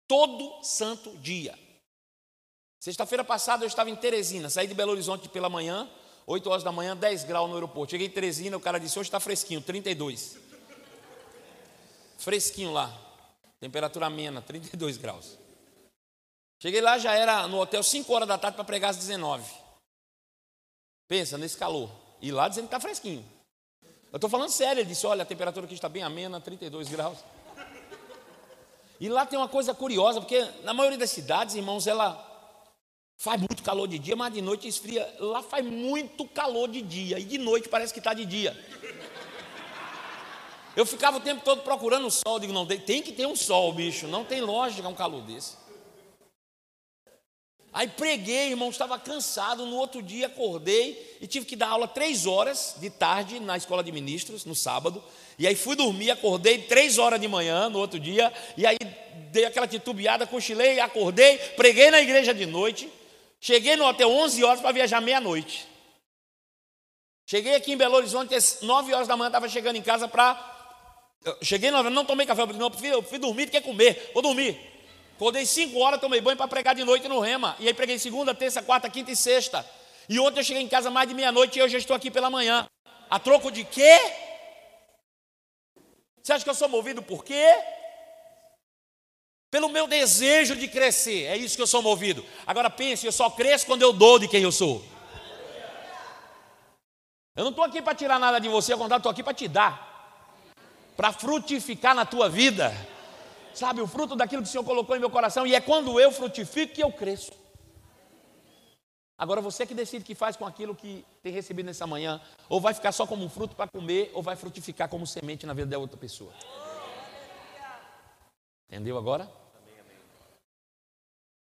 Todo 0.09 0.64
santo 0.64 1.16
dia. 1.18 1.57
Sexta-feira 2.83 3.22
passada 3.22 3.62
eu 3.62 3.68
estava 3.68 3.91
em 3.91 3.95
Teresina, 3.95 4.51
saí 4.51 4.66
de 4.66 4.74
Belo 4.74 4.91
Horizonte 4.91 5.28
pela 5.28 5.49
manhã, 5.49 5.89
8 6.26 6.51
horas 6.51 6.64
da 6.64 6.72
manhã, 6.72 6.97
10 6.97 7.22
graus 7.22 7.49
no 7.49 7.55
aeroporto. 7.55 7.93
Cheguei 7.93 8.09
em 8.09 8.11
Teresina, 8.11 8.57
o 8.57 8.61
cara 8.61 8.80
disse: 8.80 8.99
hoje 8.99 9.07
está 9.07 9.20
fresquinho, 9.20 9.61
32. 9.61 10.37
Fresquinho 12.18 12.72
lá, 12.72 12.93
temperatura 13.61 14.07
amena, 14.07 14.43
32 14.43 14.97
graus. 14.97 15.39
Cheguei 16.61 16.80
lá, 16.80 16.99
já 16.99 17.14
era 17.14 17.47
no 17.47 17.61
hotel 17.61 17.85
5 17.85 18.12
horas 18.12 18.26
da 18.26 18.37
tarde 18.37 18.57
para 18.57 18.64
pregar 18.64 18.91
às 18.91 18.97
19. 18.97 19.49
Pensa 21.07 21.39
nesse 21.39 21.57
calor. 21.57 21.89
E 22.20 22.33
lá 22.33 22.49
dizendo 22.49 22.64
que 22.64 22.74
está 22.74 22.80
fresquinho. 22.80 23.24
Eu 24.12 24.16
estou 24.16 24.28
falando 24.28 24.51
sério, 24.51 24.80
ele 24.80 24.89
disse: 24.89 25.07
olha, 25.07 25.22
a 25.22 25.26
temperatura 25.26 25.66
aqui 25.66 25.74
está 25.74 25.89
bem 25.89 26.03
amena, 26.03 26.41
32 26.41 26.89
graus. 26.89 27.18
E 28.99 29.09
lá 29.09 29.24
tem 29.24 29.39
uma 29.39 29.49
coisa 29.49 29.72
curiosa, 29.72 30.20
porque 30.20 30.41
na 30.64 30.74
maioria 30.74 30.99
das 30.99 31.11
cidades, 31.11 31.55
irmãos, 31.55 31.87
ela 31.87 32.32
Faz 33.23 33.41
muito 33.41 33.62
calor 33.62 33.87
de 33.87 34.01
dia, 34.01 34.16
mas 34.16 34.35
de 34.35 34.43
noite 34.43 34.66
esfria. 34.66 35.09
Lá 35.20 35.45
faz 35.45 35.64
muito 35.64 36.27
calor 36.27 36.68
de 36.68 36.83
dia 36.83 37.20
e 37.20 37.23
de 37.23 37.39
noite 37.39 37.68
parece 37.68 37.93
que 37.93 38.01
está 38.01 38.12
de 38.12 38.27
dia. 38.27 38.53
Eu 40.75 40.85
ficava 40.85 41.18
o 41.18 41.20
tempo 41.20 41.41
todo 41.45 41.62
procurando 41.62 42.05
o 42.05 42.11
sol. 42.11 42.41
Digo, 42.41 42.53
não, 42.53 42.66
tem 42.66 43.01
que 43.01 43.12
ter 43.12 43.25
um 43.25 43.37
sol, 43.37 43.73
bicho. 43.73 44.09
Não 44.09 44.25
tem 44.25 44.41
lógica 44.41 44.89
um 44.89 44.95
calor 44.95 45.23
desse. 45.23 45.55
Aí 47.73 47.87
preguei, 47.87 48.51
irmão, 48.51 48.70
estava 48.70 48.99
cansado. 48.99 49.66
No 49.66 49.77
outro 49.77 50.03
dia 50.03 50.27
acordei 50.27 51.16
e 51.20 51.27
tive 51.29 51.47
que 51.47 51.55
dar 51.55 51.68
aula 51.68 51.87
três 51.87 52.27
horas 52.27 52.75
de 52.79 52.91
tarde 52.91 53.39
na 53.39 53.57
escola 53.57 53.85
de 53.85 53.93
ministros, 53.93 54.45
no 54.45 54.57
sábado. 54.57 55.01
E 55.39 55.47
aí 55.47 55.55
fui 55.55 55.77
dormir, 55.77 56.11
acordei 56.11 56.59
três 56.62 56.99
horas 56.99 57.20
de 57.20 57.29
manhã 57.29 57.68
no 57.68 57.79
outro 57.79 58.01
dia. 58.01 58.33
E 58.57 58.66
aí 58.66 58.79
dei 59.31 59.45
aquela 59.45 59.68
titubeada, 59.68 60.27
cochilei, 60.27 60.81
acordei, 60.81 61.39
preguei 61.55 61.89
na 61.89 62.01
igreja 62.01 62.35
de 62.35 62.47
noite. 62.47 62.91
Cheguei 63.45 63.74
no 63.74 63.84
hotel 63.84 64.09
11 64.09 64.45
horas 64.45 64.61
para 64.61 64.70
viajar 64.70 65.01
meia-noite. 65.01 65.66
Cheguei 67.26 67.57
aqui 67.57 67.72
em 67.72 67.76
Belo 67.76 67.97
Horizonte 67.97 68.32
às 68.36 68.62
9 68.62 68.95
horas 68.95 69.09
da 69.09 69.16
manhã, 69.16 69.30
estava 69.30 69.49
chegando 69.49 69.74
em 69.74 69.82
casa 69.82 70.07
para 70.07 70.51
cheguei 71.43 71.70
na 71.70 71.82
não 71.82 72.05
tomei 72.05 72.24
café, 72.24 72.47
não, 72.47 72.70
eu 72.84 73.03
fui, 73.03 73.18
dormir, 73.18 73.51
quer 73.51 73.61
comer, 73.61 74.12
vou 74.14 74.22
dormir. 74.22 74.61
Acordei 75.16 75.45
cinco 75.45 75.80
horas, 75.80 76.01
tomei 76.01 76.20
banho 76.20 76.36
para 76.36 76.47
pregar 76.47 76.72
de 76.74 76.84
noite 76.84 77.09
no 77.09 77.18
Rema. 77.18 77.57
E 77.59 77.66
aí 77.66 77.74
preguei 77.74 77.99
segunda, 77.99 78.32
terça, 78.32 78.62
quarta, 78.62 78.88
quinta 78.88 79.11
e 79.11 79.16
sexta. 79.16 79.68
E 80.09 80.20
ontem 80.20 80.38
eu 80.38 80.45
cheguei 80.45 80.62
em 80.62 80.68
casa 80.68 80.88
mais 80.88 81.09
de 81.09 81.14
meia-noite 81.14 81.59
e 81.59 81.62
eu 81.62 81.66
estou 81.66 81.97
aqui 81.97 82.12
pela 82.12 82.30
manhã. 82.30 82.68
A 83.11 83.18
troco 83.18 83.51
de 83.51 83.64
quê? 83.64 83.99
Você 86.22 86.32
acha 86.32 86.45
que 86.45 86.51
eu 86.51 86.55
sou 86.55 86.68
movido 86.68 87.03
por 87.03 87.24
quê? 87.24 87.45
Pelo 89.53 89.68
meu 89.68 89.86
desejo 89.86 90.57
de 90.57 90.66
crescer. 90.66 91.24
É 91.24 91.36
isso 91.36 91.57
que 91.57 91.61
eu 91.61 91.66
sou 91.66 91.82
movido. 91.82 92.24
Agora 92.46 92.70
pense, 92.70 93.05
eu 93.05 93.12
só 93.12 93.28
cresço 93.28 93.66
quando 93.66 93.82
eu 93.82 93.92
dou 93.92 94.18
de 94.18 94.26
quem 94.26 94.42
eu 94.42 94.50
sou. 94.50 94.82
Eu 97.36 97.44
não 97.44 97.50
estou 97.50 97.62
aqui 97.62 97.82
para 97.82 97.94
tirar 97.94 98.18
nada 98.18 98.38
de 98.38 98.48
você, 98.48 98.72
ao 98.72 98.78
contrário, 98.78 99.00
estou 99.00 99.12
aqui 99.12 99.22
para 99.22 99.34
te 99.34 99.46
dar. 99.46 100.24
Para 100.96 101.12
frutificar 101.12 101.94
na 101.94 102.07
tua 102.07 102.30
vida. 102.30 102.72
Sabe, 103.53 103.82
o 103.82 103.86
fruto 103.86 104.16
daquilo 104.16 104.40
que 104.40 104.48
o 104.48 104.50
Senhor 104.50 104.64
colocou 104.64 104.96
em 104.96 105.00
meu 105.00 105.11
coração. 105.11 105.46
E 105.46 105.55
é 105.55 105.61
quando 105.61 106.00
eu 106.00 106.11
frutifico 106.11 106.72
que 106.72 106.82
eu 106.82 106.90
cresço. 106.90 107.32
Agora 109.18 109.42
você 109.42 109.66
que 109.66 109.74
decide 109.74 110.03
o 110.03 110.07
que 110.07 110.14
faz 110.14 110.34
com 110.34 110.46
aquilo 110.46 110.74
que 110.74 111.05
tem 111.22 111.30
recebido 111.30 111.66
nessa 111.66 111.86
manhã. 111.86 112.22
Ou 112.48 112.59
vai 112.59 112.72
ficar 112.72 112.90
só 112.90 113.07
como 113.07 113.22
um 113.22 113.28
fruto 113.28 113.55
para 113.55 113.68
comer, 113.70 114.11
ou 114.14 114.22
vai 114.22 114.34
frutificar 114.34 114.88
como 114.88 115.07
semente 115.07 115.44
na 115.44 115.53
vida 115.53 115.66
da 115.66 115.78
outra 115.78 115.98
pessoa. 115.98 116.32
Entendeu 118.70 118.96
agora? 118.96 119.41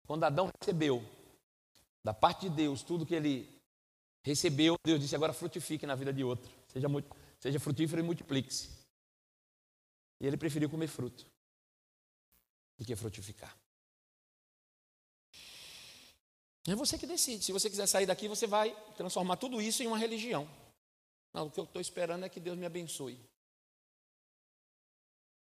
Quando 0.07 0.23
Adão 0.23 0.49
recebeu 0.59 1.03
da 2.03 2.13
parte 2.13 2.49
de 2.49 2.55
Deus 2.55 2.81
tudo 2.81 3.05
que 3.05 3.13
ele 3.13 3.61
recebeu, 4.23 4.75
Deus 4.85 5.01
disse: 5.01 5.15
agora 5.15 5.33
frutifique 5.33 5.85
na 5.85 5.95
vida 5.95 6.13
de 6.13 6.23
outro. 6.23 6.49
Seja, 6.69 6.87
seja 7.39 7.59
frutífero 7.59 8.01
e 8.01 8.03
multiplique-se. 8.03 8.69
E 10.21 10.25
ele 10.25 10.37
preferiu 10.37 10.69
comer 10.69 10.87
fruto 10.87 11.25
do 12.77 12.85
que 12.85 12.95
frutificar. 12.95 13.55
É 16.65 16.75
você 16.75 16.97
que 16.97 17.05
decide. 17.05 17.43
Se 17.43 17.51
você 17.51 17.69
quiser 17.69 17.87
sair 17.87 18.05
daqui, 18.05 18.27
você 18.27 18.47
vai 18.47 18.75
transformar 18.95 19.37
tudo 19.37 19.61
isso 19.61 19.83
em 19.83 19.87
uma 19.87 19.97
religião. 19.97 20.49
Não, 21.33 21.47
o 21.47 21.51
que 21.51 21.59
eu 21.59 21.65
estou 21.65 21.81
esperando 21.81 22.25
é 22.25 22.29
que 22.29 22.39
Deus 22.39 22.57
me 22.57 22.65
abençoe. 22.65 23.19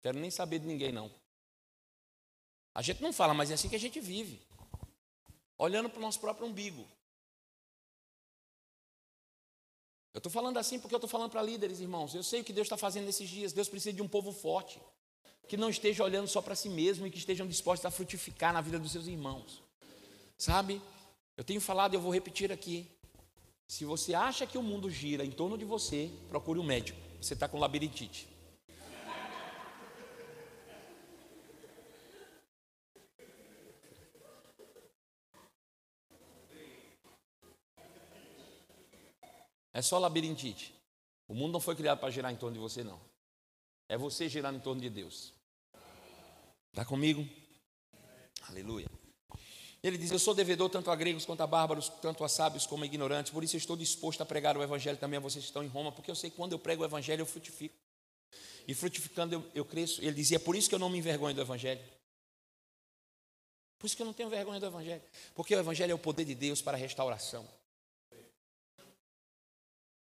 Quero 0.02 0.18
nem 0.18 0.30
saber 0.30 0.58
de 0.58 0.66
ninguém, 0.66 0.92
não. 0.92 1.10
A 2.74 2.82
gente 2.82 3.02
não 3.02 3.12
fala, 3.12 3.34
mas 3.34 3.50
é 3.50 3.54
assim 3.54 3.68
que 3.68 3.76
a 3.76 3.80
gente 3.80 4.00
vive. 4.00 4.40
Olhando 5.56 5.88
para 5.88 5.98
o 5.98 6.02
nosso 6.02 6.20
próprio 6.20 6.46
umbigo. 6.46 6.86
Eu 10.14 10.18
estou 10.18 10.32
falando 10.32 10.58
assim 10.58 10.78
porque 10.78 10.94
eu 10.94 10.98
estou 10.98 11.08
falando 11.08 11.30
para 11.30 11.42
líderes, 11.42 11.80
irmãos. 11.80 12.14
Eu 12.14 12.22
sei 12.22 12.40
o 12.40 12.44
que 12.44 12.52
Deus 12.52 12.66
está 12.66 12.76
fazendo 12.76 13.06
nesses 13.06 13.28
dias. 13.28 13.52
Deus 13.52 13.68
precisa 13.68 13.92
de 13.92 14.02
um 14.02 14.08
povo 14.08 14.32
forte, 14.32 14.80
que 15.46 15.56
não 15.56 15.70
esteja 15.70 16.02
olhando 16.02 16.28
só 16.28 16.42
para 16.42 16.54
si 16.54 16.68
mesmo 16.68 17.06
e 17.06 17.10
que 17.10 17.18
estejam 17.18 17.46
dispostos 17.46 17.86
a 17.86 17.90
frutificar 17.90 18.52
na 18.52 18.60
vida 18.60 18.78
dos 18.78 18.92
seus 18.92 19.06
irmãos. 19.06 19.62
Sabe? 20.36 20.82
Eu 21.36 21.44
tenho 21.44 21.60
falado 21.60 21.94
e 21.94 21.96
eu 21.96 22.00
vou 22.00 22.12
repetir 22.12 22.50
aqui. 22.50 22.90
Se 23.66 23.84
você 23.84 24.14
acha 24.14 24.46
que 24.46 24.58
o 24.58 24.62
mundo 24.62 24.90
gira 24.90 25.24
em 25.24 25.30
torno 25.30 25.58
de 25.58 25.64
você, 25.64 26.10
procure 26.28 26.58
um 26.58 26.64
médico. 26.64 26.98
Você 27.20 27.34
está 27.34 27.46
com 27.46 27.58
labirintite. 27.58 28.28
É 39.78 39.82
só 39.82 39.96
labirintite. 39.96 40.74
O 41.28 41.34
mundo 41.34 41.52
não 41.52 41.60
foi 41.60 41.76
criado 41.76 42.00
para 42.00 42.10
girar 42.10 42.32
em 42.32 42.36
torno 42.36 42.54
de 42.54 42.60
você, 42.60 42.82
não. 42.82 43.00
É 43.88 43.96
você 43.96 44.28
girar 44.28 44.52
em 44.52 44.58
torno 44.58 44.80
de 44.80 44.90
Deus. 44.90 45.32
Está 46.70 46.84
comigo? 46.84 47.24
Aleluia. 48.48 48.88
Ele 49.80 49.96
diz: 49.96 50.10
Eu 50.10 50.18
sou 50.18 50.34
devedor 50.34 50.68
tanto 50.68 50.90
a 50.90 50.96
gregos 50.96 51.24
quanto 51.24 51.42
a 51.42 51.46
bárbaros, 51.46 51.88
tanto 52.02 52.24
a 52.24 52.28
sábios 52.28 52.66
como 52.66 52.82
a 52.82 52.86
ignorantes, 52.86 53.30
por 53.30 53.44
isso 53.44 53.54
eu 53.54 53.58
estou 53.58 53.76
disposto 53.76 54.20
a 54.20 54.26
pregar 54.26 54.56
o 54.56 54.62
evangelho 54.64 54.98
também 54.98 55.18
a 55.18 55.20
vocês 55.20 55.44
que 55.44 55.50
estão 55.50 55.62
em 55.62 55.68
Roma, 55.68 55.92
porque 55.92 56.10
eu 56.10 56.16
sei 56.16 56.28
que 56.28 56.36
quando 56.36 56.54
eu 56.54 56.58
prego 56.58 56.82
o 56.82 56.84
evangelho 56.84 57.22
eu 57.22 57.26
frutifico. 57.26 57.76
E 58.66 58.74
frutificando 58.74 59.32
eu, 59.36 59.46
eu 59.54 59.64
cresço. 59.64 60.02
Ele 60.02 60.14
dizia: 60.14 60.40
Por 60.40 60.56
isso 60.56 60.68
que 60.68 60.74
eu 60.74 60.80
não 60.80 60.90
me 60.90 60.98
envergonho 60.98 61.36
do 61.36 61.40
evangelho. 61.40 61.84
Por 63.78 63.86
isso 63.86 63.94
que 63.94 64.02
eu 64.02 64.06
não 64.06 64.12
tenho 64.12 64.28
vergonha 64.28 64.58
do 64.58 64.66
evangelho. 64.66 65.02
Porque 65.36 65.54
o 65.54 65.60
evangelho 65.60 65.92
é 65.92 65.94
o 65.94 65.98
poder 66.00 66.24
de 66.24 66.34
Deus 66.34 66.60
para 66.60 66.76
a 66.76 66.80
restauração. 66.80 67.46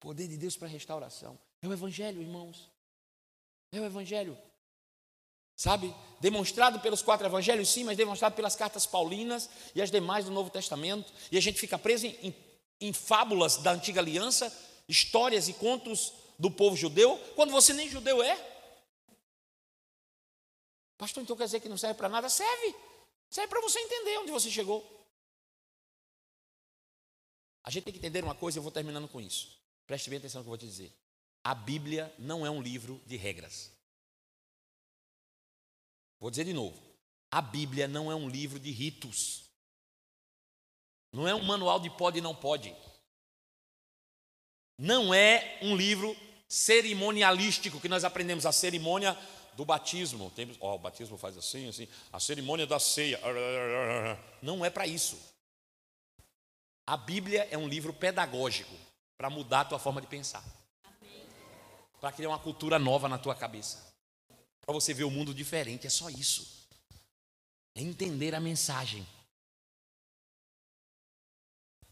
Poder 0.00 0.28
de 0.28 0.36
Deus 0.36 0.56
para 0.56 0.68
restauração. 0.68 1.38
É 1.60 1.68
o 1.68 1.72
Evangelho, 1.72 2.20
irmãos. 2.22 2.70
É 3.72 3.80
o 3.80 3.84
Evangelho. 3.84 4.38
Sabe? 5.58 5.92
Demonstrado 6.20 6.78
pelos 6.78 7.02
quatro 7.02 7.26
evangelhos, 7.26 7.68
sim, 7.68 7.82
mas 7.82 7.96
demonstrado 7.96 8.36
pelas 8.36 8.54
cartas 8.54 8.86
paulinas 8.86 9.50
e 9.74 9.82
as 9.82 9.90
demais 9.90 10.24
do 10.24 10.30
Novo 10.30 10.50
Testamento. 10.50 11.12
E 11.32 11.36
a 11.36 11.40
gente 11.40 11.58
fica 11.58 11.76
preso 11.76 12.06
em, 12.06 12.10
em, 12.22 12.34
em 12.80 12.92
fábulas 12.92 13.56
da 13.56 13.72
antiga 13.72 14.00
aliança, 14.00 14.56
histórias 14.88 15.48
e 15.48 15.52
contos 15.52 16.12
do 16.38 16.48
povo 16.48 16.76
judeu, 16.76 17.18
quando 17.34 17.50
você 17.50 17.72
nem 17.72 17.88
judeu 17.88 18.22
é. 18.22 18.36
Pastor, 20.96 21.24
então 21.24 21.36
quer 21.36 21.46
dizer 21.46 21.58
que 21.58 21.68
não 21.68 21.76
serve 21.76 21.94
para 21.94 22.08
nada? 22.08 22.28
Serve. 22.28 22.76
Serve 23.28 23.48
para 23.48 23.60
você 23.60 23.80
entender 23.80 24.16
onde 24.18 24.30
você 24.30 24.48
chegou. 24.50 24.86
A 27.64 27.70
gente 27.70 27.82
tem 27.82 27.92
que 27.92 27.98
entender 27.98 28.22
uma 28.22 28.34
coisa, 28.34 28.58
eu 28.58 28.62
vou 28.62 28.70
terminando 28.70 29.08
com 29.08 29.20
isso. 29.20 29.57
Preste 29.88 30.10
bem 30.10 30.18
atenção 30.18 30.40
no 30.40 30.44
que 30.44 30.48
eu 30.48 30.50
vou 30.50 30.58
te 30.58 30.66
dizer. 30.66 30.92
A 31.42 31.54
Bíblia 31.54 32.14
não 32.18 32.44
é 32.44 32.50
um 32.50 32.60
livro 32.60 33.00
de 33.06 33.16
regras. 33.16 33.72
Vou 36.20 36.28
dizer 36.28 36.44
de 36.44 36.52
novo. 36.52 36.78
A 37.30 37.40
Bíblia 37.40 37.88
não 37.88 38.12
é 38.12 38.14
um 38.14 38.28
livro 38.28 38.60
de 38.60 38.70
ritos. 38.70 39.48
Não 41.10 41.26
é 41.26 41.34
um 41.34 41.42
manual 41.42 41.80
de 41.80 41.88
pode 41.88 42.18
e 42.18 42.20
não 42.20 42.34
pode. 42.34 42.76
Não 44.76 45.14
é 45.14 45.58
um 45.62 45.74
livro 45.74 46.14
cerimonialístico 46.46 47.80
que 47.80 47.88
nós 47.88 48.04
aprendemos 48.04 48.44
a 48.44 48.52
cerimônia 48.52 49.16
do 49.54 49.64
batismo. 49.64 50.30
Tem, 50.32 50.54
oh, 50.60 50.74
o 50.74 50.78
batismo 50.78 51.16
faz 51.16 51.34
assim, 51.38 51.66
assim. 51.66 51.88
A 52.12 52.20
cerimônia 52.20 52.66
da 52.66 52.78
ceia. 52.78 53.18
Não 54.42 54.62
é 54.62 54.68
para 54.68 54.86
isso. 54.86 55.18
A 56.86 56.94
Bíblia 56.94 57.48
é 57.50 57.56
um 57.56 57.66
livro 57.66 57.94
pedagógico 57.94 58.87
para 59.18 59.28
mudar 59.28 59.62
a 59.62 59.64
tua 59.64 59.78
forma 59.80 60.00
de 60.00 60.06
pensar. 60.06 60.44
Para 62.00 62.12
criar 62.12 62.28
uma 62.28 62.38
cultura 62.38 62.78
nova 62.78 63.08
na 63.08 63.18
tua 63.18 63.34
cabeça. 63.34 63.92
Para 64.60 64.72
você 64.72 64.94
ver 64.94 65.02
o 65.02 65.10
mundo 65.10 65.34
diferente, 65.34 65.88
é 65.88 65.90
só 65.90 66.08
isso. 66.08 66.68
É 67.74 67.82
entender 67.82 68.34
a 68.34 68.40
mensagem 68.40 69.04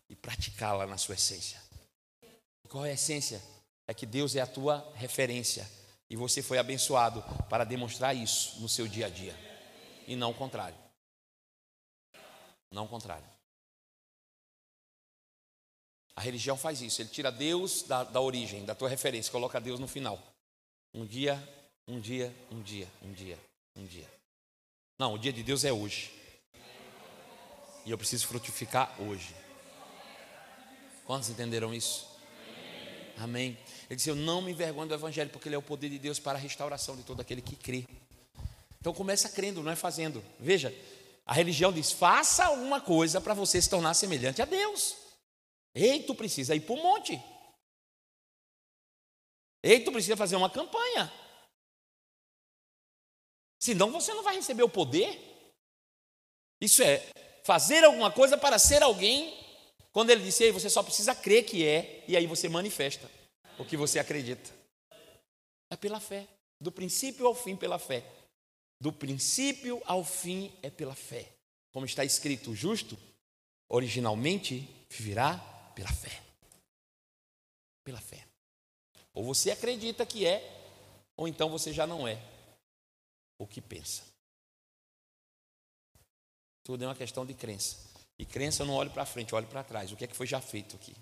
e 0.08 0.14
praticá-la 0.14 0.86
na 0.86 0.96
sua 0.96 1.16
essência. 1.16 1.60
E 2.64 2.68
qual 2.68 2.86
é 2.86 2.90
a 2.90 2.94
essência? 2.94 3.42
É 3.88 3.92
que 3.94 4.06
Deus 4.06 4.36
é 4.36 4.40
a 4.40 4.46
tua 4.46 4.92
referência 4.94 5.68
e 6.08 6.14
você 6.14 6.40
foi 6.42 6.58
abençoado 6.58 7.22
para 7.48 7.64
demonstrar 7.64 8.14
isso 8.14 8.60
no 8.60 8.68
seu 8.68 8.86
dia 8.86 9.06
a 9.06 9.10
dia 9.10 9.36
e 10.06 10.14
não 10.14 10.30
o 10.30 10.34
contrário. 10.34 10.78
Não 12.70 12.84
o 12.84 12.88
contrário. 12.88 13.35
A 16.16 16.22
religião 16.22 16.56
faz 16.56 16.80
isso, 16.80 17.02
ele 17.02 17.10
tira 17.10 17.30
Deus 17.30 17.82
da, 17.82 18.02
da 18.02 18.20
origem, 18.20 18.64
da 18.64 18.74
tua 18.74 18.88
referência, 18.88 19.30
coloca 19.30 19.60
Deus 19.60 19.78
no 19.78 19.86
final. 19.86 20.18
Um 20.94 21.04
dia, 21.04 21.36
um 21.86 22.00
dia, 22.00 22.34
um 22.50 22.62
dia, 22.62 22.88
um 23.02 23.12
dia, 23.12 23.38
um 23.76 23.84
dia. 23.84 24.10
Não, 24.98 25.12
o 25.12 25.18
dia 25.18 25.30
de 25.30 25.42
Deus 25.42 25.62
é 25.62 25.72
hoje. 25.72 26.10
E 27.84 27.90
eu 27.90 27.98
preciso 27.98 28.26
frutificar 28.26 28.94
hoje. 29.00 29.36
Quantos 31.04 31.28
entenderam 31.28 31.72
isso? 31.74 32.08
Amém. 33.18 33.56
Ele 33.88 33.96
disse: 33.96 34.10
Eu 34.10 34.16
não 34.16 34.40
me 34.40 34.52
envergonho 34.52 34.88
do 34.88 34.94
Evangelho, 34.94 35.30
porque 35.30 35.48
ele 35.48 35.54
é 35.54 35.58
o 35.58 35.62
poder 35.62 35.90
de 35.90 35.98
Deus 35.98 36.18
para 36.18 36.38
a 36.38 36.40
restauração 36.40 36.96
de 36.96 37.02
todo 37.02 37.20
aquele 37.20 37.42
que 37.42 37.54
crê. 37.54 37.86
Então 38.80 38.92
começa 38.92 39.28
crendo, 39.28 39.62
não 39.62 39.70
é 39.70 39.76
fazendo. 39.76 40.24
Veja, 40.40 40.74
a 41.26 41.34
religião 41.34 41.72
diz: 41.72 41.92
faça 41.92 42.46
alguma 42.46 42.80
coisa 42.80 43.20
para 43.20 43.34
você 43.34 43.60
se 43.60 43.68
tornar 43.68 43.94
semelhante 43.94 44.40
a 44.40 44.44
Deus. 44.44 45.05
Ei, 45.78 46.02
tu 46.02 46.14
precisa 46.14 46.54
ir 46.54 46.60
para 46.60 46.74
o 46.74 46.82
monte. 46.82 47.22
Ei, 49.62 49.84
tu 49.84 49.92
precisa 49.92 50.16
fazer 50.16 50.34
uma 50.34 50.48
campanha. 50.48 51.12
Senão 53.60 53.92
você 53.92 54.14
não 54.14 54.22
vai 54.22 54.36
receber 54.36 54.62
o 54.62 54.70
poder. 54.70 55.20
Isso 56.62 56.82
é 56.82 57.06
fazer 57.44 57.84
alguma 57.84 58.10
coisa 58.10 58.38
para 58.38 58.58
ser 58.58 58.82
alguém. 58.82 59.38
Quando 59.92 60.08
ele 60.08 60.24
disse, 60.24 60.44
Ei, 60.44 60.50
você 60.50 60.70
só 60.70 60.82
precisa 60.82 61.14
crer 61.14 61.44
que 61.44 61.66
é, 61.66 62.04
e 62.08 62.16
aí 62.16 62.26
você 62.26 62.48
manifesta 62.48 63.10
o 63.58 63.64
que 63.64 63.76
você 63.76 63.98
acredita. 63.98 64.50
É 65.70 65.76
pela 65.76 66.00
fé. 66.00 66.26
Do 66.58 66.72
princípio 66.72 67.26
ao 67.26 67.34
fim, 67.34 67.54
pela 67.54 67.78
fé. 67.78 68.02
Do 68.80 68.90
princípio 68.90 69.82
ao 69.84 70.02
fim 70.02 70.50
é 70.62 70.70
pela 70.70 70.94
fé. 70.94 71.30
Como 71.70 71.84
está 71.84 72.02
escrito, 72.02 72.54
justo, 72.54 72.96
originalmente 73.68 74.66
viverá 74.88 75.55
pela 75.76 75.92
fé. 75.92 76.22
Pela 77.84 78.00
fé. 78.00 78.26
Ou 79.12 79.22
você 79.22 79.50
acredita 79.50 80.06
que 80.06 80.26
é, 80.26 80.42
ou 81.16 81.28
então 81.28 81.50
você 81.50 81.72
já 81.72 81.86
não 81.86 82.08
é 82.08 82.20
o 83.38 83.46
que 83.46 83.60
pensa. 83.60 84.02
Tudo 86.64 86.82
é 86.82 86.88
uma 86.88 86.96
questão 86.96 87.24
de 87.24 87.34
crença. 87.34 87.76
E 88.18 88.24
crença 88.24 88.62
eu 88.62 88.66
não 88.66 88.74
olho 88.74 88.90
para 88.90 89.04
frente, 89.04 89.32
eu 89.32 89.36
olho 89.36 89.46
para 89.46 89.62
trás. 89.62 89.92
O 89.92 89.96
que 89.96 90.04
é 90.04 90.08
que 90.08 90.16
foi 90.16 90.26
já 90.26 90.40
feito 90.40 90.74
aqui? 90.74 90.96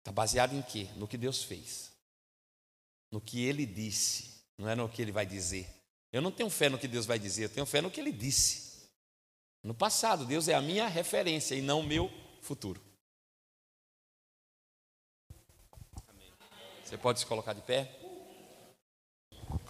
Está 0.00 0.10
baseado 0.10 0.54
em 0.54 0.62
quê? 0.62 0.88
No 0.96 1.06
que 1.06 1.16
Deus 1.16 1.44
fez. 1.44 1.92
No 3.10 3.20
que 3.20 3.44
Ele 3.44 3.64
disse. 3.64 4.42
Não 4.58 4.68
é 4.68 4.74
no 4.74 4.88
que 4.88 5.00
Ele 5.00 5.12
vai 5.12 5.24
dizer. 5.24 5.72
Eu 6.12 6.20
não 6.20 6.32
tenho 6.32 6.50
fé 6.50 6.68
no 6.68 6.78
que 6.78 6.88
Deus 6.88 7.06
vai 7.06 7.18
dizer, 7.18 7.44
eu 7.44 7.48
tenho 7.50 7.66
fé 7.66 7.80
no 7.80 7.90
que 7.90 8.00
Ele 8.00 8.12
disse. 8.12 8.88
No 9.62 9.74
passado, 9.74 10.24
Deus 10.26 10.48
é 10.48 10.54
a 10.54 10.60
minha 10.60 10.88
referência 10.88 11.54
e 11.54 11.62
não 11.62 11.80
o 11.80 11.84
meu 11.84 12.10
futuro. 12.40 12.85
Você 16.86 16.96
pode 16.96 17.18
se 17.18 17.26
colocar 17.26 17.52
de 17.52 17.62
pé? 17.62 17.98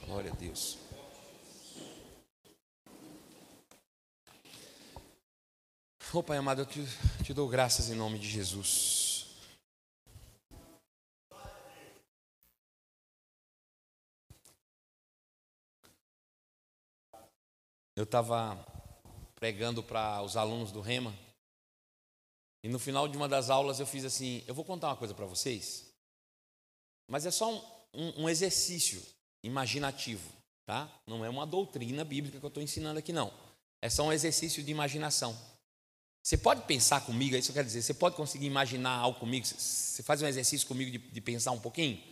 Glória 0.04 0.30
a 0.30 0.34
Deus. 0.34 0.76
Oh, 6.12 6.22
Pai 6.22 6.36
amado, 6.36 6.60
eu 6.60 6.66
te, 6.66 6.84
te 7.24 7.32
dou 7.32 7.48
graças 7.48 7.88
em 7.88 7.94
nome 7.94 8.18
de 8.18 8.28
Jesus. 8.28 9.34
Eu 17.96 18.04
estava 18.04 18.62
pregando 19.36 19.82
para 19.82 20.20
os 20.20 20.36
alunos 20.36 20.70
do 20.70 20.82
Rema, 20.82 21.14
e 22.62 22.68
no 22.68 22.78
final 22.78 23.08
de 23.08 23.16
uma 23.16 23.26
das 23.26 23.48
aulas 23.48 23.80
eu 23.80 23.86
fiz 23.86 24.04
assim: 24.04 24.44
eu 24.46 24.54
vou 24.54 24.66
contar 24.66 24.88
uma 24.88 24.96
coisa 24.96 25.14
para 25.14 25.24
vocês, 25.24 25.85
mas 27.08 27.26
é 27.26 27.30
só 27.30 27.52
um, 27.52 27.62
um, 27.94 28.22
um 28.24 28.28
exercício 28.28 29.02
imaginativo, 29.42 30.28
tá? 30.64 30.90
Não 31.06 31.24
é 31.24 31.28
uma 31.28 31.46
doutrina 31.46 32.04
bíblica 32.04 32.38
que 32.38 32.44
eu 32.44 32.48
estou 32.48 32.62
ensinando 32.62 32.98
aqui, 32.98 33.12
não. 33.12 33.32
É 33.80 33.88
só 33.88 34.04
um 34.04 34.12
exercício 34.12 34.62
de 34.62 34.70
imaginação. 34.70 35.36
Você 36.22 36.36
pode 36.36 36.62
pensar 36.62 37.02
comigo, 37.02 37.36
é 37.36 37.38
isso 37.38 37.48
que 37.48 37.52
eu 37.52 37.62
quero 37.62 37.68
dizer. 37.68 37.82
Você 37.82 37.94
pode 37.94 38.16
conseguir 38.16 38.46
imaginar 38.46 38.90
algo 38.90 39.20
comigo? 39.20 39.46
Você 39.46 40.02
faz 40.02 40.20
um 40.22 40.26
exercício 40.26 40.66
comigo 40.66 40.90
de, 40.90 40.98
de 40.98 41.20
pensar 41.20 41.52
um 41.52 41.60
pouquinho? 41.60 42.02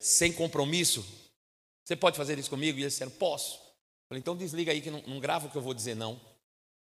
Sem 0.00 0.32
compromisso? 0.32 1.06
Você 1.84 1.94
pode 1.94 2.16
fazer 2.16 2.38
isso 2.38 2.50
comigo? 2.50 2.78
E 2.78 2.82
eles 2.82 2.94
disseram, 2.94 3.12
posso. 3.12 3.54
Eu 3.54 4.08
falei, 4.08 4.20
então 4.20 4.36
desliga 4.36 4.72
aí 4.72 4.80
que 4.80 4.90
não, 4.90 5.00
não 5.02 5.20
grava 5.20 5.46
o 5.46 5.50
que 5.50 5.56
eu 5.56 5.62
vou 5.62 5.72
dizer, 5.72 5.94
não. 5.94 6.20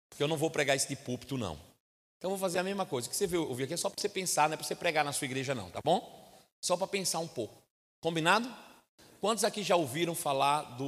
Porque 0.09 0.22
eu 0.22 0.29
não 0.29 0.39
vou 0.39 0.51
pregar 0.51 0.74
isso 0.74 0.89
de 0.89 0.97
púlpito, 0.97 1.37
não. 1.37 1.61
Então 2.16 2.31
eu 2.31 2.37
vou 2.37 2.39
fazer 2.39 2.59
a 2.59 2.62
mesma 2.62 2.87
coisa. 2.87 3.07
O 3.07 3.11
que 3.11 3.16
você 3.16 3.26
viu, 3.26 3.47
ouviu 3.47 3.64
aqui 3.64 3.74
é 3.74 3.76
só 3.76 3.91
para 3.91 4.01
você 4.01 4.09
pensar, 4.09 4.49
não 4.49 4.55
é 4.55 4.57
para 4.57 4.66
você 4.66 4.74
pregar 4.74 5.05
na 5.05 5.12
sua 5.12 5.26
igreja, 5.26 5.55
não, 5.55 5.70
tá 5.70 5.81
bom? 5.85 6.18
Só 6.61 6.77
para 6.77 6.87
pensar 6.87 7.19
um 7.21 7.29
pouco. 7.29 7.63
Combinado? 8.01 8.53
Quantos 9.21 9.45
aqui 9.45 9.63
já 9.63 9.75
ouviram 9.75 10.15
falar 10.15 10.63
do 10.77 10.87